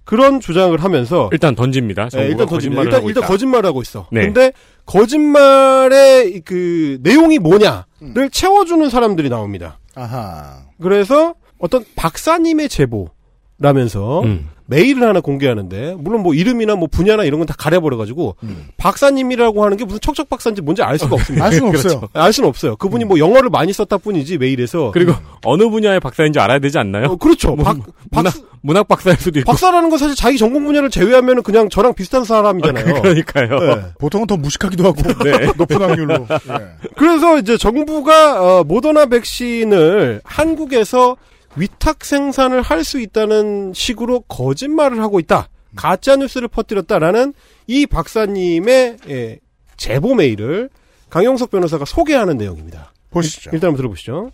그런 0.04 0.40
주장을 0.40 0.76
하면서 0.82 1.28
일단 1.32 1.54
던집니다. 1.54 2.08
네, 2.08 2.26
일단 2.26 2.46
던집니다. 2.46 2.82
거짓말을 2.82 2.86
일단, 2.86 3.04
일단. 3.04 3.24
거짓말을 3.24 3.68
하고 3.68 3.82
있어. 3.82 4.08
네. 4.10 4.22
근데 4.22 4.52
거짓말의 4.86 6.40
그 6.44 6.98
내용이 7.02 7.38
뭐냐를 7.38 7.84
음. 8.02 8.28
채워주는 8.30 8.88
사람들이 8.90 9.28
나옵니다. 9.28 9.78
아하. 9.94 10.62
그래서 10.80 11.34
어떤 11.58 11.84
박사님의 11.94 12.68
제보라면서 12.68 14.22
음. 14.22 14.48
메일을 14.72 15.06
하나 15.06 15.20
공개하는데 15.20 15.96
물론 15.98 16.22
뭐 16.22 16.34
이름이나 16.34 16.74
뭐 16.76 16.88
분야나 16.90 17.24
이런 17.24 17.38
건 17.38 17.46
다 17.46 17.54
가려버려가지고 17.58 18.36
박사님이라고 18.76 19.64
하는 19.64 19.76
게 19.76 19.84
무슨 19.84 20.00
척척 20.00 20.28
박사인지 20.28 20.62
뭔지 20.62 20.82
알 20.82 20.98
수가 20.98 21.14
없습니다. 21.16 21.44
알 21.44 21.52
수는 21.52 21.68
없어요. 21.68 22.08
알 22.12 22.32
수는 22.32 22.48
없어요. 22.48 22.76
그분이 22.76 23.04
뭐 23.04 23.18
영어를 23.18 23.50
많이 23.50 23.72
썼다 23.72 23.98
뿐이지 23.98 24.38
메일에서 24.38 24.90
그리고 24.92 25.12
어느 25.44 25.68
분야의 25.68 26.00
박사인지 26.00 26.38
알아야 26.38 26.58
되지 26.60 26.78
않나요? 26.78 27.06
어, 27.06 27.16
그렇죠. 27.16 27.54
뭐 27.56 27.64
박, 27.64 27.78
문학 28.10 28.34
문학 28.64 28.86
박사일 28.88 29.16
수도 29.16 29.40
있고. 29.40 29.50
박사라는 29.50 29.90
건 29.90 29.98
사실 29.98 30.14
자기 30.14 30.38
전공 30.38 30.64
분야를 30.64 30.88
제외하면 30.90 31.42
그냥 31.42 31.68
저랑 31.68 31.94
비슷한 31.94 32.24
사람이잖아요. 32.24 33.02
그러니까요. 33.02 33.58
네. 33.58 33.82
보통은 33.98 34.26
더 34.28 34.36
무식하기도 34.36 34.84
하고 34.84 35.02
네. 35.24 35.50
높은 35.56 35.80
확률로. 35.80 36.14
예. 36.30 36.88
그래서 36.96 37.38
이제 37.38 37.56
정부가 37.56 38.40
어, 38.60 38.64
모더나 38.64 39.06
백신을 39.06 40.20
한국에서 40.24 41.16
위탁 41.56 42.04
생산을 42.04 42.62
할 42.62 42.82
수 42.84 43.00
있다는 43.00 43.72
식으로 43.74 44.20
거짓말을 44.22 45.00
하고 45.00 45.20
있다. 45.20 45.48
가짜 45.76 46.16
뉴스를 46.16 46.48
퍼뜨렸다라는 46.48 47.32
이 47.66 47.86
박사님의 47.86 48.96
예, 49.08 49.38
제보 49.76 50.14
메일을 50.14 50.68
강용석 51.10 51.50
변호사가 51.50 51.84
소개하는 51.84 52.36
내용입니다. 52.38 52.92
보시죠. 53.10 53.50
일단 53.52 53.68
한번 53.68 53.76
들어보시죠. 53.78 54.32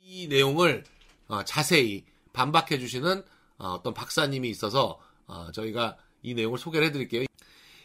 이 0.00 0.26
내용을 0.28 0.84
어, 1.28 1.44
자세히 1.44 2.04
반박해 2.32 2.78
주시는 2.78 3.22
어떤 3.58 3.94
박사님이 3.94 4.48
있어서 4.50 4.98
어, 5.26 5.50
저희가 5.52 5.96
이 6.22 6.34
내용을 6.34 6.58
소개를 6.58 6.88
해드릴게요. 6.88 7.26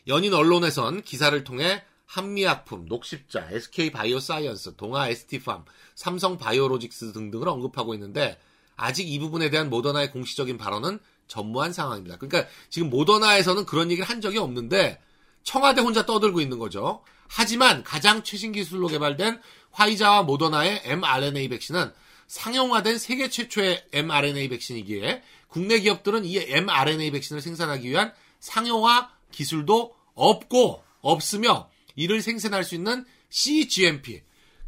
연일 0.07 0.33
언론에선 0.33 1.01
기사를 1.03 1.43
통해 1.43 1.83
한미약품, 2.05 2.85
녹십자, 2.85 3.49
SK 3.51 3.91
바이오사이언스, 3.91 4.75
동아 4.75 5.07
ST팜, 5.09 5.65
삼성 5.95 6.37
바이오로직스 6.37 7.13
등등을 7.13 7.47
언급하고 7.47 7.93
있는데 7.95 8.39
아직 8.75 9.09
이 9.09 9.19
부분에 9.19 9.49
대한 9.49 9.69
모더나의 9.69 10.11
공식적인 10.11 10.57
발언은 10.57 10.99
전무한 11.27 11.73
상황입니다. 11.73 12.17
그러니까 12.17 12.49
지금 12.69 12.89
모더나에서는 12.89 13.65
그런 13.65 13.89
얘기를 13.91 14.07
한 14.07 14.21
적이 14.21 14.39
없는데 14.39 15.01
청와대 15.43 15.81
혼자 15.81 16.05
떠들고 16.05 16.41
있는 16.41 16.59
거죠. 16.59 17.03
하지만 17.27 17.83
가장 17.83 18.23
최신 18.23 18.51
기술로 18.51 18.87
개발된 18.87 19.41
화이자와 19.71 20.23
모더나의 20.23 20.81
mRNA 20.85 21.49
백신은 21.49 21.91
상용화된 22.27 22.97
세계 22.97 23.29
최초의 23.29 23.85
mRNA 23.91 24.49
백신이기에 24.49 25.23
국내 25.47 25.79
기업들은 25.79 26.25
이 26.25 26.37
mRNA 26.37 27.11
백신을 27.11 27.41
생산하기 27.41 27.89
위한 27.89 28.13
상용화 28.39 29.11
기술도 29.31 29.95
없고 30.13 30.83
없으며 31.01 31.69
이를 31.95 32.21
생산할 32.21 32.63
수 32.63 32.75
있는 32.75 33.05
CGMP 33.29 34.21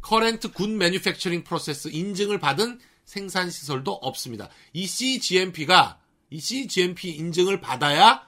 (Current 0.06 0.48
Good 0.52 0.72
Manufacturing 0.74 1.46
Process) 1.46 1.88
인증을 1.88 2.38
받은 2.38 2.80
생산 3.04 3.50
시설도 3.50 3.92
없습니다. 3.92 4.48
이 4.72 4.86
CGMP가 4.86 5.98
이 6.30 6.40
CGMP 6.40 7.10
인증을 7.10 7.60
받아야 7.60 8.26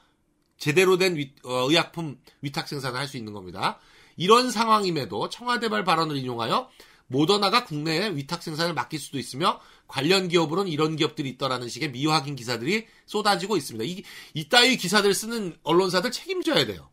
제대로 0.59 0.99
된 0.99 1.17
위- 1.17 1.33
어, 1.45 1.69
의약품 1.69 2.19
위탁 2.43 2.69
생산을 2.69 2.99
할 2.99 3.09
수 3.09 3.17
있는 3.17 3.33
겁니다. 3.33 3.79
이런 4.17 4.51
상황임에도 4.51 5.29
청와대발 5.31 5.85
발언을 5.85 6.17
인용하여 6.17 6.71
모더나가 7.07 7.65
국내에 7.65 8.11
위탁 8.15 8.43
생산을 8.43 8.75
맡길 8.75 9.01
수도 9.01 9.19
있으며 9.19 9.61
관련 9.89 10.29
기업으로는 10.29 10.71
이런 10.71 10.97
기업들이 10.97 11.29
있더라는 11.31 11.69
식의 11.69 11.91
미확인 11.93 12.37
기사들이 12.37 12.87
쏟아지고 13.07 13.57
있습니다. 13.57 13.85
이, 13.85 14.05
이따위 14.35 14.77
기사들 14.77 15.13
쓰는 15.15 15.57
언론사들 15.63 16.13
책임져야 16.13 16.67
돼요. 16.67 16.90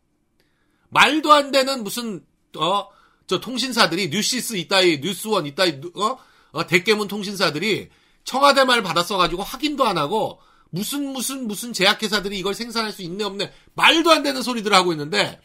말도 0.90 1.32
안 1.34 1.52
되는 1.52 1.84
무슨 1.84 2.26
어 2.58 2.98
저 3.28 3.42
통신사들이 3.42 4.10
뉴시스 4.10 4.56
이따위 4.56 5.02
뉴스원 5.02 5.46
이따위 5.46 5.82
누- 5.82 5.92
어, 6.02 6.18
어 6.54 6.66
대깨문 6.66 7.10
통신사들이 7.10 7.90
청와대 8.24 8.64
말 8.64 8.82
받았어 8.82 9.18
가지고 9.18 9.44
확인도 9.44 9.86
안 9.86 9.98
하고 9.98 10.40
무슨 10.70 11.12
무슨 11.12 11.46
무슨 11.46 11.74
제약회사들이 11.74 12.40
이걸 12.40 12.54
생산할 12.54 12.94
수 12.94 13.02
있네 13.02 13.24
없네 13.26 13.52
말도 13.74 14.12
안 14.12 14.24
되는 14.24 14.42
소리들 14.42 14.74
하고 14.74 14.94
있는데 14.94 15.42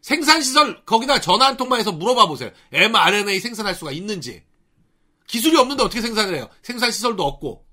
생산 0.00 0.40
시설 0.40 0.82
거기다 0.86 1.20
전화 1.20 1.46
한 1.46 1.56
통만 1.58 1.78
해서 1.80 1.92
물어봐 1.92 2.26
보세요. 2.26 2.50
mRNA 2.72 3.38
생산할 3.40 3.74
수가 3.74 3.92
있는지 3.92 4.42
기술이 5.26 5.56
없는데 5.58 5.82
어떻게 5.82 6.00
생산을 6.00 6.34
해요? 6.36 6.48
생산 6.62 6.90
시설도 6.90 7.22
없고 7.22 7.66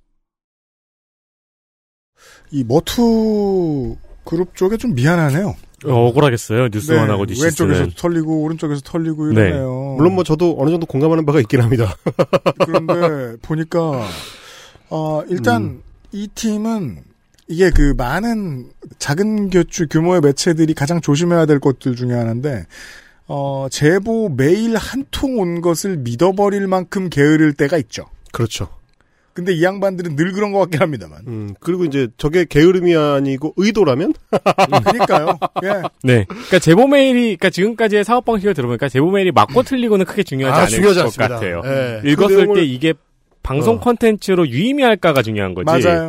이 2.51 2.63
머투 2.65 3.95
그룹 4.26 4.55
쪽에 4.55 4.76
좀 4.78 4.93
미안하네요. 4.93 5.55
어, 5.86 6.07
억울하겠어요. 6.07 6.69
뉴스원하고 6.71 7.25
네. 7.25 7.36
왼쪽에서 7.43 7.88
털리고 7.95 8.43
오른쪽에서 8.43 8.81
털리고 8.84 9.27
네. 9.34 9.41
이러네요. 9.47 9.95
물론 9.97 10.15
뭐 10.15 10.23
저도 10.23 10.55
어느 10.59 10.69
정도 10.69 10.86
공감하는 10.86 11.25
바가 11.25 11.39
있긴 11.41 11.61
합니다. 11.61 11.95
그런데 12.65 13.38
보니까 13.41 14.07
어 14.89 15.23
일단 15.29 15.81
이 16.11 16.27
팀은 16.27 16.99
이게 17.47 17.69
그 17.71 17.93
많은 17.97 18.69
작은 18.99 19.49
교추 19.49 19.88
규모의 19.88 20.21
매체들이 20.21 20.73
가장 20.73 21.01
조심해야 21.01 21.45
될 21.45 21.59
것들 21.59 21.95
중에 21.95 22.13
하나인데 22.13 22.65
어 23.27 23.67
제보 23.71 24.29
메일 24.29 24.75
한 24.77 25.05
통 25.11 25.38
온 25.39 25.61
것을 25.61 25.97
믿어버릴 25.97 26.67
만큼 26.67 27.09
게으를 27.09 27.53
때가 27.53 27.77
있죠. 27.77 28.05
그렇죠. 28.31 28.67
근데 29.34 29.51
이 29.53 29.63
양반들은 29.63 30.15
늘 30.15 30.31
그런 30.31 30.51
것 30.51 30.59
같긴 30.59 30.81
합니다만. 30.81 31.21
음, 31.27 31.53
그리고 31.59 31.86
이제 31.86 32.07
저게 32.17 32.45
게으름이 32.45 32.95
아니고 32.95 33.53
의도라면? 33.57 34.13
그러니까요. 34.84 35.39
예. 35.63 35.67
네. 36.03 36.25
그러니까 36.27 36.59
제보 36.59 36.88
메일이, 36.88 37.21
그러니까 37.21 37.49
지금까지의 37.49 38.03
사업 38.03 38.25
방식을 38.25 38.53
들어보니까 38.53 38.89
제보 38.89 39.09
메일이 39.11 39.31
맞고 39.31 39.63
틀리고는 39.63 40.05
크게 40.05 40.23
중요하지 40.23 40.53
아, 40.55 40.59
않을 40.61 40.69
중요하지 40.69 40.99
것 40.99 41.05
않습니다. 41.05 41.36
같아요. 41.36 41.61
예. 41.65 41.99
그 42.03 42.09
읽었을 42.09 42.45
내용을- 42.47 42.55
때 42.55 42.63
이게 42.63 42.93
방송 43.41 43.75
어. 43.75 43.79
콘텐츠로 43.81 44.47
유의미할까가 44.47 45.21
중요한 45.21 45.53
거지. 45.53 45.65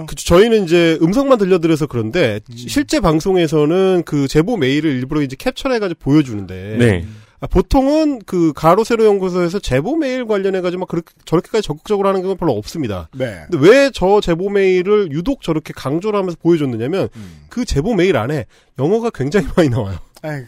그쵸, 0.07 0.25
저희는 0.25 0.65
이제 0.65 0.97
음성만 1.03 1.39
들려드려서 1.39 1.87
그런데 1.87 2.39
실제 2.55 3.01
방송에서는 3.01 4.03
그 4.07 4.29
제보 4.29 4.57
메일을 4.57 4.91
일부러 4.93 5.21
이제 5.23 5.35
캡처해가지고 5.37 5.99
보여주는데 5.99 6.77
네. 6.79 7.05
아, 7.05 7.24
보통은 7.51 8.21
그 8.27 8.53
가로 8.55 8.85
세로 8.85 9.05
연구소에서 9.05 9.59
제보 9.59 9.97
메일 9.97 10.27
관련해 10.27 10.61
가지고 10.61 10.81
막 10.81 10.89
그렇게 10.89 11.13
저렇게까지 11.25 11.67
적극적으로 11.67 12.09
하는 12.09 12.23
건 12.23 12.37
별로 12.37 12.53
없습니다. 12.53 13.09
네. 13.15 13.45
근데 13.51 13.69
왜 13.69 13.91
저 13.93 14.21
제보 14.21 14.51
메일을 14.51 15.13
유독 15.13 15.43
저렇게 15.43 15.73
강조를 15.75 16.19
하면서 16.19 16.37
보여줬느냐면 16.43 17.09
그 17.49 17.65
제보 17.65 17.95
메일 17.95 18.17
안에 18.17 18.47
영어가 18.79 19.11
굉장히 19.11 19.47
많이 19.57 19.69
나와요. 19.69 19.99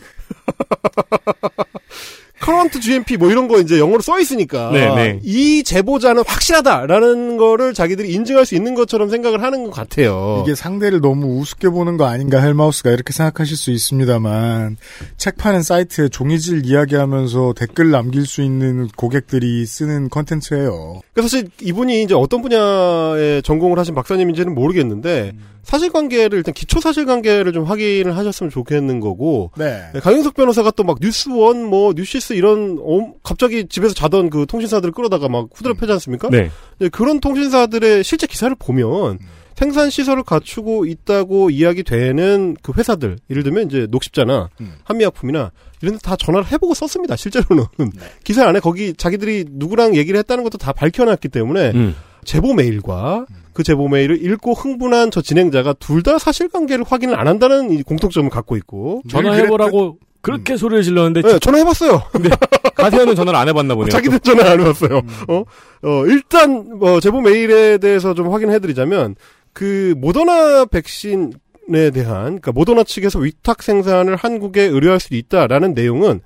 current 2.41 2.81
GMP 2.81 3.17
뭐 3.17 3.31
이런 3.31 3.49
거 3.49 3.59
이제 3.59 3.79
영어로 3.79 4.01
써 4.03 4.19
있으니까 4.21 4.71
네, 4.73 4.95
네. 4.95 5.21
이 5.23 5.63
제보자는 5.63 6.23
확실하다라는 6.27 7.37
거를 7.37 7.75
자기들이 7.75 8.13
인증할 8.13 8.45
수 8.47 8.55
있는 8.55 8.75
것처럼 8.75 9.09
생각을 9.09 9.43
하는 9.43 9.65
것 9.65 9.71
같아요. 9.71 10.43
이게 10.45 10.55
상대를 10.55 11.01
너무 11.01 11.39
우습게 11.41 11.69
보는 11.71 11.97
거 11.97 12.07
아닌가 12.07 12.41
헬마우스가 12.41 12.91
이렇게 12.91 13.13
생각하실 13.13 13.57
수 13.57 13.71
있습니다만 13.71 14.77
책 15.17 15.37
파는 15.37 15.63
사이트에 15.63 16.09
종이 16.09 16.45
질 16.45 16.67
이야기하면서 16.67 17.55
댓글 17.57 17.91
남길 17.91 18.27
수 18.27 18.43
있는 18.43 18.89
고객들이 18.97 19.65
쓰는 19.67 20.09
컨텐츠예요. 20.11 21.01
그러니까 21.13 21.23
사실 21.23 21.49
이분이 21.61 22.03
이제 22.03 22.15
어떤 22.15 22.43
분야에 22.43 23.41
전공을 23.43 23.79
하신 23.79 23.95
박사님인지는 23.95 24.55
모르겠는데 24.55 25.33
사실관계를 25.63 26.39
일단 26.39 26.55
기초 26.55 26.81
사실관계를 26.81 27.53
좀 27.53 27.65
확인을 27.65 28.17
하셨으면 28.17 28.51
좋겠는 28.51 29.01
거고 29.01 29.51
네. 29.59 29.83
네, 29.93 30.01
강영석 30.01 30.35
변호사가 30.35 30.71
또 30.71 30.87
막 30.87 30.99
뉴스원 31.01 31.65
뭐 31.65 31.93
뉴시스 31.97 32.26
이런 32.35 32.79
어, 32.81 33.13
갑자기 33.23 33.67
집에서 33.69 33.95
자던 33.95 34.31
그 34.31 34.47
통신사들을 34.47 34.93
끌어다가 34.93 35.29
막 35.29 35.49
후드려 35.55 35.75
패지 35.75 35.93
않습니까? 35.93 36.29
음. 36.29 36.51
네, 36.79 36.89
그런 36.89 37.21
통신사들의 37.21 38.05
실제 38.05 38.27
기사를 38.27 38.55
보면 38.59 39.19
생산 39.55 39.89
시설을 39.89 40.23
갖추고 40.23 40.85
있다고 40.85 41.49
이야기되는 41.51 42.57
그 42.63 42.73
회사들 42.77 43.19
예를 43.31 43.43
들면 43.43 43.67
이제 43.67 43.87
녹십자나 43.91 44.51
음. 44.61 44.75
한미약품이나 44.85 45.51
이런 45.81 45.95
데 45.95 45.99
다 46.03 46.15
전화를 46.17 46.51
해보고 46.53 46.75
썼습니다 46.75 47.17
실제로는 47.17 47.65
네. 47.79 47.87
기사 48.23 48.47
안에 48.47 48.61
거기 48.61 48.93
자기들이 48.95 49.47
누구랑 49.51 49.97
얘기를 49.97 50.19
했다는 50.19 50.45
것도 50.45 50.59
다 50.59 50.73
밝혀놨기 50.73 51.29
때문에 51.29 51.71
음. 51.75 51.97
제보 52.25 52.53
메일과 52.55 53.25
그 53.55 53.63
제보 53.63 53.89
메일을 53.89 54.23
읽고 54.23 54.53
흥분한 54.53 55.11
저 55.11 55.23
진행자가 55.23 55.73
둘 55.75 56.03
다 56.03 56.19
사실관계를 56.19 56.85
확인을 56.87 57.19
안 57.19 57.27
한다는 57.27 57.73
이 57.73 57.83
공통점을 57.83 58.29
갖고 58.29 58.57
있고 58.59 59.01
전화해보라고 59.09 59.97
그렇게 60.27 60.57
소리를 60.57 60.83
질렀는데. 60.83 61.23
네, 61.23 61.39
전화해봤어요. 61.39 62.03
근데 62.13 62.29
가세연은 62.77 63.15
전화를 63.15 63.39
안 63.39 63.49
해봤나 63.49 63.75
보네요. 63.75 63.91
자기들 63.91 64.21
전화 64.21 64.51
안 64.51 64.61
해봤어요. 64.61 65.01
어, 65.29 65.45
어, 65.83 66.07
일단, 66.07 66.79
뭐, 66.79 67.01
제보 67.01 67.21
메일에 67.21 67.79
대해서 67.79 68.13
좀 68.15 68.31
확인해드리자면, 68.33 69.15
그, 69.53 69.95
모더나 69.99 70.67
백신에 70.67 71.91
대한, 71.95 72.25
그러니까 72.25 72.53
모더나 72.53 72.85
측에서 72.85 73.19
위탁 73.21 73.63
생산을 73.63 74.17
한국에 74.17 74.63
의뢰할 74.63 75.01
수 75.01 75.15
있다라는 75.15 75.75
내용은 75.75 76.21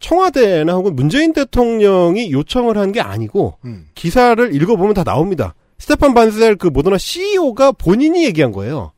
청와대나 0.00 0.72
혹은 0.74 0.96
문재인 0.96 1.32
대통령이 1.32 2.32
요청을 2.32 2.76
한 2.76 2.90
게 2.92 3.00
아니고, 3.00 3.58
음. 3.64 3.86
기사를 3.94 4.54
읽어보면 4.54 4.94
다 4.94 5.04
나옵니다. 5.04 5.54
스테판 5.78 6.14
반셀 6.14 6.56
그 6.56 6.68
모더나 6.68 6.98
CEO가 6.98 7.72
본인이 7.72 8.24
얘기한 8.24 8.52
거예요. 8.52 8.91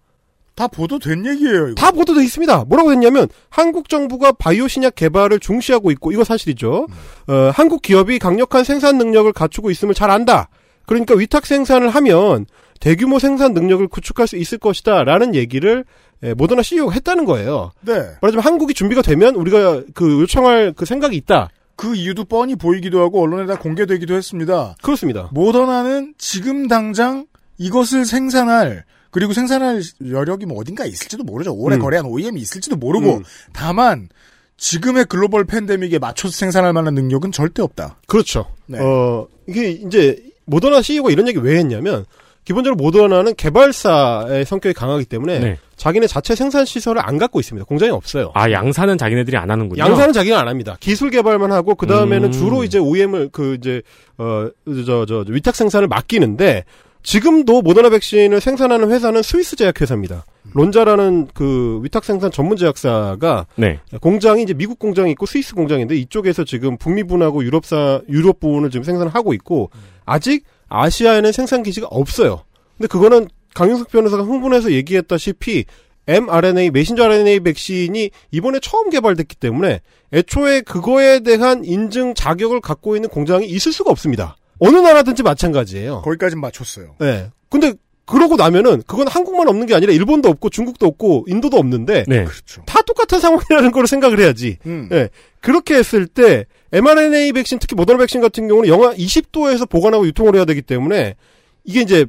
다 0.55 0.69
보도된 0.69 1.27
얘기예요. 1.27 1.69
이거. 1.69 1.75
다 1.75 1.91
보도돼 1.91 2.23
있습니다. 2.23 2.65
뭐라고 2.69 2.93
했냐면 2.93 3.29
한국 3.49 3.89
정부가 3.89 4.33
바이오 4.33 4.69
신약 4.69 4.95
개발을 4.95 5.41
중시하고 5.41 5.91
있고 5.93 6.13
이거 6.13 6.25
사실이죠. 6.25 6.87
어, 7.27 7.51
한국 7.53 7.83
기업이 7.83 8.19
강력한 8.19 8.65
생산 8.65 8.99
능력을 8.99 9.33
갖추고 9.33 9.71
있음을 9.71 9.95
잘 9.95 10.11
안다. 10.11 10.49
그러니까 10.87 11.15
위탁 11.15 11.47
생산을 11.47 11.89
하면 11.91 12.47
대규모 12.81 13.19
생산 13.19 13.55
능력을 13.55 13.87
구축할 13.89 14.29
수 14.29 14.37
있을 14.37 14.59
것이다라는 14.59 15.35
얘기를 15.35 15.85
예, 16.23 16.35
모더나 16.35 16.63
CEO가 16.63 16.93
했다는 16.93 17.25
거예요. 17.25 17.73
네. 17.81 17.95
말하자면 18.21 18.41
한국이 18.41 18.75
준비가 18.75 19.03
되면 19.03 19.35
우리가 19.35 19.83
그 19.95 20.21
요청할 20.21 20.73
그 20.77 20.85
생각이 20.85 21.17
있다. 21.17 21.49
그 21.77 21.95
이유도 21.97 22.25
뻔히 22.25 22.55
보이기도 22.55 23.01
하고 23.01 23.23
언론에 23.23 23.47
다 23.47 23.59
공개되기도 23.59 24.15
했습니다. 24.15 24.77
그렇습니다. 24.83 25.29
모더나는 25.33 26.15
지금 26.19 26.69
당장 26.69 27.27
이것을 27.59 28.05
생산할 28.05 28.85
그리고 29.15 29.33
생산할 29.33 29.81
여력이 30.11 30.45
뭐 30.45 30.59
어딘가 30.59 30.85
있을지도 30.85 31.23
모르죠. 31.23 31.55
오래 31.55 31.77
음. 31.77 31.81
거래한 31.81 32.05
OEM이 32.05 32.41
있을지도 32.41 32.75
모르고 32.75 33.19
음. 33.19 33.25
다만 33.53 34.09
지금의 34.57 35.05
글로벌 35.05 35.45
팬데믹에 35.45 36.01
맞춰서 36.01 36.37
생산할 36.37 36.73
만한 36.73 36.95
능력은 36.95 37.31
절대 37.31 37.63
없다. 37.63 37.99
그렇죠. 38.09 38.47
네. 38.67 38.81
어, 38.81 39.29
이게 39.47 39.71
이제 39.71 40.21
모더나 40.47 40.83
CEO가 40.83 41.13
이런 41.13 41.29
얘기 41.29 41.39
왜 41.39 41.59
했냐면 41.59 42.07
기본적으로 42.45 42.75
모더나는 42.75 43.37
개발사의 43.37 44.47
성격이 44.47 44.75
강하기 44.75 45.05
때문에 45.05 45.39
네. 45.39 45.59
자기네 45.77 46.09
자체 46.09 46.35
생산 46.35 46.65
시설을 46.65 47.01
안 47.01 47.17
갖고 47.17 47.39
있습니다. 47.39 47.67
공장이 47.67 47.93
없어요. 47.93 48.33
아 48.35 48.51
양사는 48.51 48.99
자기네들이 48.99 49.37
안 49.37 49.49
하는군요. 49.49 49.81
양사는 49.81 50.13
자기가 50.13 50.41
안 50.41 50.49
합니다. 50.49 50.77
기술 50.81 51.11
개발만 51.11 51.53
하고 51.53 51.77
그 51.77 51.87
다음에는 51.87 52.31
음. 52.31 52.33
주로 52.33 52.65
이제 52.65 52.81
OEM을 52.81 53.29
그 53.31 53.55
이제 53.55 53.81
어저 54.17 55.07
저 55.07 55.25
위탁 55.29 55.55
생산을 55.55 55.87
맡기는데 55.87 56.65
지금도 57.05 57.63
모더나 57.63 57.91
백신을 57.91 58.41
생산하는 58.41 58.91
회사는 58.91 59.23
스위스 59.23 59.57
제약 59.57 59.81
회사입니다. 59.81 60.25
론자라는 60.55 61.29
그 61.35 61.81
위탁 61.83 62.05
생산 62.05 62.31
전문 62.31 62.57
제약사가 62.57 63.47
네. 63.57 63.79
공장이 64.01 64.43
이제 64.43 64.55
미국 64.55 64.79
공장이 64.79 65.11
있고 65.13 65.27
스위스 65.27 65.55
공장인데 65.55 65.97
이쪽에서 65.97 66.45
지금 66.45 66.79
북미분하고 66.79 67.45
유럽사 67.45 68.01
유럽 68.09 68.41
부분을 68.41 68.71
지금 68.71 68.85
생산을 68.85 69.15
하고 69.15 69.35
있고 69.35 69.71
아직 70.07 70.45
아시아에는 70.69 71.31
생산 71.33 71.63
기지가 71.63 71.87
없어요. 71.89 72.43
근데 72.79 72.89
그거는 72.89 73.29
강용석 73.55 73.91
변호사가 73.91 74.23
흥분해서 74.25 74.73
얘기했다시피 74.73 75.67
mRNA 76.07 76.71
메신저 76.71 77.05
RNA 77.05 77.41
백신이 77.41 78.11
이번에 78.31 78.61
처음 78.61 78.89
개발됐기 78.89 79.37
때문에 79.37 79.81
애초에 80.13 80.63
그거에 80.63 81.21
대한 81.21 81.65
인증 81.65 82.15
자격을 82.15 82.61
갖고 82.61 82.97
있는 82.97 83.11
공장이 83.11 83.47
있을 83.47 83.73
수가 83.73 83.91
없습니다. 83.91 84.37
어느 84.67 84.77
나라든지 84.77 85.23
마찬가지예요. 85.23 86.03
거기까지 86.03 86.37
맞췄어요. 86.37 86.97
네. 86.99 87.31
근데 87.51 87.75
그러고 88.07 88.37
나면은 88.37 88.83
그건 88.87 89.09
한국만 89.09 89.49
없는 89.49 89.67
게 89.67 89.75
아니라 89.75 89.93
일본도 89.93 90.29
없고 90.29 90.51
중국도 90.51 90.87
없고 90.87 91.25
인도도 91.29 91.57
없는데 91.57 92.05
네. 92.07 92.25
그렇죠. 92.25 92.63
다 92.67 92.81
똑같은 92.83 93.19
상황이라는 93.19 93.73
걸 93.73 93.87
생각을 93.87 94.21
해야지. 94.21 94.59
음. 94.67 94.89
예. 94.93 95.09
그렇게 95.41 95.75
했을 95.75 96.07
때 96.07 96.45
mRNA 96.73 97.33
백신 97.33 97.59
특히 97.59 97.75
모더나 97.75 97.99
백신 97.99 98.21
같은 98.21 98.49
경우는 98.49 98.69
영하 98.69 98.95
20도에서 98.95 99.69
보관하고 99.69 100.07
유통을 100.07 100.37
해야 100.37 100.45
되기 100.45 100.61
때문에 100.61 101.17
이게 101.65 101.81
이제 101.81 102.07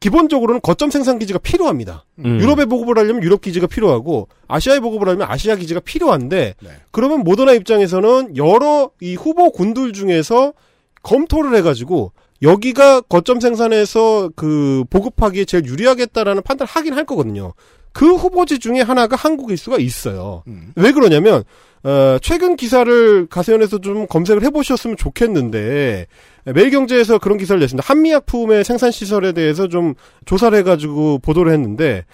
기본적으로는 0.00 0.60
거점 0.62 0.90
생산 0.90 1.20
기지가 1.20 1.38
필요합니다. 1.38 2.04
음. 2.24 2.40
유럽에 2.40 2.64
보급을 2.64 2.98
하려면 2.98 3.22
유럽 3.22 3.40
기지가 3.40 3.68
필요하고 3.68 4.28
아시아에 4.48 4.80
보급을 4.80 5.06
하려면 5.06 5.28
아시아 5.30 5.54
기지가 5.54 5.78
필요한데 5.80 6.54
네. 6.60 6.68
그러면 6.90 7.20
모더나 7.20 7.52
입장에서는 7.52 8.36
여러 8.36 8.90
이 9.00 9.14
후보 9.14 9.52
군들 9.52 9.92
중에서 9.92 10.54
검토를 11.02 11.54
해가지고 11.56 12.12
여기가 12.42 13.02
거점 13.02 13.40
생산에서 13.40 14.30
그 14.34 14.84
보급하기에 14.90 15.44
제일 15.44 15.64
유리하겠다라는 15.66 16.42
판단을 16.42 16.68
하긴 16.68 16.94
할 16.94 17.04
거거든요. 17.04 17.54
그 17.92 18.14
후보지 18.14 18.58
중에 18.58 18.80
하나가 18.80 19.16
한국일 19.16 19.56
수가 19.56 19.76
있어요. 19.78 20.42
음. 20.46 20.72
왜 20.76 20.92
그러냐면 20.92 21.44
어, 21.84 22.16
최근 22.22 22.56
기사를 22.56 23.26
가세연에서 23.26 23.78
좀 23.78 24.06
검색을 24.06 24.42
해보셨으면 24.44 24.96
좋겠는데 24.96 26.06
매일경제에서 26.44 27.18
그런 27.18 27.38
기사를 27.38 27.60
냈습니다. 27.60 27.84
한미약품의 27.86 28.64
생산 28.64 28.90
시설에 28.90 29.32
대해서 29.32 29.68
좀 29.68 29.94
조사를 30.24 30.56
해가지고 30.58 31.18
보도를 31.18 31.52
했는데 31.52 32.04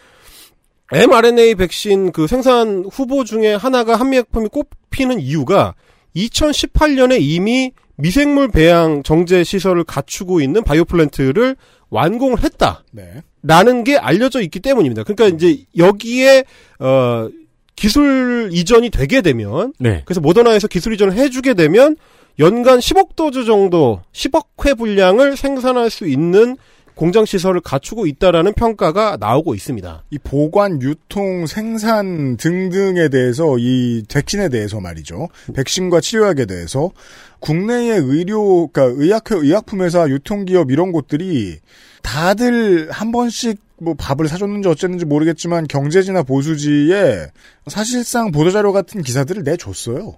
mRNA 0.90 1.54
백신 1.54 2.12
그 2.12 2.26
생산 2.26 2.84
후보 2.90 3.24
중에 3.24 3.54
하나가 3.54 3.96
한미약품이 3.96 4.48
꼽히는 4.48 5.20
이유가 5.20 5.74
2018년에 6.16 7.18
이미 7.20 7.72
미생물 7.98 8.48
배양 8.48 9.02
정제 9.02 9.44
시설을 9.44 9.84
갖추고 9.84 10.40
있는 10.40 10.62
바이오 10.62 10.84
플랜트를 10.84 11.56
완공을 11.90 12.42
했다. 12.42 12.84
네. 12.92 13.22
라는 13.42 13.84
게 13.84 13.96
알려져 13.96 14.40
있기 14.40 14.60
때문입니다. 14.60 15.02
그러니까 15.02 15.34
이제 15.34 15.64
여기에 15.76 16.44
어 16.78 17.28
기술 17.74 18.50
이전이 18.52 18.90
되게 18.90 19.20
되면 19.20 19.72
네. 19.78 20.02
그래서 20.04 20.20
모더나에서 20.20 20.68
기술 20.68 20.94
이전을 20.94 21.14
해주게 21.14 21.54
되면 21.54 21.96
연간 22.38 22.78
10억 22.78 23.16
도즈 23.16 23.44
정도 23.44 24.00
10억 24.12 24.46
회 24.64 24.74
분량을 24.74 25.36
생산할 25.36 25.90
수 25.90 26.06
있는 26.06 26.56
공장 26.98 27.24
시설을 27.24 27.60
갖추고 27.60 28.08
있다라는 28.08 28.54
평가가 28.54 29.18
나오고 29.20 29.54
있습니다. 29.54 30.02
이 30.10 30.18
보관, 30.18 30.82
유통, 30.82 31.46
생산 31.46 32.36
등등에 32.36 33.08
대해서 33.08 33.56
이 33.56 34.02
백신에 34.12 34.48
대해서 34.48 34.80
말이죠. 34.80 35.28
백신과 35.54 36.00
치료약에 36.00 36.46
대해서 36.46 36.90
국내의 37.38 38.00
의료, 38.00 38.66
그러니까 38.66 39.00
의약회, 39.00 39.36
의약품회사, 39.36 40.08
유통기업 40.08 40.72
이런 40.72 40.90
곳들이 40.90 41.60
다들 42.02 42.90
한 42.90 43.12
번씩 43.12 43.60
뭐 43.80 43.94
밥을 43.94 44.26
사줬는지 44.26 44.68
어쨌는지 44.68 45.04
모르겠지만 45.04 45.68
경제지나 45.68 46.24
보수지에 46.24 47.28
사실상 47.68 48.32
보도자료 48.32 48.72
같은 48.72 49.02
기사들을 49.02 49.44
내줬어요. 49.44 50.16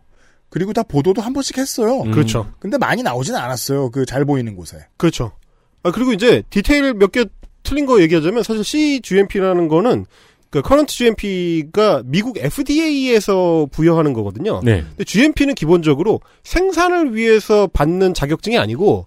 그리고 0.48 0.72
다 0.72 0.82
보도도 0.82 1.20
한 1.20 1.34
번씩 1.34 1.58
했어요. 1.58 2.00
음. 2.00 2.10
그렇죠. 2.10 2.50
근데 2.58 2.78
많이 2.78 3.02
나오지는 3.02 3.38
않았어요. 3.38 3.90
그 3.90 4.06
잘 4.06 4.24
보이는 4.24 4.56
곳에. 4.56 4.78
그렇죠. 4.96 5.32
아, 5.82 5.90
그리고 5.90 6.12
이제 6.12 6.42
디테일 6.50 6.94
몇 6.94 7.12
개 7.12 7.24
틀린 7.62 7.86
거 7.86 8.00
얘기하자면 8.00 8.42
사실 8.42 8.64
CGMP라는 8.64 9.68
거는 9.68 10.06
그 10.48 10.62
current 10.62 10.92
GMP가 10.92 12.02
미국 12.04 12.38
FDA에서 12.38 13.68
부여하는 13.70 14.12
거거든요. 14.14 14.60
네. 14.64 14.82
근데 14.88 15.04
GMP는 15.04 15.54
기본적으로 15.54 16.20
생산을 16.42 17.14
위해서 17.14 17.68
받는 17.68 18.14
자격증이 18.14 18.58
아니고 18.58 19.04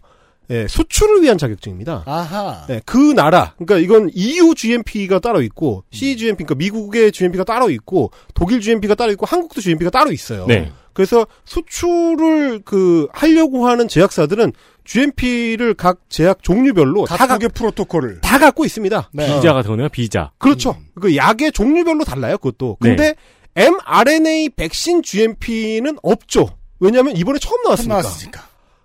예, 0.50 0.68
수출을 0.68 1.24
위한 1.24 1.38
자격증입니다. 1.38 2.04
아하. 2.06 2.66
네, 2.68 2.82
그 2.86 2.98
나라, 2.98 3.54
그러니까 3.58 3.78
이건 3.78 4.10
EU 4.14 4.54
GMP가 4.54 5.20
따로 5.20 5.42
있고, 5.42 5.86
CGMP, 5.92 6.44
그러니까 6.44 6.56
미국의 6.56 7.14
GMP가 7.14 7.46
따로 7.46 7.70
있고, 7.70 8.12
독일 8.34 8.60
GMP가 8.60 8.94
따로 8.96 9.14
있고, 9.14 9.26
한국도 9.26 9.62
GMP가 9.62 9.90
따로 9.90 10.12
있어요. 10.12 10.46
네. 10.46 10.70
그래서 10.92 11.26
수출을 11.46 12.60
그 12.66 13.08
하려고 13.14 13.68
하는 13.68 13.88
제약사들은 13.88 14.52
GMP를 14.86 15.74
각 15.74 16.00
제약 16.10 16.44
종류별로 16.44 17.06
다, 17.06 17.18
가, 17.18 17.28
각국의 17.28 17.50
프로토콜을. 17.50 18.22
다 18.22 18.38
갖고 18.38 18.66
있습니다. 18.66 19.10
네. 19.14 19.36
비자가 19.36 19.62
되네요. 19.62 19.90
비자. 19.90 20.32
그렇죠. 20.38 20.76
그 21.00 21.16
약의 21.16 21.52
종류별로 21.52 22.04
달라요, 22.04 22.38
그것도. 22.38 22.78
네. 22.82 22.90
근데 22.90 23.16
mRNA 23.56 24.50
백신 24.50 25.04
GMP는 25.04 25.98
없죠. 26.04 26.50
왜냐하면 26.80 27.16
이번에 27.16 27.40
처음 27.40 27.62
나왔으니까. 27.64 27.94
나왔으니까. 28.02 28.42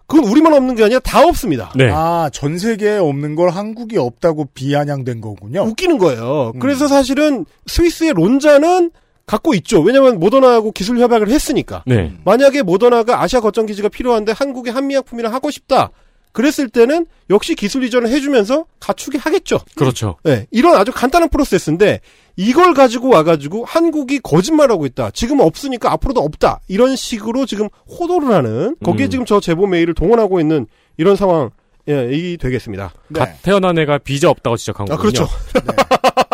그건 0.07 0.31
우리만 0.31 0.55
없는 0.55 0.75
게 0.75 0.85
아니라 0.85 1.01
다 1.01 1.23
없습니다. 1.27 1.71
네. 1.77 1.91
아, 1.93 2.31
전 2.33 2.59
세계에 2.59 2.97
없는 2.97 3.35
걸 3.35 3.51
한국이 3.51 3.99
없다고 3.99 4.47
비아냥된 4.55 5.21
거군요. 5.21 5.63
웃기는 5.65 5.99
거예요. 5.99 6.53
음. 6.55 6.61
그래서 6.61 6.89
사실은 6.89 7.45
스위스의 7.67 8.15
론자는 8.15 8.91
갖고 9.29 9.55
있죠. 9.55 9.81
왜냐하면 9.83 10.19
모더나하고 10.19 10.73
기술 10.73 10.99
협약을 10.99 11.29
했으니까. 11.29 11.85
네. 11.87 12.13
만약에 12.25 12.63
모더나가 12.63 13.23
아시아 13.23 13.41
거점 13.41 13.67
기지가 13.67 13.91
필요한데 13.91 14.33
한국의 14.33 14.73
한미약품이랑 14.73 15.33
하고 15.33 15.51
싶다. 15.51 15.91
그랬을 16.33 16.69
때는 16.69 17.07
역시 17.31 17.55
기술 17.55 17.85
이전을 17.85 18.09
해주면서 18.09 18.65
갖추게 18.81 19.19
하겠죠. 19.19 19.61
그렇죠. 19.75 20.17
네, 20.23 20.47
이런 20.51 20.77
아주 20.77 20.93
간단한 20.93 21.29
프로세스인데 21.29 22.01
이걸 22.37 22.75
가지고 22.75 23.09
와가지고 23.09 23.65
한국이 23.65 24.21
거짓말하고 24.21 24.87
있다. 24.87 25.11
지금 25.11 25.41
없으니까 25.41 25.93
앞으로도 25.93 26.21
없다. 26.21 26.61
이런 26.69 26.97
식으로 26.97 27.45
지금 27.45 27.69
호도를 27.89 28.31
하는 28.33 28.77
거기에 28.85 29.07
음. 29.07 29.11
지금 29.11 29.25
저 29.25 29.41
제보 29.41 29.67
메일을 29.67 29.95
동원하고 29.95 30.41
있는 30.41 30.67
이런 30.97 31.17
상황. 31.17 31.51
예, 31.89 32.11
이 32.13 32.37
되겠습니다. 32.37 32.93
네. 33.09 33.21
갓 33.21 33.43
태어난 33.43 33.79
애가 33.79 33.99
비자 33.99 34.29
없다고 34.29 34.59
지적한 34.59 34.87
아, 34.91 34.97
거군요. 34.97 35.11
그렇죠. 35.11 35.29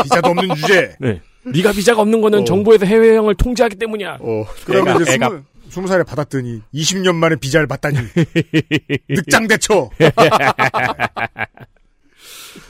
비자도 0.03 0.31
없는 0.31 0.57
주제. 0.57 0.97
네. 0.99 1.21
네가 1.53 1.73
비자가 1.73 2.01
없는 2.03 2.21
거는 2.21 2.41
어. 2.41 2.45
정부에서 2.45 2.87
해외여행을 2.87 3.35
통제하기 3.35 3.77
때문이야. 3.77 4.19
어, 4.21 4.47
그러면 4.65 5.03
이제 5.03 5.17
애가- 5.17 5.29
스무, 5.29 5.43
스무 5.71 5.87
살에 5.89 6.03
받았더니 6.05 6.63
20년 6.73 7.15
만에 7.15 7.37
비자를 7.37 7.67
받다니. 7.67 7.99
늑장대처. 9.09 9.91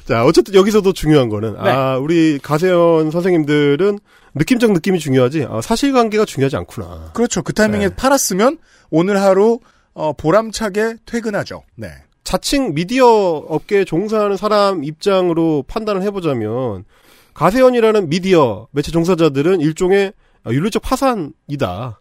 자, 0.06 0.24
어쨌든 0.24 0.54
여기서도 0.54 0.92
중요한 0.92 1.28
거는, 1.28 1.54
네. 1.54 1.70
아, 1.70 1.96
우리 1.98 2.38
가세현 2.42 3.10
선생님들은 3.10 3.98
느낌적 4.34 4.72
느낌이 4.72 4.98
중요하지, 4.98 5.46
아, 5.48 5.60
사실관계가 5.62 6.24
중요하지 6.26 6.56
않구나. 6.56 7.10
그렇죠. 7.14 7.42
그 7.42 7.52
타이밍에 7.54 7.88
네. 7.88 7.94
팔았으면 7.94 8.58
오늘 8.90 9.20
하루 9.20 9.60
어, 9.94 10.12
보람차게 10.12 10.96
퇴근하죠. 11.06 11.62
네. 11.76 11.88
자칭 12.24 12.74
미디어 12.74 13.06
업계에 13.06 13.84
종사하는 13.84 14.36
사람 14.36 14.82
입장으로 14.82 15.64
판단을 15.68 16.02
해보자면, 16.02 16.84
가세현이라는 17.34 18.08
미디어 18.08 18.68
매체 18.70 18.90
종사자들은 18.90 19.60
일종의 19.60 20.12
아, 20.44 20.52
윤리적 20.52 20.82
파산이다. 20.82 21.98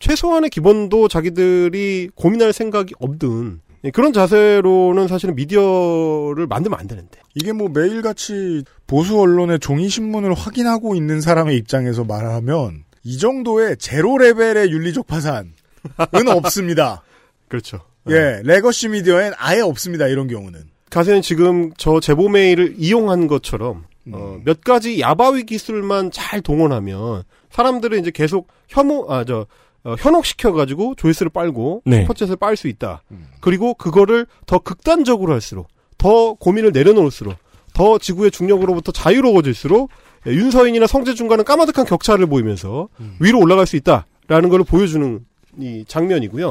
최소한의 0.00 0.50
기본도 0.50 1.08
자기들이 1.08 2.10
고민할 2.14 2.52
생각이 2.52 2.94
없는, 2.98 3.60
예, 3.84 3.90
그런 3.90 4.12
자세로는 4.12 5.08
사실은 5.08 5.34
미디어를 5.34 6.46
만들면 6.46 6.78
안 6.78 6.86
되는데. 6.86 7.20
이게 7.34 7.52
뭐 7.52 7.68
매일같이 7.68 8.64
보수 8.86 9.18
언론의 9.18 9.60
종이 9.60 9.88
신문을 9.88 10.34
확인하고 10.34 10.94
있는 10.94 11.20
사람의 11.20 11.56
입장에서 11.56 12.04
말하면 12.04 12.84
이 13.02 13.18
정도의 13.18 13.76
제로 13.78 14.18
레벨의 14.18 14.70
윤리적 14.70 15.06
파산은 15.06 15.52
없습니다. 16.28 17.02
그렇죠. 17.48 17.80
예, 18.10 18.40
레거시 18.42 18.88
미디어엔 18.88 19.32
아예 19.36 19.60
없습니다. 19.60 20.08
이런 20.08 20.28
경우는. 20.28 20.62
가세연은 20.90 21.22
지금 21.22 21.72
저 21.76 22.00
제보 22.00 22.28
메일을 22.28 22.74
이용한 22.78 23.26
것처럼 23.26 23.84
어, 24.12 24.38
몇 24.44 24.60
가지 24.62 25.00
야바위 25.00 25.44
기술만 25.44 26.10
잘 26.10 26.40
동원하면 26.40 27.22
사람들은 27.50 28.00
이제 28.00 28.10
계속 28.10 28.48
혐오 28.68 29.10
아저 29.10 29.46
어, 29.84 29.94
현혹시켜가지고 29.98 30.94
조회수를 30.96 31.30
빨고 31.30 31.82
네. 31.84 32.06
슈퍼챗을 32.06 32.38
빨 32.38 32.56
수 32.56 32.68
있다. 32.68 33.02
그리고 33.40 33.74
그거를 33.74 34.26
더 34.46 34.58
극단적으로 34.58 35.32
할수록 35.32 35.68
더 35.98 36.34
고민을 36.34 36.72
내려놓을수록 36.72 37.34
더 37.72 37.98
지구의 37.98 38.30
중력으로부터 38.30 38.92
자유로워질수록 38.92 39.90
예, 40.26 40.30
윤서인이나 40.32 40.86
성재준과는 40.86 41.44
까마득한 41.44 41.84
격차를 41.86 42.26
보이면서 42.26 42.88
위로 43.20 43.40
올라갈 43.40 43.66
수 43.66 43.76
있다라는 43.76 44.48
걸 44.48 44.64
보여주는 44.64 45.20
이 45.60 45.84
장면이고요. 45.86 46.48
어, 46.48 46.50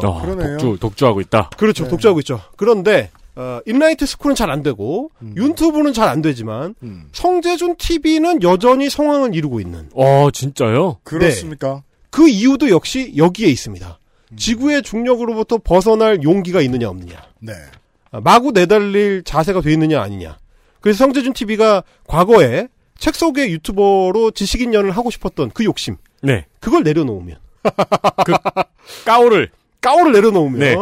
독주, 0.60 0.78
독주하고 0.80 1.22
있다. 1.22 1.50
그렇죠. 1.58 1.88
독주하고 1.88 2.20
있죠. 2.20 2.40
그런데 2.56 3.10
어, 3.36 3.60
인라이트 3.66 4.06
스쿨은 4.06 4.36
잘 4.36 4.50
안 4.52 4.62
되고 4.64 5.10
유튜브는 5.36 5.94
잘 5.94 6.08
안 6.10 6.22
되지만 6.22 6.76
성재준 7.14 7.76
TV는 7.78 8.44
여전히 8.44 8.90
성황을 8.90 9.34
이루고 9.36 9.60
있는. 9.60 9.90
어, 9.96 10.30
진짜요? 10.32 10.98
그렇습니까? 11.04 11.84
그 12.12 12.28
이유도 12.30 12.70
역시 12.70 13.14
여기에 13.18 13.48
있습니다. 13.48 14.00
지구의 14.36 14.82
중력으로부터 14.84 15.58
벗어날 15.58 16.22
용기가 16.24 16.62
있느냐 16.62 16.90
없느냐. 16.90 17.16
네. 17.40 17.54
아, 18.12 18.20
마구 18.22 18.52
내달릴 18.52 19.24
자세가 19.24 19.62
돼 19.62 19.72
있느냐 19.74 20.02
아니냐. 20.02 20.38
그래서 20.82 20.98
성재준 21.00 21.34
TV가 21.34 21.84
과거에 22.08 22.68
책 23.00 23.16
속의 23.16 23.52
유튜버로 23.54 24.32
지식인 24.32 24.74
연을 24.74 24.92
하고 24.92 25.10
싶었던 25.10 25.52
그 25.52 25.64
욕심. 25.66 25.98
네. 26.22 26.46
그걸 26.60 26.84
내려놓으면. 26.84 27.38
그 28.26 28.34
까오를 29.06 29.50
까오를 29.82 30.12
내려놓으면 30.12 30.60
네. 30.60 30.76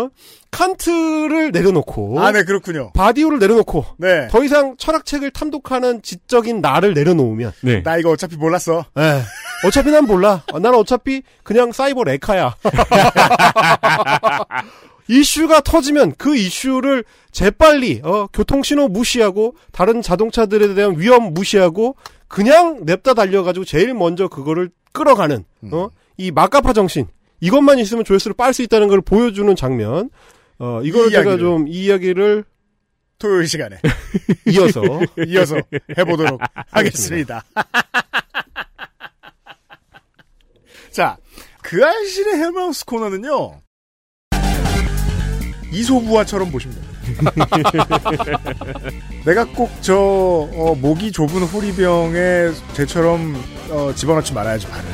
칸트를 0.52 1.52
내려놓고 1.52 2.20
아, 2.20 2.32
네, 2.32 2.44
그렇군요. 2.44 2.92
바디오를 2.94 3.40
내려놓고 3.40 3.86
네. 3.98 4.28
더 4.30 4.44
이상 4.44 4.76
철학책을 4.78 5.32
탐독하는 5.32 6.02
지적인 6.02 6.60
나를 6.62 6.94
내려놓으면 6.94 7.54
네. 7.62 7.82
나 7.84 7.98
이거 7.98 8.12
어차피 8.12 8.36
몰랐어. 8.36 8.86
예. 9.00 9.22
어차피 9.66 9.92
난 9.92 10.06
몰라. 10.06 10.44
어, 10.52 10.60
나는 10.60 10.78
어차피 10.78 11.24
그냥 11.44 11.72
사이버 11.72 12.04
레카야. 12.04 12.56
이슈가 15.08 15.62
터지면 15.62 16.14
그 16.18 16.36
이슈를 16.36 17.04
재빨리 17.32 18.02
어, 18.04 18.28
교통신호 18.28 18.88
무시하고 18.88 19.56
다른 19.72 20.02
자동차들에 20.02 20.74
대한 20.74 20.98
위험 20.98 21.34
무시하고 21.34 21.96
그냥 22.28 22.82
냅다 22.86 23.14
달려가지고 23.14 23.66
제일 23.66 23.94
먼저 23.94 24.28
그거를 24.28 24.70
끌어가는 24.94 25.44
어, 25.72 25.90
이 26.18 26.32
막가파 26.32 26.74
정신 26.74 27.08
이것만 27.42 27.80
있으면 27.80 28.04
조회수를 28.06 28.36
빨 28.36 28.54
수 28.54 28.62
있다는 28.62 28.88
걸 28.88 29.02
보여주는 29.02 29.54
장면. 29.56 30.10
어, 30.62 30.82
이걸 30.84 31.08
이 31.08 31.12
제가. 31.12 31.38
좀 31.38 31.66
이 31.68 31.86
이야기를 31.86 32.44
토요일 33.18 33.48
시간에 33.48 33.80
이어서 34.48 34.82
이어서 35.28 35.56
해보도록 35.98 36.40
하겠습니다. 36.72 37.44
자, 40.92 41.18
그 41.62 41.84
알실의 41.86 42.36
헬마우스 42.36 42.84
코너는요. 42.86 43.62
이소부화처럼 45.72 46.52
보시면 46.52 46.76
됩니다. 46.76 47.32
내가 49.26 49.46
꼭저 49.46 50.76
목이 50.82 51.12
좁은 51.14 51.44
호리병에 51.44 52.50
쟤처럼 52.74 53.42
어, 53.70 53.94
집어넣지 53.96 54.34
말아야지 54.34 54.68
발을. 54.68 54.86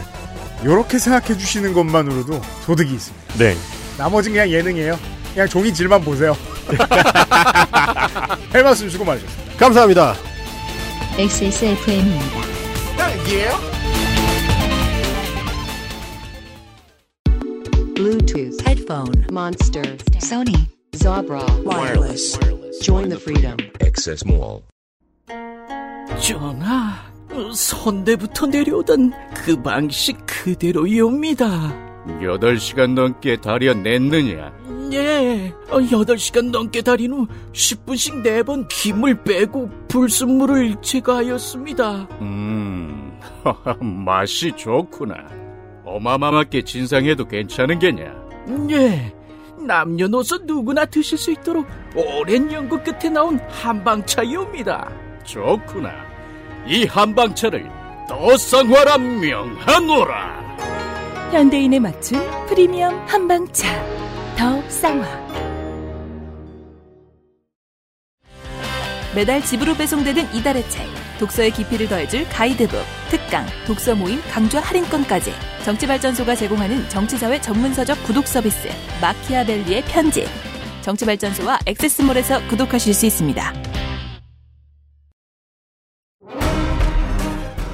요렇게 0.65 0.99
생각해 0.99 1.35
주시는 1.37 1.73
것만으로도 1.73 2.41
소득이 2.65 2.93
있습니다. 2.93 3.33
네. 3.39 3.55
나머진 3.97 4.33
그냥 4.33 4.49
예능이에요. 4.51 4.99
그냥 5.37 5.47
종이 5.47 5.71
질만 5.71 6.01
보세요. 6.01 6.35
헬마우스 8.51 8.89
수고 8.89 9.05
많으셨습니다. 9.05 9.53
감사합니다. 9.59 10.15
XSFM입니다. 11.19 12.25
Bluetooth 17.93 18.59
headphone 18.65 19.27
monster 19.31 19.83
Sony 20.17 20.67
Zabra 20.95 21.45
wireless. 21.63 22.39
Join 22.81 23.09
the 23.09 23.19
freedom. 23.21 23.57
Access 23.79 24.25
Mall. 24.25 24.63
전하, 26.19 27.11
선대부터 27.53 28.47
내려오던 28.47 29.13
그 29.45 29.61
방식 29.61 30.17
그대로이옵니다. 30.25 31.86
8시간 32.07 32.93
넘게 32.93 33.37
다려냈느냐? 33.37 34.51
예, 34.93 35.53
8시간 35.69 36.49
넘게 36.51 36.81
달인 36.81 37.11
후 37.13 37.27
10분씩 37.51 38.23
4번 38.23 38.67
김을 38.69 39.23
빼고 39.23 39.69
불순물을 39.89 40.75
제거하였습니다. 40.81 42.07
음, 42.21 43.11
맛이 44.05 44.51
좋구나. 44.53 45.15
어마마하게 45.85 46.63
진상해도 46.63 47.25
괜찮은 47.25 47.79
게냐? 47.79 48.13
예, 48.71 49.13
남녀노소 49.59 50.39
누구나 50.43 50.85
드실 50.85 51.17
수 51.17 51.31
있도록 51.31 51.65
오랜 51.95 52.51
연구 52.51 52.81
끝에 52.81 53.09
나온 53.09 53.39
한방차이옵니다. 53.49 54.89
좋구나. 55.25 55.91
이 56.65 56.85
한방차를 56.85 57.69
더 58.07 58.37
쌍화라 58.37 58.97
명하노라. 58.97 60.47
현대인에 61.31 61.79
맞춘 61.79 62.19
프리미엄 62.47 62.95
한방차. 63.05 63.67
더 64.37 64.61
쌍화. 64.69 65.05
매달 69.13 69.43
집으로 69.43 69.75
배송되는 69.75 70.33
이달의 70.33 70.69
책 70.69 70.87
독서의 71.19 71.51
깊이를 71.51 71.89
더해줄 71.89 72.29
가이드북 72.29 72.79
특강 73.09 73.45
독서 73.65 73.93
모임 73.93 74.21
강좌 74.31 74.61
할인권까지 74.61 75.33
정치발전소가 75.65 76.35
제공하는 76.35 76.87
정치사회 76.87 77.41
전문서적 77.41 78.03
구독 78.03 78.25
서비스 78.25 78.69
마키아벨리의 79.01 79.83
편지. 79.85 80.25
정치발전소와 80.81 81.59
액세스몰에서 81.65 82.47
구독하실 82.47 82.93
수 82.93 83.05
있습니다. 83.05 83.53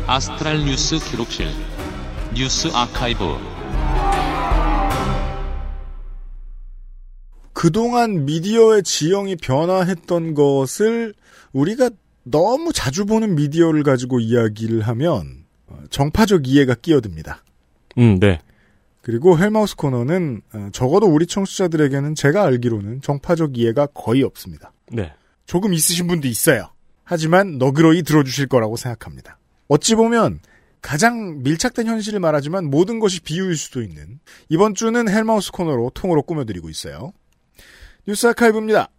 아스트랄 0.07 0.65
뉴스 0.65 0.97
기록실 0.99 1.47
뉴스 2.35 2.67
아카이브 2.73 3.23
그동안 7.53 8.25
미디어의 8.25 8.81
지형이 8.81 9.35
변화했던 9.35 10.33
것을 10.33 11.13
우리가 11.51 11.91
너무 12.23 12.73
자주 12.73 13.05
보는 13.05 13.35
미디어를 13.35 13.83
가지고 13.83 14.19
이야기를 14.19 14.81
하면 14.81 15.45
어, 15.67 15.79
정파적 15.91 16.47
이해가 16.47 16.73
끼어듭니다. 16.75 17.43
음, 17.99 18.19
네. 18.19 18.39
그리고 19.01 19.37
헬마우스 19.37 19.75
코너는 19.75 20.41
어, 20.53 20.69
적어도 20.73 21.05
우리 21.05 21.27
청취자들에게는 21.27 22.15
제가 22.15 22.43
알기로는 22.45 23.01
정파적 23.01 23.59
이해가 23.59 23.87
거의 23.87 24.23
없습니다. 24.23 24.73
네. 24.91 25.13
조금 25.45 25.73
있으신 25.73 26.07
분도 26.07 26.27
있어요. 26.27 26.69
하지만 27.03 27.59
너그러이 27.59 28.01
들어주실 28.01 28.47
거라고 28.47 28.75
생각합니다. 28.75 29.37
어찌 29.67 29.93
보면 29.93 30.39
가장 30.83 31.41
밀착된 31.41 31.87
현실을 31.87 32.19
말하지만 32.19 32.69
모든 32.69 32.99
것이 32.99 33.21
비유일 33.21 33.55
수도 33.55 33.81
있는 33.81 34.19
이번 34.49 34.75
주는 34.75 35.09
헬마우스 35.09 35.51
코너로 35.51 35.91
통으로 35.95 36.21
꾸며드리고 36.21 36.69
있어요. 36.69 37.13
뉴스 38.05 38.27
아카이브입니다. 38.27 38.89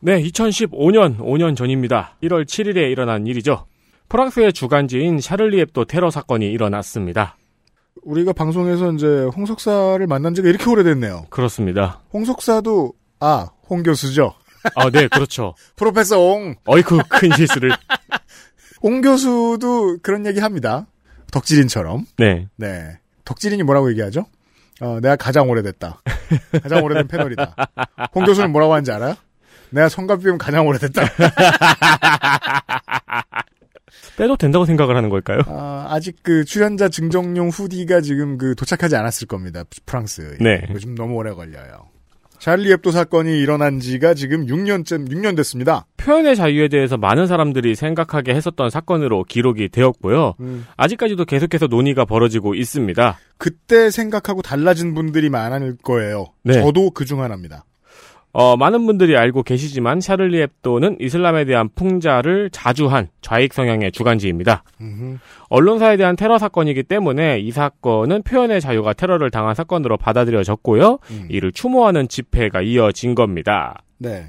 네, 0.00 0.20
2015년 0.20 1.18
5년 1.18 1.56
전입니다. 1.56 2.16
1월 2.24 2.44
7일에 2.44 2.90
일어난 2.90 3.26
일이죠. 3.26 3.66
프랑스의 4.08 4.52
주간지인 4.52 5.20
샤를리 5.20 5.60
앱도 5.60 5.84
테러 5.84 6.10
사건이 6.10 6.46
일어났습니다. 6.46 7.36
우리가 8.02 8.32
방송에서 8.32 8.92
이제 8.92 9.06
홍석사를 9.36 10.04
만난 10.08 10.34
지가 10.34 10.48
이렇게 10.48 10.68
오래됐네요. 10.68 11.26
그렇습니다. 11.30 12.00
홍석사도 12.12 12.92
아, 13.20 13.50
홍 13.70 13.84
교수죠. 13.84 14.34
아, 14.74 14.90
네, 14.90 15.06
그렇죠. 15.06 15.54
프로페서 15.76 16.18
옹. 16.18 16.56
어이쿠, 16.66 16.98
큰 17.08 17.30
실수를. 17.36 17.70
옹 18.82 19.00
교수도 19.00 19.98
그런 20.02 20.26
얘기 20.26 20.40
합니다. 20.40 20.86
덕질인처럼. 21.30 22.04
네. 22.18 22.48
네. 22.56 22.98
덕질인이 23.24 23.62
뭐라고 23.62 23.90
얘기하죠? 23.90 24.26
어, 24.80 24.98
내가 25.00 25.16
가장 25.16 25.48
오래됐다. 25.48 26.02
가장 26.62 26.82
오래된 26.84 27.06
패널이다. 27.08 27.54
홍 28.14 28.24
교수는 28.24 28.50
뭐라고 28.52 28.72
하는지 28.72 28.90
알아요? 28.92 29.14
내가 29.70 29.88
성가비면 29.88 30.38
가장 30.38 30.66
오래됐다. 30.66 31.02
빼도 34.16 34.36
된다고 34.36 34.66
생각을 34.66 34.96
하는 34.96 35.08
걸까요? 35.08 35.40
아, 35.46 35.86
아직 35.88 36.16
그 36.22 36.44
출연자 36.44 36.88
증정용 36.88 37.48
후디가 37.48 38.00
지금 38.02 38.36
그 38.36 38.54
도착하지 38.54 38.96
않았을 38.96 39.26
겁니다. 39.26 39.64
프랑스. 39.86 40.36
네. 40.40 40.66
요즘 40.70 40.94
너무 40.94 41.14
오래 41.14 41.32
걸려요. 41.32 41.91
찰리 42.42 42.72
앱도 42.72 42.90
사건이 42.90 43.38
일어난 43.38 43.78
지가 43.78 44.14
지금 44.14 44.46
6년쯤 44.46 45.08
6년 45.08 45.36
됐습니다. 45.36 45.86
표현의 45.96 46.34
자유에 46.34 46.66
대해서 46.66 46.96
많은 46.96 47.28
사람들이 47.28 47.76
생각하게 47.76 48.34
했었던 48.34 48.68
사건으로 48.68 49.22
기록이 49.22 49.68
되었고요. 49.68 50.34
음. 50.40 50.66
아직까지도 50.76 51.24
계속해서 51.24 51.68
논의가 51.68 52.04
벌어지고 52.04 52.56
있습니다. 52.56 53.16
그때 53.38 53.90
생각하고 53.90 54.42
달라진 54.42 54.92
분들이 54.92 55.30
많을 55.30 55.76
거예요. 55.84 56.32
네. 56.42 56.54
저도 56.54 56.90
그 56.90 57.04
중 57.04 57.22
하나입니다. 57.22 57.64
어, 58.32 58.56
많은 58.56 58.86
분들이 58.86 59.16
알고 59.16 59.42
계시지만 59.42 60.00
샤를리 60.00 60.40
앱도는 60.40 60.96
이슬람에 61.00 61.44
대한 61.44 61.68
풍자를 61.74 62.48
자주 62.50 62.86
한 62.86 63.08
좌익 63.20 63.52
성향의 63.52 63.92
주간지입니다. 63.92 64.64
음흠. 64.80 65.18
언론사에 65.50 65.98
대한 65.98 66.16
테러 66.16 66.38
사건이기 66.38 66.84
때문에 66.84 67.40
이 67.40 67.50
사건은 67.50 68.22
표현의 68.22 68.62
자유가 68.62 68.94
테러를 68.94 69.30
당한 69.30 69.54
사건으로 69.54 69.98
받아들여졌고요. 69.98 70.98
음. 71.10 71.26
이를 71.28 71.52
추모하는 71.52 72.08
집회가 72.08 72.62
이어진 72.62 73.14
겁니다. 73.14 73.82
네. 73.98 74.24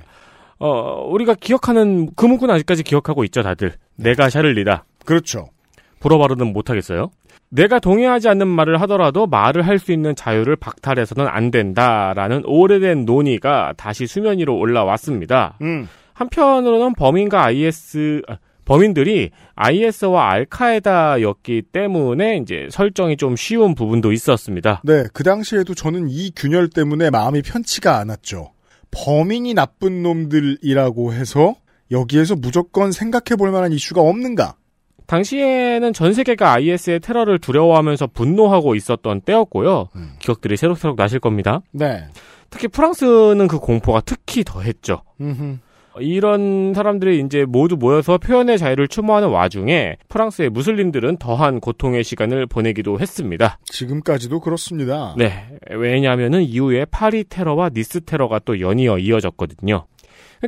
어, 0.60 1.08
우리가 1.10 1.36
기억하는 1.36 2.10
그 2.16 2.26
문구는 2.26 2.54
아직까지 2.56 2.84
기억하고 2.84 3.24
있죠, 3.26 3.42
다들. 3.42 3.74
내가 3.96 4.30
샤를리다. 4.30 4.86
그렇죠. 5.06 5.48
불어바로는 6.02 6.52
못하겠어요. 6.52 7.10
내가 7.54 7.80
동의하지 7.80 8.30
않는 8.30 8.48
말을 8.48 8.82
하더라도 8.82 9.28
말을 9.28 9.68
할 9.68 9.78
수 9.78 9.92
있는 9.92 10.16
자유를 10.16 10.56
박탈해서는 10.56 11.28
안 11.28 11.52
된다라는 11.52 12.44
오래된 12.46 13.06
논의가 13.06 13.74
다시 13.76 14.08
수면 14.08 14.40
위로 14.40 14.58
올라왔습니다. 14.58 15.58
음. 15.62 15.88
한편으로는 16.14 16.94
범인과 16.94 17.44
IS 17.46 18.22
아, 18.30 18.38
범인들이 18.66 19.32
IS와 19.56 20.32
알카에다였기 20.32 21.64
때문에 21.74 22.38
이제 22.38 22.68
설정이 22.72 23.18
좀 23.18 23.36
쉬운 23.36 23.76
부분도 23.76 24.14
있었습니다. 24.14 24.82
네, 24.86 25.04
그 25.14 25.24
당시에도 25.24 25.74
저는 25.74 26.08
이 26.10 26.32
균열 26.34 26.70
때문에 26.70 27.10
마음이 27.10 27.42
편치가 27.42 27.98
않았죠. 27.98 28.52
범인이 28.92 29.54
나쁜 29.54 30.02
놈들이라고 30.02 31.14
해서 31.14 31.56
여기에서 31.92 32.36
무조건 32.36 32.92
생각해 32.92 33.36
볼 33.38 33.52
만한 33.52 33.74
이슈가 33.74 34.02
없는가? 34.02 34.56
당시에는 35.08 35.94
전 35.94 36.14
세계가 36.14 36.54
IS의 36.54 37.00
테러를 37.00 37.40
두려워하면서 37.40 38.08
분노하고 38.08 38.76
있었던 38.76 39.22
때였고요. 39.22 39.90
기억들이 40.20 40.58
새록새록 40.58 40.96
나실 40.96 41.20
겁니다. 41.20 41.62
네. 41.72 42.06
특히 42.50 42.68
프랑스는 42.68 43.48
그 43.48 43.60
공포가 43.60 44.02
특히 44.02 44.44
더했죠. 44.44 45.02
음흠. 45.20 45.58
이런 46.00 46.74
사람들이 46.74 47.20
이제 47.20 47.46
모두 47.46 47.78
모여서 47.78 48.18
표현의 48.18 48.58
자유를 48.58 48.88
추모하는 48.88 49.30
와중에 49.30 49.98
프랑스의 50.10 50.50
무슬림들은 50.50 51.18
더한 51.18 51.60
고통의 51.60 52.04
시간을 52.04 52.48
보내기도 52.48 53.00
했습니다. 53.00 53.60
지금까지도 53.66 54.40
그렇습니다. 54.40 55.14
네. 55.18 55.50
왜냐하면은 55.70 56.42
이후에 56.42 56.86
파리 56.86 57.24
테러와 57.24 57.70
니스 57.70 58.02
테러가 58.02 58.40
또 58.40 58.60
연이어 58.60 58.98
이어졌거든요. 58.98 59.86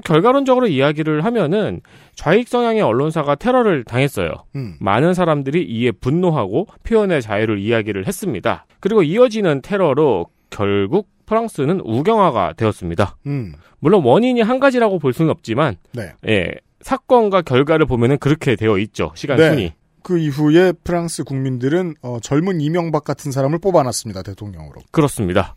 결과론적으로 0.03 0.67
이야기를 0.67 1.23
하면은 1.25 1.81
좌익 2.15 2.47
성향의 2.47 2.81
언론사가 2.81 3.35
테러를 3.35 3.83
당했어요. 3.83 4.31
음. 4.55 4.75
많은 4.79 5.13
사람들이 5.13 5.63
이에 5.63 5.91
분노하고 5.91 6.67
표현의 6.83 7.21
자유를 7.21 7.59
이야기를 7.59 8.07
했습니다. 8.07 8.65
그리고 8.79 9.03
이어지는 9.03 9.61
테러로 9.61 10.27
결국 10.49 11.09
프랑스는 11.25 11.81
우경화가 11.83 12.53
되었습니다. 12.53 13.17
음. 13.25 13.53
물론 13.79 14.03
원인이 14.03 14.41
한 14.41 14.59
가지라고 14.59 14.99
볼 14.99 15.13
수는 15.13 15.31
없지만 15.31 15.77
네. 15.93 16.11
예, 16.27 16.51
사건과 16.81 17.41
결과를 17.41 17.85
보면은 17.85 18.17
그렇게 18.19 18.55
되어 18.55 18.77
있죠. 18.77 19.11
시간 19.15 19.37
네. 19.37 19.49
순위. 19.49 19.73
그 20.03 20.19
이후에 20.19 20.71
프랑스 20.83 21.23
국민들은 21.23 21.95
어, 22.03 22.19
젊은 22.21 22.61
이명박 22.61 23.03
같은 23.03 23.31
사람을 23.31 23.57
뽑아놨습니다. 23.57 24.21
대통령으로. 24.21 24.81
그렇습니다. 24.91 25.55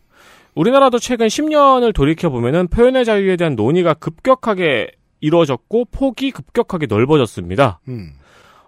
우리나라도 0.59 0.99
최근 0.99 1.27
10년을 1.27 1.93
돌이켜 1.93 2.29
보면은 2.29 2.67
표현의 2.67 3.05
자유에 3.05 3.37
대한 3.37 3.55
논의가 3.55 3.93
급격하게 3.93 4.91
이루어졌고 5.21 5.85
폭이 5.85 6.31
급격하게 6.31 6.87
넓어졌습니다. 6.87 7.79
음. 7.87 8.11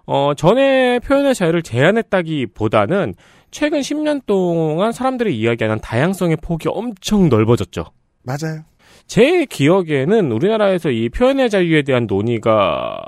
어, 0.06 0.34
전에 0.34 1.00
표현의 1.00 1.36
자유를 1.36 1.64
제한했다기 1.64 2.48
보다는 2.54 3.14
최근 3.52 3.82
10년 3.82 4.26
동안 4.26 4.94
사람들이 4.94 5.38
이야기하는 5.38 5.80
다양성의 5.82 6.38
폭이 6.42 6.70
엄청 6.70 7.28
넓어졌죠. 7.28 7.84
맞아요. 8.24 8.62
제 9.06 9.44
기억에는 9.44 10.32
우리나라에서 10.32 10.92
이 10.92 11.10
표현의 11.10 11.50
자유에 11.50 11.82
대한 11.82 12.08
논의가 12.08 13.04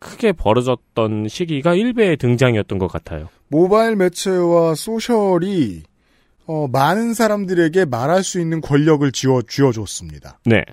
크게 0.00 0.32
벌어졌던 0.32 1.28
시기가 1.28 1.74
1배의 1.74 2.18
등장이었던 2.18 2.78
것 2.78 2.88
같아요. 2.88 3.30
모바일 3.48 3.96
매체와 3.96 4.74
소셜이 4.74 5.84
어, 6.48 6.66
많은 6.66 7.12
사람들에게 7.12 7.84
말할 7.84 8.24
수 8.24 8.40
있는 8.40 8.62
권력을 8.62 9.10
지어 9.12 9.42
쥐어줬습니다. 9.46 10.40
네. 10.46 10.64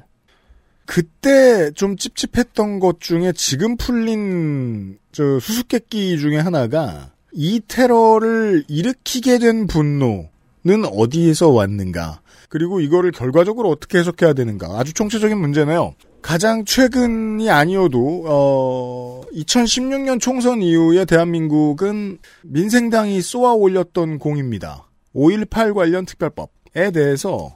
그때 0.85 1.69
좀 1.71 1.97
찝찝했던 1.97 2.79
것 2.79 3.01
중에 3.01 3.33
지금 3.35 3.75
풀린 3.75 4.97
저 5.11 5.39
수수께끼 5.39 6.17
중에 6.17 6.37
하나가 6.37 7.11
이 7.33 7.59
테러를 7.67 8.63
일으키게 8.69 9.39
된 9.39 9.67
분노는 9.67 10.85
어디에서 10.89 11.49
왔는가? 11.49 12.21
그리고 12.47 12.79
이거를 12.79 13.11
결과적으로 13.11 13.69
어떻게 13.69 13.97
해석해야 13.97 14.31
되는가? 14.31 14.79
아주 14.79 14.93
총체적인 14.93 15.37
문제네요. 15.37 15.95
가장 16.21 16.63
최근이 16.63 17.49
아니어도 17.49 18.23
어 18.27 19.21
2016년 19.33 20.21
총선 20.21 20.61
이후에 20.61 21.03
대한민국은 21.03 22.19
민생당이 22.43 23.21
쏘아 23.21 23.53
올렸던 23.53 24.19
공입니다. 24.19 24.85
5.18 25.15 25.73
관련 25.73 26.05
특별법에 26.05 26.91
대해서 26.91 27.55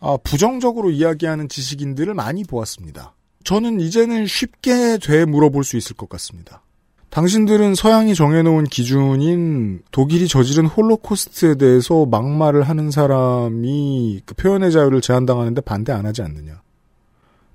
아, 0.00 0.16
부정적으로 0.22 0.90
이야기하는 0.90 1.48
지식인들을 1.48 2.14
많이 2.14 2.44
보았습니다. 2.44 3.14
저는 3.44 3.80
이제는 3.80 4.26
쉽게 4.26 4.98
돼 4.98 5.24
물어볼 5.24 5.64
수 5.64 5.76
있을 5.76 5.96
것 5.96 6.08
같습니다. 6.08 6.62
당신들은 7.10 7.74
서양이 7.74 8.14
정해놓은 8.14 8.64
기준인 8.64 9.80
독일이 9.90 10.28
저지른 10.28 10.66
홀로코스트에 10.66 11.54
대해서 11.54 12.04
막말을 12.04 12.62
하는 12.62 12.90
사람이 12.90 14.22
그 14.26 14.34
표현의 14.34 14.70
자유를 14.70 15.00
제한당하는데 15.00 15.60
반대 15.62 15.92
안 15.92 16.04
하지 16.04 16.22
않느냐? 16.22 16.60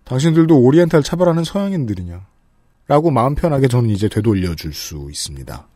당신들도 0.06 0.60
오리엔탈 0.60 1.04
차별하는 1.04 1.44
서양인들이냐? 1.44 2.26
라고 2.88 3.12
마음 3.12 3.36
편하게 3.36 3.68
저는 3.68 3.92
이제 3.92 4.10
되돌려줄 4.10 4.74
수 4.74 5.08
있습니다. 5.10 5.68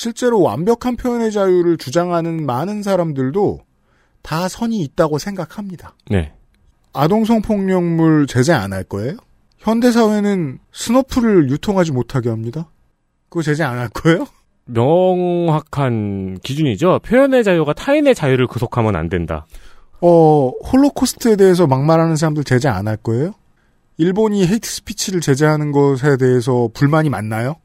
실제로 0.00 0.42
완벽한 0.42 0.96
표현의 0.96 1.32
자유를 1.32 1.78
주장하는 1.78 2.44
많은 2.44 2.82
사람들도 2.82 3.60
다 4.20 4.46
선이 4.46 4.78
있다고 4.82 5.16
생각합니다. 5.16 5.94
네. 6.10 6.34
아동 6.92 7.24
성폭력물 7.24 8.26
제재 8.26 8.52
안 8.52 8.74
할 8.74 8.84
거예요? 8.84 9.16
현대 9.56 9.90
사회는 9.90 10.58
스노프를 10.70 11.48
유통하지 11.50 11.92
못하게 11.92 12.28
합니다. 12.28 12.68
그거 13.30 13.40
제재 13.40 13.64
안 13.64 13.78
할 13.78 13.88
거예요? 13.88 14.26
명확한 14.66 16.40
기준이죠. 16.42 16.98
표현의 17.02 17.42
자유가 17.42 17.72
타인의 17.72 18.14
자유를 18.14 18.48
구속하면 18.48 18.96
안 18.96 19.08
된다. 19.08 19.46
어, 20.02 20.50
홀로코스트에 20.72 21.36
대해서 21.36 21.66
막말하는 21.66 22.16
사람들 22.16 22.44
제재 22.44 22.68
안 22.68 22.86
할 22.86 22.98
거예요? 22.98 23.32
일본이 23.96 24.46
hate 24.46 24.68
speech를 24.68 25.22
제재하는 25.22 25.72
것에 25.72 26.18
대해서 26.18 26.68
불만이 26.74 27.08
많나요? 27.08 27.56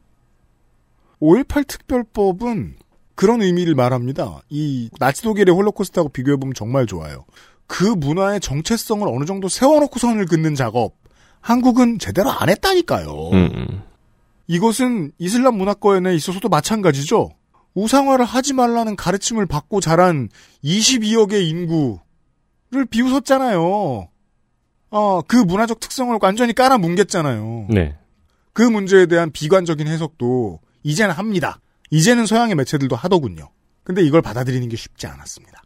5.18 1.22 1.68
특별법은 1.68 2.76
그런 3.16 3.42
의미를 3.42 3.76
말합니다. 3.76 4.42
이 4.50 4.90
나치 5.00 5.22
독일의 5.22 5.54
홀로코스트하고 5.54 6.10
비교해보면 6.10 6.54
정말 6.56 6.88
좋아요. 6.88 7.26
그 7.68 7.84
문화의 7.84 8.40
정체성을 8.40 9.08
어느 9.08 9.26
정도 9.26 9.48
세워놓고 9.48 10.00
선을 10.00 10.26
긋는 10.26 10.56
작업. 10.56 10.96
한국은 11.40 12.00
제대로 12.00 12.32
안 12.32 12.50
했다니까요. 12.50 13.30
음. 13.34 13.82
이것은 14.48 15.12
이슬람 15.18 15.58
문화권에 15.58 16.14
있어서도 16.16 16.50
마찬가지죠. 16.50 17.30
우상화를 17.74 18.26
하지 18.26 18.54
말라는 18.54 18.96
가르침을 18.96 19.46
받고 19.46 19.80
자란 19.80 20.30
22억의 20.64 21.48
인구를 21.48 22.86
비웃었잖아요. 22.90 24.08
어, 24.90 25.22
그 25.22 25.38
문화적 25.38 25.80
특성을 25.80 26.18
완전히 26.22 26.54
깔아뭉갰잖아요. 26.54 27.74
네. 27.74 27.96
그 28.54 28.62
문제에 28.62 29.06
대한 29.06 29.32
비관적인 29.32 29.88
해석도 29.88 30.60
이제는 30.84 31.14
합니다. 31.14 31.60
이제는 31.90 32.26
서양의 32.26 32.56
매체들도 32.56 32.96
하더군요. 32.96 33.50
근데 33.84 34.02
이걸 34.04 34.22
받아들이는 34.22 34.70
게 34.70 34.78
쉽지 34.78 35.08
않았습니다. 35.08 35.62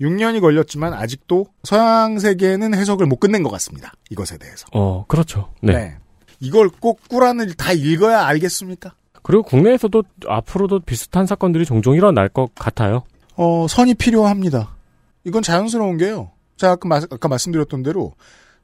6년이 0.00 0.40
걸렸지만 0.40 0.92
아직도 0.92 1.46
서양 1.64 2.18
세계는 2.18 2.74
해석을 2.74 3.06
못 3.06 3.16
끝낸 3.16 3.42
것 3.42 3.50
같습니다. 3.50 3.92
이것에 4.10 4.36
대해서. 4.38 4.66
어, 4.72 5.06
그렇죠. 5.08 5.52
네. 5.62 5.96
이걸 6.38 6.68
꼭 6.68 7.00
꾸란을 7.08 7.54
다 7.54 7.72
읽어야 7.72 8.26
알겠습니까? 8.26 8.94
그리고 9.22 9.42
국내에서도 9.42 10.02
앞으로도 10.28 10.80
비슷한 10.80 11.26
사건들이 11.26 11.64
종종 11.64 11.94
일어날 11.94 12.28
것 12.28 12.54
같아요. 12.54 13.04
어, 13.34 13.66
선이 13.68 13.94
필요합니다. 13.94 14.76
이건 15.24 15.42
자연스러운 15.42 15.96
게요. 15.96 16.30
자, 16.56 16.72
아까, 16.72 16.86
마- 16.88 16.96
아까 17.10 17.28
말씀드렸던 17.28 17.82
대로 17.82 18.12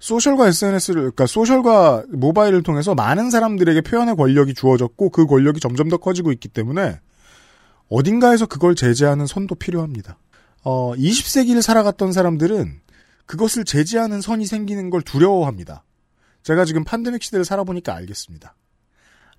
소셜과 0.07 0.49
SNS를, 0.49 1.01
그러니까 1.03 1.27
소셜과 1.27 2.07
모바일을 2.11 2.65
통해서 2.65 2.93
많은 2.93 3.31
사람들에게 3.31 3.83
표현의 3.83 4.17
권력이 4.17 4.53
주어졌고 4.55 5.11
그 5.11 5.27
권력이 5.27 5.61
점점 5.61 5.89
더 5.89 5.97
커지고 5.97 6.33
있기 6.33 6.49
때문에 6.49 6.99
어딘가에서 7.89 8.47
그걸 8.47 8.75
제재하는 8.75 9.27
선도 9.29 9.55
필요합니다. 9.55 10.19
어, 10.65 10.93
20세기를 10.97 11.63
살아갔던 11.63 12.13
사람들은 12.13 12.81
그것을 13.27 13.65
제지하는 13.65 14.21
선이 14.21 14.45
생기는 14.47 14.91
걸 14.91 15.03
두려워합니다. 15.03 15.85
제가 16.43 16.65
지금 16.65 16.83
판데믹 16.83 17.23
시대를 17.23 17.45
살아보니까 17.45 17.95
알겠습니다. 17.95 18.57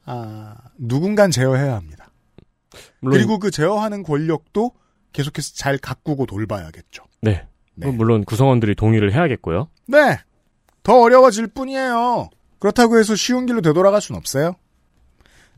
아, 0.06 0.56
누군간 0.78 1.32
제어해야 1.32 1.76
합니다. 1.76 2.10
물론- 3.02 3.18
그리고 3.18 3.38
그 3.38 3.52
제어하는 3.52 4.04
권력도 4.04 4.72
계속해서 5.12 5.56
잘 5.56 5.78
가꾸고 5.78 6.26
돌봐야겠죠. 6.26 7.04
네. 7.22 7.46
물론 7.76 8.24
구성원들이 8.24 8.76
동의를 8.76 9.14
해야겠고요. 9.14 9.68
네. 9.88 10.20
더 10.84 11.00
어려워질 11.02 11.48
뿐이에요. 11.48 12.30
그렇다고 12.60 13.00
해서 13.00 13.16
쉬운 13.16 13.46
길로 13.46 13.62
되돌아갈 13.62 14.02
순 14.02 14.16
없어요. 14.16 14.56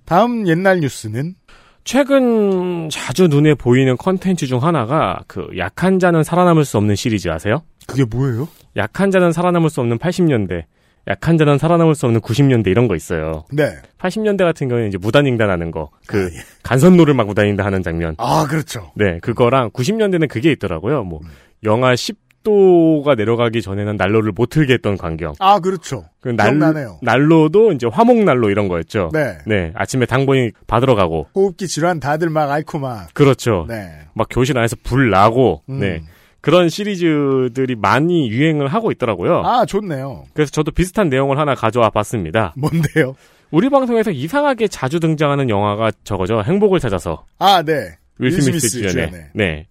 다음 0.06 0.48
옛날 0.48 0.80
뉴스는 0.80 1.36
최근 1.84 2.90
자주 2.90 3.28
눈에 3.28 3.54
보이는 3.54 3.96
컨텐츠 3.98 4.48
중 4.48 4.64
하나가 4.64 5.20
그 5.28 5.48
약한 5.58 6.00
자는 6.00 6.24
살아남을 6.24 6.66
수 6.66 6.78
없는 6.78 6.96
시리즈 6.96 7.30
아세요? 7.30 7.64
그게 7.86 8.06
뭐예요? 8.06 8.48
약한 8.76 9.12
자는 9.12 9.32
살아남을 9.32 9.70
수 9.70 9.82
없는 9.82 10.00
80년대, 10.00 10.64
약한 11.08 11.38
자는 11.38 11.60
살아남을 11.60 11.94
수 11.94 12.08
없는 12.08 12.22
90년대 12.22 12.68
이런 12.68 12.88
거 12.88 12.96
있어요. 12.96 13.46
네. 13.52 13.76
80년대 14.00 14.40
같은 14.40 14.68
경우는 14.68 14.90
이제 14.90 14.98
무단횡단 14.98 15.50
하는 15.50 15.70
거, 15.70 15.92
그 16.08 16.32
간선로를 16.64 17.14
막 17.14 17.28
무단횡단 17.28 17.64
하는 17.64 17.84
장면. 17.84 18.16
아, 18.18 18.48
그렇죠. 18.48 18.92
네, 18.96 19.20
그거랑 19.20 19.70
90년대는 19.70 20.28
그게 20.28 20.52
있더라고요. 20.52 21.04
뭐 21.04 21.22
영하 21.64 21.96
10 21.96 22.25
도가 22.46 23.16
내려가기 23.16 23.62
전에는 23.62 23.98
난로를 23.98 24.32
못 24.32 24.46
틀게 24.46 24.76
했던 24.76 24.98
광경. 24.98 25.34
아, 25.40 25.60
그렇죠. 25.60 26.06
그 26.22 26.30
날, 26.30 26.52
기억나네요. 26.58 27.00
난로도 27.02 27.74
이제 27.74 27.88
화목난로 27.92 28.50
이런 28.50 28.70
거였죠. 28.70 29.12
네. 29.12 29.74
아침에 29.76 30.06
당번이 30.06 30.52
받으러 30.68 30.96
가고. 30.96 31.28
호흡기 31.36 31.68
질환 31.68 32.00
다들 32.00 32.30
막 32.30 32.50
앓고 32.50 32.80
막. 32.80 33.14
그렇죠. 33.14 33.66
네. 33.68 33.90
막 34.14 34.28
교실 34.30 34.58
안에서 34.58 34.78
불 34.84 35.10
나고. 35.10 35.64
음. 35.68 35.80
네. 35.80 36.02
그런 36.40 36.70
시리즈들이 36.70 37.76
많이 37.76 38.30
유행을 38.30 38.68
하고 38.68 38.92
있더라고요. 38.92 39.42
아, 39.44 39.66
좋네요. 39.66 40.26
그래서 40.36 40.52
저도 40.52 40.72
비슷한 40.72 41.10
내용을 41.10 41.40
하나 41.40 41.56
가져와 41.56 41.90
봤습니다. 41.90 42.54
뭔데요? 42.56 43.16
우리 43.50 43.70
방송에서 43.70 44.12
이상하게 44.12 44.68
자주 44.68 45.00
등장하는 45.00 45.50
영화가 45.50 45.92
저거죠. 46.04 46.44
행복을 46.44 46.80
찾아서. 46.80 47.26
아, 47.40 47.64
네. 47.64 47.96
윌 48.20 48.32
스미스 48.32 48.70
주연의. 48.70 49.30
네. 49.34 49.66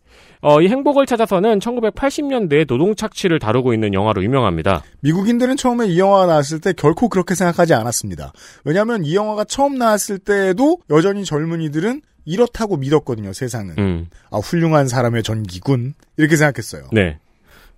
어, 0.47 0.61
이 0.61 0.69
행복을 0.69 1.07
찾아서는 1.07 1.59
1980년대에 1.59 2.67
노동 2.67 2.95
착취를 2.95 3.39
다루고 3.39 3.73
있는 3.73 3.95
영화로 3.95 4.23
유명합니다. 4.23 4.83
미국인들은 5.01 5.57
처음에 5.57 5.87
이 5.87 5.99
영화가 5.99 6.27
나왔을 6.27 6.61
때 6.61 6.75
결코 6.75 7.09
그렇게 7.09 7.35
생각하지 7.35 7.73
않았습니다. 7.73 8.33
왜냐하면 8.63 9.05
이 9.07 9.17
영화가 9.17 9.45
처음 9.45 9.77
나왔을 9.79 10.19
때에도 10.19 10.79
여전히 10.91 11.25
젊은이들은 11.25 12.03
이렇다고 12.27 12.77
믿었거든요, 12.77 13.33
세상은. 13.33 13.75
음. 13.79 14.07
아, 14.31 14.37
훌륭한 14.37 14.87
사람의 14.87 15.23
전기군. 15.23 15.95
이렇게 16.19 16.37
생각했어요. 16.37 16.89
네. 16.93 17.19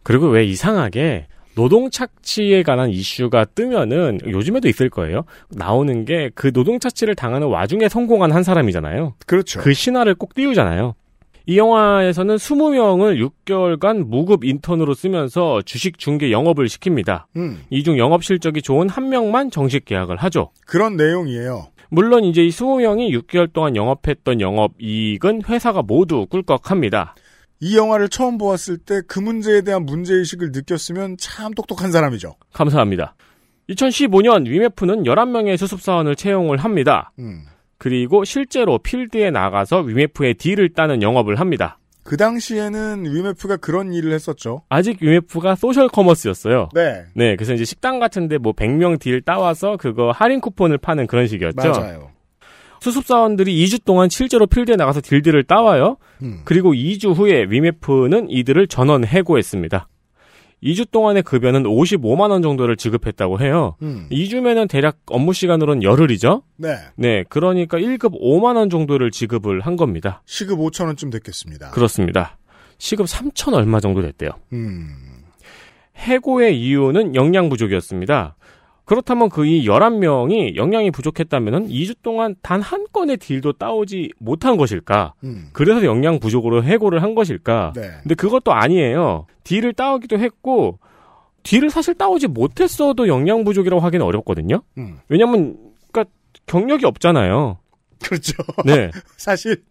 그리고 0.03 0.27
왜 0.27 0.45
이상하게 0.45 1.29
노동 1.55 1.89
착취에 1.91 2.65
관한 2.65 2.91
이슈가 2.91 3.45
뜨면은 3.55 4.19
요즘에도 4.27 4.69
있을 4.69 4.91
거예요. 4.91 5.23
나오는 5.51 6.05
게 6.05 6.31
그 6.35 6.53
노동 6.53 6.81
착취를 6.81 7.15
당하는 7.15 7.47
와중에 7.47 7.89
성공한 7.89 8.33
한 8.33 8.43
사람이잖아요. 8.43 9.15
그렇죠. 9.25 9.61
그 9.61 9.73
신화를 9.73 10.17
꼭 10.17 10.35
띄우잖아요. 10.35 10.95
이 11.49 11.59
영화에서는 11.59 12.37
20명을 12.37 13.31
6개월간 13.47 14.07
무급 14.09 14.45
인턴으로 14.45 14.95
쓰면서 14.95 15.63
주식 15.63 15.97
중개 15.99 16.33
영업을 16.33 16.67
시킵니다. 16.67 17.25
음, 17.37 17.63
이중 17.71 17.99
영업 17.99 18.25
실적이 18.25 18.63
좋은 18.63 18.89
한 18.89 19.09
명만 19.09 19.51
정식 19.53 19.85
계약을 19.85 20.17
하죠. 20.17 20.51
그런 20.67 20.97
내용이에요. 20.97 21.69
물론 21.89 22.25
이제 22.25 22.43
이 22.45 22.49
20명이 22.49 23.11
6개월 23.23 23.53
동안 23.53 23.77
영업했던 23.77 24.41
영업 24.41 24.73
이익은 24.81 25.43
회사가 25.49 25.83
모두 25.83 26.27
꿀꺽합니다. 26.27 27.15
이 27.61 27.77
영화를 27.77 28.09
처음 28.09 28.39
보았을 28.39 28.79
때 28.79 29.01
그 29.07 29.21
문제에 29.21 29.63
대한 29.63 29.87
문제의식을 29.87 30.51
느꼈으면 30.53 31.17
참 31.17 31.55
똑똑한 31.55 31.93
사람이죠. 31.93 32.35
감사합니다. 32.53 33.15
2015년 33.71 34.47
위메프는 34.49 35.05
11명의 35.05 35.57
수습사원을 35.57 36.17
채용을 36.17 36.59
합니다. 36.59 37.13
음. 37.21 37.45
그리고 37.79 38.25
실제로 38.25 38.79
필드에 38.79 39.31
나가서 39.31 39.81
위메프의 39.81 40.35
deal을 40.35 40.71
따는 40.71 41.03
영업을 41.03 41.39
합니다. 41.41 41.79
그 42.03 42.17
당시에는 42.17 43.05
위메프가 43.05 43.57
그런 43.57 43.93
일을 43.93 44.13
했었죠. 44.13 44.63
아직 44.69 45.03
위메프가 45.03 45.57
social 45.57 45.89
commerce였어요. 45.89 46.69
네. 46.73 47.05
네, 47.15 47.35
그래서 47.35 47.53
이제 47.53 47.65
식당 47.65 47.99
같은데 47.99 48.39
뭐 48.39 48.53
100명 48.53 49.01
deal 49.01 49.21
따와서 49.21 49.77
그거 49.77 50.13
할인 50.13 50.41
쿠폰을 50.41 50.79
파는 50.79 51.09
그런 51.09 51.27
식이었죠. 51.27 51.57
맞아요. 51.57 52.11
수습사원들이 52.81 53.65
2주 53.65 53.85
동안 53.85 54.09
실제로 54.09 54.47
필드에 54.47 54.77
나가서 54.77 55.01
딜들을 55.01 55.43
따와요. 55.45 55.97
음. 56.23 56.43
그리고 56.45 56.73
2주 56.73 57.15
후에 57.17 57.47
위메프는 57.49 58.31
이들을 58.31 58.69
전원 58.69 59.05
해고했습니다. 59.05 59.89
2주 60.63 60.91
동안의 60.91 61.23
급여는 61.23 61.65
55만 61.65 62.31
원 62.31 62.43
정도를 62.43 62.77
지급했다고 62.77 63.41
해요. 63.41 63.77
음. 63.83 64.09
2주면은 64.11 64.69
대략 64.69 64.99
업무 65.07 65.33
시간으로는 65.33 65.83
열흘이죠. 65.83 66.43
네. 66.57 66.77
네, 66.97 67.25
그러니까 67.29 67.79
1급 67.79 68.21
5만 68.21 68.57
원 68.57 68.71
정도를 68.71 69.11
지급을 69.11 69.61
한 69.61 69.77
겁니다. 69.77 70.23
시급 70.27 70.59
5천 70.59 70.87
원쯤 70.87 71.11
됐겠습니다. 71.11 71.71
그렇습니다. 71.71 72.39
시급 72.79 73.07
3천 73.07 73.55
얼마 73.55 73.81
정도 73.81 74.03
됐대요. 74.03 74.31
음. 74.53 74.89
해고의 75.97 76.61
이유는 76.61 77.15
영양 77.15 77.49
부족이었습니다. 77.49 78.37
그렇다면 78.87 79.29
그 79.29 79.45
이 79.45 79.67
11명이 79.67 80.57
영양이 80.57 80.91
부족했다면 80.91 81.69
2주 81.69 81.97
동안 82.03 82.35
단 82.41 82.63
한 82.63 82.87
건의 82.93 83.17
딜도 83.19 83.53
따오지 83.55 84.13
못한 84.19 84.57
것일까? 84.57 85.13
음. 85.25 85.49
그래서 85.53 85.85
영양 85.85 86.19
부족으로 86.21 86.65
해고를 86.65 87.03
한 87.03 87.15
것일까? 87.15 87.73
네. 87.77 87.91
근데 88.03 88.15
그것도 88.15 88.53
아니에요. 88.53 89.27
딜을 89.45 89.73
따오기도 89.75 90.19
했고, 90.19 90.79
딜을 91.43 91.71
사실 91.71 91.95
따오지 91.95 92.29
못했어도 92.29 93.07
영양 93.09 93.45
부족이라고 93.45 93.81
하기는 93.83 94.05
어렵거든요? 94.07 94.63
음. 94.79 94.99
왜냐면, 95.09 95.57
그니까, 95.93 96.11
경력이 96.47 96.87
없잖아요. 96.87 97.59
그렇죠. 98.05 98.35
네. 98.65 98.91
사실 99.17 99.63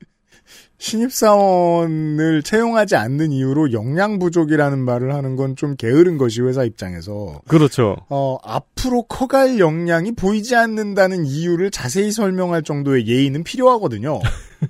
신입사원을 0.78 2.44
채용하지 2.44 2.96
않는 2.96 3.32
이유로 3.32 3.72
역량 3.72 4.20
부족이라는 4.20 4.78
말을 4.80 5.14
하는 5.14 5.36
건 5.36 5.56
좀 5.56 5.76
게으른 5.76 6.18
것이 6.18 6.42
회사 6.42 6.64
입장에서 6.64 7.42
그렇죠. 7.48 7.96
어, 8.10 8.38
앞으로 8.44 9.04
커갈 9.04 9.60
역량이 9.60 10.14
보이지 10.14 10.56
않는다는 10.56 11.26
이유를 11.26 11.72
자세히 11.72 12.12
설명할 12.12 12.64
정도의 12.64 13.08
예의는 13.08 13.44
필요하거든요. 13.44 14.20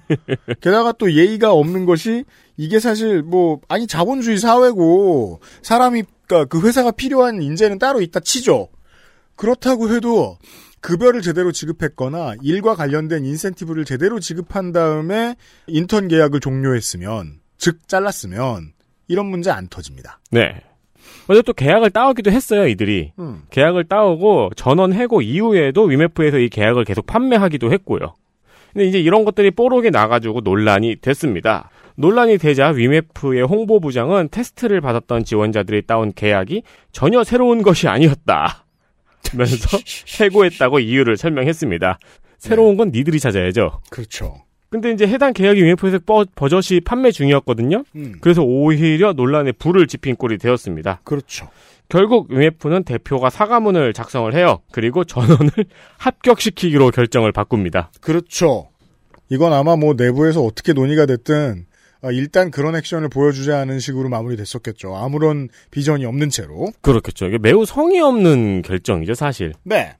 게다가 0.61 0.91
또 0.91 1.11
예의가 1.11 1.51
없는 1.53 1.85
것이 1.85 2.25
이게 2.57 2.79
사실 2.79 3.23
뭐 3.23 3.59
아니 3.67 3.87
자본주의 3.87 4.37
사회고 4.37 5.39
사람이 5.61 6.03
그러니까 6.27 6.49
그 6.49 6.65
회사가 6.65 6.91
필요한 6.91 7.41
인재는 7.41 7.79
따로 7.79 8.01
있다 8.01 8.19
치죠. 8.19 8.69
그렇다고 9.35 9.93
해도 9.93 10.37
급여를 10.81 11.21
제대로 11.21 11.51
지급했거나 11.51 12.35
일과 12.41 12.75
관련된 12.75 13.25
인센티브를 13.25 13.85
제대로 13.85 14.19
지급한 14.19 14.71
다음에 14.71 15.35
인턴 15.67 16.07
계약을 16.07 16.39
종료했으면 16.39 17.39
즉 17.57 17.87
잘랐으면 17.87 18.73
이런 19.07 19.27
문제 19.27 19.51
안 19.51 19.67
터집니다. 19.67 20.19
네. 20.31 20.61
근데 21.27 21.41
또 21.41 21.53
계약을 21.53 21.89
따오기도 21.91 22.31
했어요, 22.31 22.67
이들이. 22.67 23.13
음. 23.19 23.43
계약을 23.49 23.85
따오고 23.85 24.51
전원 24.55 24.93
해고 24.93 25.21
이후에도 25.21 25.83
위메프에서 25.83 26.37
이 26.37 26.49
계약을 26.49 26.85
계속 26.85 27.05
판매하기도 27.07 27.71
했고요. 27.71 28.13
근데 28.73 28.87
이제 28.87 28.99
이런 28.99 29.25
것들이 29.25 29.51
뽀록에 29.51 29.89
나가지고 29.89 30.41
논란이 30.41 30.97
됐습니다. 30.97 31.69
논란이 31.95 32.37
되자 32.37 32.67
위메프의 32.69 33.43
홍보부장은 33.43 34.29
테스트를 34.29 34.81
받았던 34.81 35.23
지원자들이 35.23 35.83
따온 35.83 36.11
계약이 36.13 36.63
전혀 36.91 37.23
새로운 37.23 37.61
것이 37.61 37.87
아니었다. 37.87 38.64
면서 39.35 39.77
해고했다고 40.19 40.79
이유를 40.79 41.17
설명했습니다. 41.17 41.99
새로운 42.37 42.77
건 42.77 42.91
니들이 42.93 43.19
찾아야죠. 43.19 43.81
그렇죠. 43.89 44.35
근데 44.69 44.91
이제 44.91 45.07
해당 45.07 45.31
계약이 45.33 45.61
버- 46.05 46.25
버젓이 46.35 46.81
판매 46.81 47.11
중이었거든요. 47.11 47.83
음. 47.95 48.15
그래서 48.19 48.41
오히려 48.43 49.13
논란에 49.13 49.51
불을 49.53 49.87
지핀 49.87 50.15
꼴이 50.15 50.37
되었습니다. 50.37 51.01
그렇죠. 51.03 51.47
결국 51.87 52.31
위메프는 52.31 52.83
대표가 52.83 53.29
사과문을 53.29 53.93
작성을 53.93 54.33
해요. 54.33 54.59
그리고 54.71 55.03
전원을 55.03 55.49
합격시키기로 55.99 56.91
결정을 56.91 57.31
바꿉니다. 57.31 57.91
그렇죠. 58.01 58.69
이건 59.29 59.53
아마 59.53 59.75
뭐 59.75 59.93
내부에서 59.95 60.41
어떻게 60.41 60.73
논의가 60.73 61.05
됐든 61.05 61.65
어, 61.67 61.74
일단 62.11 62.51
그런 62.51 62.75
액션을 62.75 63.09
보여주자 63.09 63.57
하는 63.57 63.79
식으로 63.79 64.09
마무리됐었겠죠. 64.09 64.95
아무런 64.95 65.49
비전이 65.71 66.05
없는 66.05 66.29
채로. 66.29 66.71
그렇겠죠. 66.81 67.25
이게 67.27 67.37
매우 67.37 67.65
성의 67.65 68.01
없는 68.01 68.61
결정이죠, 68.61 69.13
사실. 69.15 69.53
네. 69.63 69.95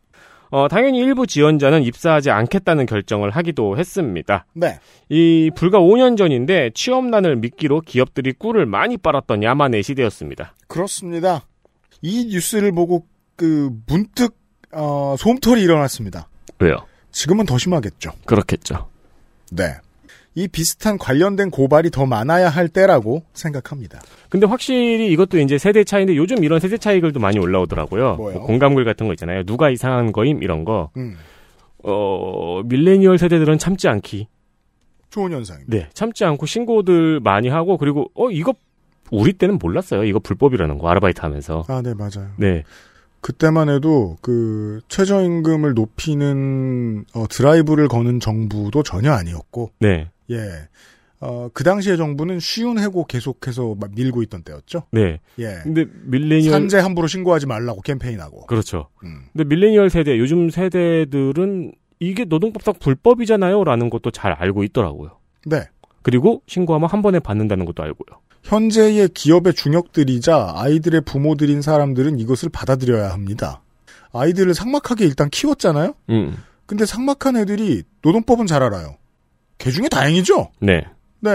어, 0.51 0.67
당연히 0.67 0.99
일부 0.99 1.25
지원자는 1.27 1.83
입사하지 1.83 2.29
않겠다는 2.29 2.85
결정을 2.85 3.31
하기도 3.31 3.77
했습니다. 3.77 4.45
네. 4.53 4.79
이 5.09 5.51
불과 5.55 5.79
5년 5.79 6.17
전인데 6.17 6.71
취업난을 6.73 7.37
미끼로 7.37 7.81
기업들이 7.81 8.31
꿀을 8.33 8.65
많이 8.65 8.97
빨았던 8.97 9.43
야만의 9.43 9.83
시대였습니다. 9.83 10.55
그렇습니다. 10.67 11.45
이 12.01 12.27
뉴스를 12.31 12.71
보고 12.71 13.05
그 13.35 13.71
문득 13.87 14.37
어, 14.71 15.15
솜털이 15.17 15.61
일어났습니다. 15.61 16.29
왜요? 16.59 16.77
지금은 17.11 17.45
더 17.45 17.57
심하겠죠. 17.57 18.11
그렇겠죠. 18.25 18.89
네. 19.51 19.75
이 20.35 20.47
비슷한 20.49 20.97
관련된 20.97 21.49
고발이 21.49 21.91
더 21.91 22.05
많아야 22.05 22.49
할 22.49 22.67
때라고 22.67 23.23
생각합니다. 23.33 24.01
근데 24.29 24.45
확실히 24.45 25.09
이것도 25.11 25.39
이제 25.39 25.57
세대 25.57 25.83
차이인데 25.83 26.17
요즘 26.17 26.43
이런 26.43 26.59
세대 26.59 26.77
차이 26.77 26.99
글도 26.99 27.19
많이 27.19 27.39
올라오더라고요. 27.39 28.15
뭐 28.15 28.33
공감글 28.33 28.83
같은 28.83 29.07
거 29.07 29.13
있잖아요. 29.13 29.43
누가 29.43 29.69
이상한 29.69 30.11
거임 30.11 30.43
이런 30.43 30.65
거. 30.65 30.91
음. 30.97 31.15
어 31.83 32.61
밀레니얼 32.65 33.17
세대들은 33.17 33.57
참지 33.57 33.87
않기. 33.87 34.27
좋은 35.09 35.31
현상입니다. 35.31 35.77
네, 35.77 35.89
참지 35.93 36.25
않고 36.25 36.45
신고들 36.45 37.21
많이 37.21 37.47
하고 37.47 37.77
그리고 37.77 38.11
어 38.15 38.29
이거 38.29 38.53
우리 39.11 39.33
때는 39.33 39.59
몰랐어요. 39.59 40.03
이거 40.03 40.19
불법이라는 40.19 40.77
거 40.77 40.89
아르바이트 40.89 41.21
하면서. 41.21 41.63
아, 41.67 41.81
네, 41.81 41.93
맞아요. 41.93 42.31
네. 42.37 42.63
그때만 43.21 43.69
해도 43.69 44.17
그 44.21 44.81
최저임금을 44.87 45.73
높이는 45.73 47.05
어, 47.13 47.25
드라이브를 47.27 47.87
거는 47.87 48.19
정부도 48.19 48.83
전혀 48.83 49.11
아니었고, 49.13 49.71
네. 49.79 50.09
예, 50.31 50.67
어, 51.19 51.49
그 51.53 51.63
당시의 51.63 51.97
정부는 51.97 52.39
쉬운 52.39 52.77
해고 52.77 53.05
계속해서 53.05 53.75
막 53.79 53.91
밀고 53.95 54.21
있던 54.23 54.43
때였죠. 54.43 54.83
네. 54.91 55.19
예. 55.39 55.59
근데 55.63 55.85
밀레니얼 56.03 56.51
산재 56.51 56.79
함부로 56.79 57.07
신고하지 57.07 57.47
말라고 57.47 57.81
캠페인하고. 57.81 58.45
그렇죠. 58.45 58.89
음. 59.03 59.25
근데 59.33 59.43
밀레니얼 59.45 59.89
세대 59.89 60.19
요즘 60.19 60.49
세대들은 60.49 61.73
이게 61.99 62.25
노동법상 62.25 62.75
불법이잖아요라는 62.79 63.89
것도 63.89 64.11
잘 64.11 64.33
알고 64.33 64.63
있더라고요. 64.65 65.17
네. 65.45 65.63
그리고 66.03 66.43
신고하면 66.47 66.89
한 66.89 67.01
번에 67.01 67.19
받는다는 67.19 67.65
것도 67.65 67.81
알고요. 67.81 68.19
현재의 68.43 69.09
기업의 69.09 69.55
중역들이자 69.55 70.53
아이들의 70.55 71.01
부모들인 71.01 71.63
사람들은 71.63 72.19
이것을 72.19 72.49
받아들여야 72.49 73.11
합니다. 73.11 73.63
아이들을 74.13 74.53
삭막하게 74.53 75.05
일단 75.05 75.29
키웠잖아요? 75.29 75.95
음. 76.09 76.37
근데 76.67 76.85
삭막한 76.85 77.37
애들이 77.37 77.83
노동법은 78.03 78.45
잘 78.45 78.61
알아요. 78.61 78.97
개 79.57 79.71
중에 79.71 79.87
다행이죠? 79.89 80.51
네. 80.59 80.85
네. 81.19 81.31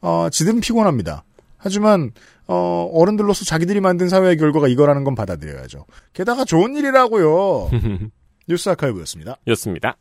어, 0.00 0.28
지들은 0.30 0.60
피곤합니다. 0.60 1.24
하지만, 1.56 2.12
어, 2.46 2.88
어른들로서 2.92 3.44
자기들이 3.44 3.80
만든 3.80 4.08
사회의 4.08 4.36
결과가 4.36 4.68
이거라는 4.68 5.04
건 5.04 5.14
받아들여야죠. 5.14 5.84
게다가 6.12 6.44
좋은 6.44 6.76
일이라고요. 6.76 7.70
뉴스 8.48 8.68
아카이브였습니다. 8.68 9.36
였습니다. 9.48 9.96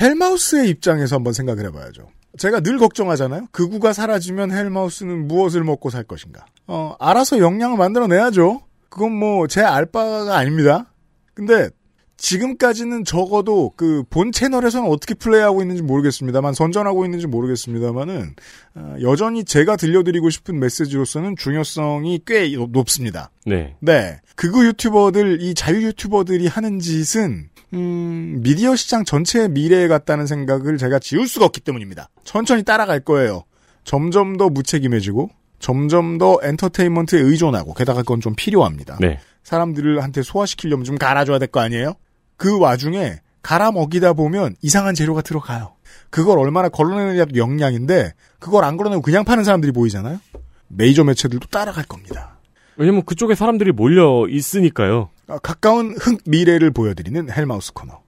헬마우스의 0.00 0.68
입장에서 0.68 1.16
한번 1.16 1.32
생각을 1.32 1.64
해봐야죠. 1.66 2.08
제가 2.38 2.60
늘 2.60 2.78
걱정하잖아요. 2.78 3.48
그 3.50 3.68
구가 3.68 3.92
사라지면 3.92 4.52
헬마우스는 4.52 5.26
무엇을 5.26 5.64
먹고 5.64 5.90
살 5.90 6.04
것인가. 6.04 6.44
어, 6.66 6.94
알아서 7.00 7.38
역량을 7.38 7.78
만들어내야죠. 7.78 8.60
그건 8.88 9.12
뭐 9.12 9.46
제 9.48 9.62
알바가 9.62 10.36
아닙니다. 10.36 10.86
근데 11.34 11.70
지금까지는 12.16 13.04
적어도 13.04 13.72
그 13.76 14.02
본 14.08 14.32
채널에서는 14.32 14.88
어떻게 14.88 15.14
플레이하고 15.14 15.62
있는지 15.62 15.82
모르겠습니다만 15.82 16.54
선전하고 16.54 17.04
있는지 17.04 17.26
모르겠습니다만은 17.26 18.34
어, 18.74 18.96
여전히 19.02 19.44
제가 19.44 19.76
들려드리고 19.76 20.30
싶은 20.30 20.58
메시지로서는 20.58 21.36
중요성이 21.36 22.20
꽤 22.26 22.48
높습니다. 22.70 23.30
네. 23.44 23.74
네. 23.80 24.20
극우 24.36 24.64
유튜버들, 24.66 25.40
이 25.42 25.54
자유 25.54 25.82
유튜버들이 25.82 26.46
하는 26.46 26.78
짓은, 26.78 27.48
음, 27.74 28.40
미디어 28.42 28.76
시장 28.76 29.04
전체의 29.04 29.48
미래에 29.50 29.88
같다는 29.88 30.26
생각을 30.26 30.78
제가 30.78 30.98
지울 30.98 31.26
수가 31.26 31.44
없기 31.46 31.60
때문입니다. 31.60 32.08
천천히 32.24 32.62
따라갈 32.62 33.00
거예요. 33.00 33.44
점점 33.84 34.36
더 34.36 34.48
무책임해지고, 34.50 35.30
점점 35.58 36.18
더 36.18 36.38
엔터테인먼트에 36.42 37.20
의존하고, 37.20 37.72
게다가 37.74 38.00
그건 38.02 38.20
좀 38.20 38.34
필요합니다. 38.36 38.98
네. 39.00 39.20
사람들한테 39.42 40.22
소화시키려면 40.22 40.84
좀 40.84 40.96
갈아줘야 40.98 41.38
될 41.38 41.48
거 41.48 41.60
아니에요? 41.60 41.94
그 42.36 42.58
와중에, 42.58 43.20
갈아 43.42 43.70
먹이다 43.70 44.12
보면 44.12 44.56
이상한 44.62 44.94
재료가 44.94 45.22
들어가요. 45.22 45.74
그걸 46.10 46.38
얼마나 46.38 46.68
걸러내느냐도 46.68 47.36
역량인데, 47.36 48.14
그걸 48.38 48.64
안 48.64 48.76
걸어내고 48.76 49.02
그냥 49.02 49.24
파는 49.24 49.44
사람들이 49.44 49.72
보이잖아요? 49.72 50.20
메이저 50.68 51.04
매체들도 51.04 51.48
따라갈 51.48 51.84
겁니다. 51.84 52.38
왜냐면 52.76 53.04
그쪽에 53.04 53.34
사람들이 53.34 53.72
몰려 53.72 54.26
있으니까요. 54.28 55.10
어, 55.28 55.38
가까운 55.38 55.96
흑 55.98 56.20
미래를 56.26 56.70
보여드리는 56.70 57.30
헬마우스 57.30 57.72
코너. 57.72 58.00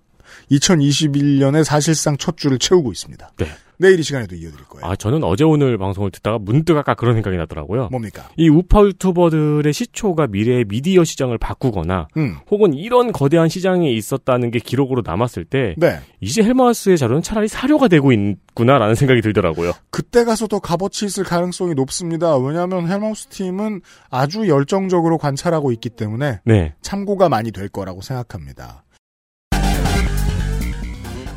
2021년에 0.50 1.64
사실상 1.64 2.16
첫 2.16 2.36
줄을 2.36 2.58
채우고 2.58 2.92
있습니다. 2.92 3.32
네. 3.38 3.46
내일 3.78 4.00
이 4.00 4.02
시간에도 4.02 4.34
이어드릴 4.34 4.64
거예요. 4.66 4.86
아, 4.86 4.96
저는 4.96 5.22
어제 5.24 5.44
오늘 5.44 5.78
방송을 5.78 6.10
듣다가 6.10 6.38
문득 6.38 6.76
아까 6.76 6.94
그런 6.94 7.14
생각이 7.14 7.36
나더라고요. 7.36 7.88
뭡니까? 7.90 8.28
이 8.36 8.48
우파 8.48 8.82
유튜버들의 8.82 9.72
시초가 9.72 10.26
미래의 10.26 10.64
미디어 10.66 11.04
시장을 11.04 11.38
바꾸거나 11.38 12.08
음. 12.16 12.36
혹은 12.50 12.74
이런 12.74 13.12
거대한 13.12 13.48
시장이 13.48 13.94
있었다는 13.96 14.50
게 14.50 14.58
기록으로 14.58 15.02
남았을 15.04 15.44
때 15.44 15.74
네. 15.78 16.00
이제 16.20 16.42
헬마우스의 16.42 16.98
자료는 16.98 17.22
차라리 17.22 17.48
사료가 17.48 17.88
되고 17.88 18.12
있구나라는 18.12 18.96
생각이 18.96 19.20
들더라고요. 19.20 19.72
그때 19.90 20.24
가서 20.24 20.48
더 20.48 20.58
값어치 20.58 21.06
있을 21.06 21.24
가능성이 21.24 21.74
높습니다. 21.74 22.36
왜냐하면 22.36 22.88
헬마우스 22.88 23.28
팀은 23.28 23.82
아주 24.10 24.48
열정적으로 24.48 25.18
관찰하고 25.18 25.70
있기 25.72 25.90
때문에 25.90 26.40
네. 26.44 26.74
참고가 26.82 27.28
많이 27.28 27.52
될 27.52 27.68
거라고 27.68 28.00
생각합니다. 28.02 28.82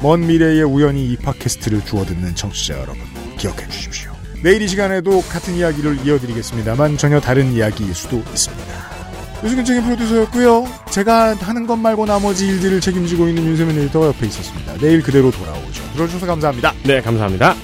먼 0.02 0.26
미래에 0.26 0.64
우연히 0.64 1.06
이 1.06 1.16
팟캐스트를 1.16 1.86
주워 1.86 2.04
듣는 2.06 2.36
청취자 2.36 2.74
여러분 2.76 2.98
기억해 3.38 3.68
주십시오. 3.70 4.12
내일 4.42 4.62
이 4.64 4.68
시간에도 4.68 5.22
같은 5.22 5.56
이야기를 5.56 6.06
이어드리겠습니다만 6.06 6.98
전혀 6.98 7.20
다른 7.20 7.54
이야기일 7.54 7.94
수도 7.94 8.18
있습니다. 8.18 8.92
유승균 9.44 9.66
책임 9.66 9.84
프로듀서였고요. 9.84 10.68
제가 10.92 11.36
하는 11.36 11.68
것 11.68 11.76
말고 11.76 12.06
나머지 12.06 12.48
일들을 12.48 12.82
책임지고 12.82 13.28
있는 13.28 13.44
윤세민 13.46 13.78
에디터가 13.80 14.08
옆에 14.08 14.28
있었습니다. 14.28 14.74
내일 14.78 15.02
그대로 15.04 15.30
돌아오죠. 15.32 15.84
들어주셔서 15.94 16.26
감사합니다. 16.26 16.74
네, 16.84 17.02
감사합니다. 17.02 17.56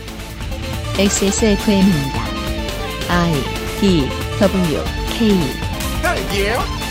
XSFM입니다. 0.99 2.25
I 3.09 3.33
D 3.79 4.07
W 4.39 4.83
K 5.17 5.39
딸기예요? 6.01 6.86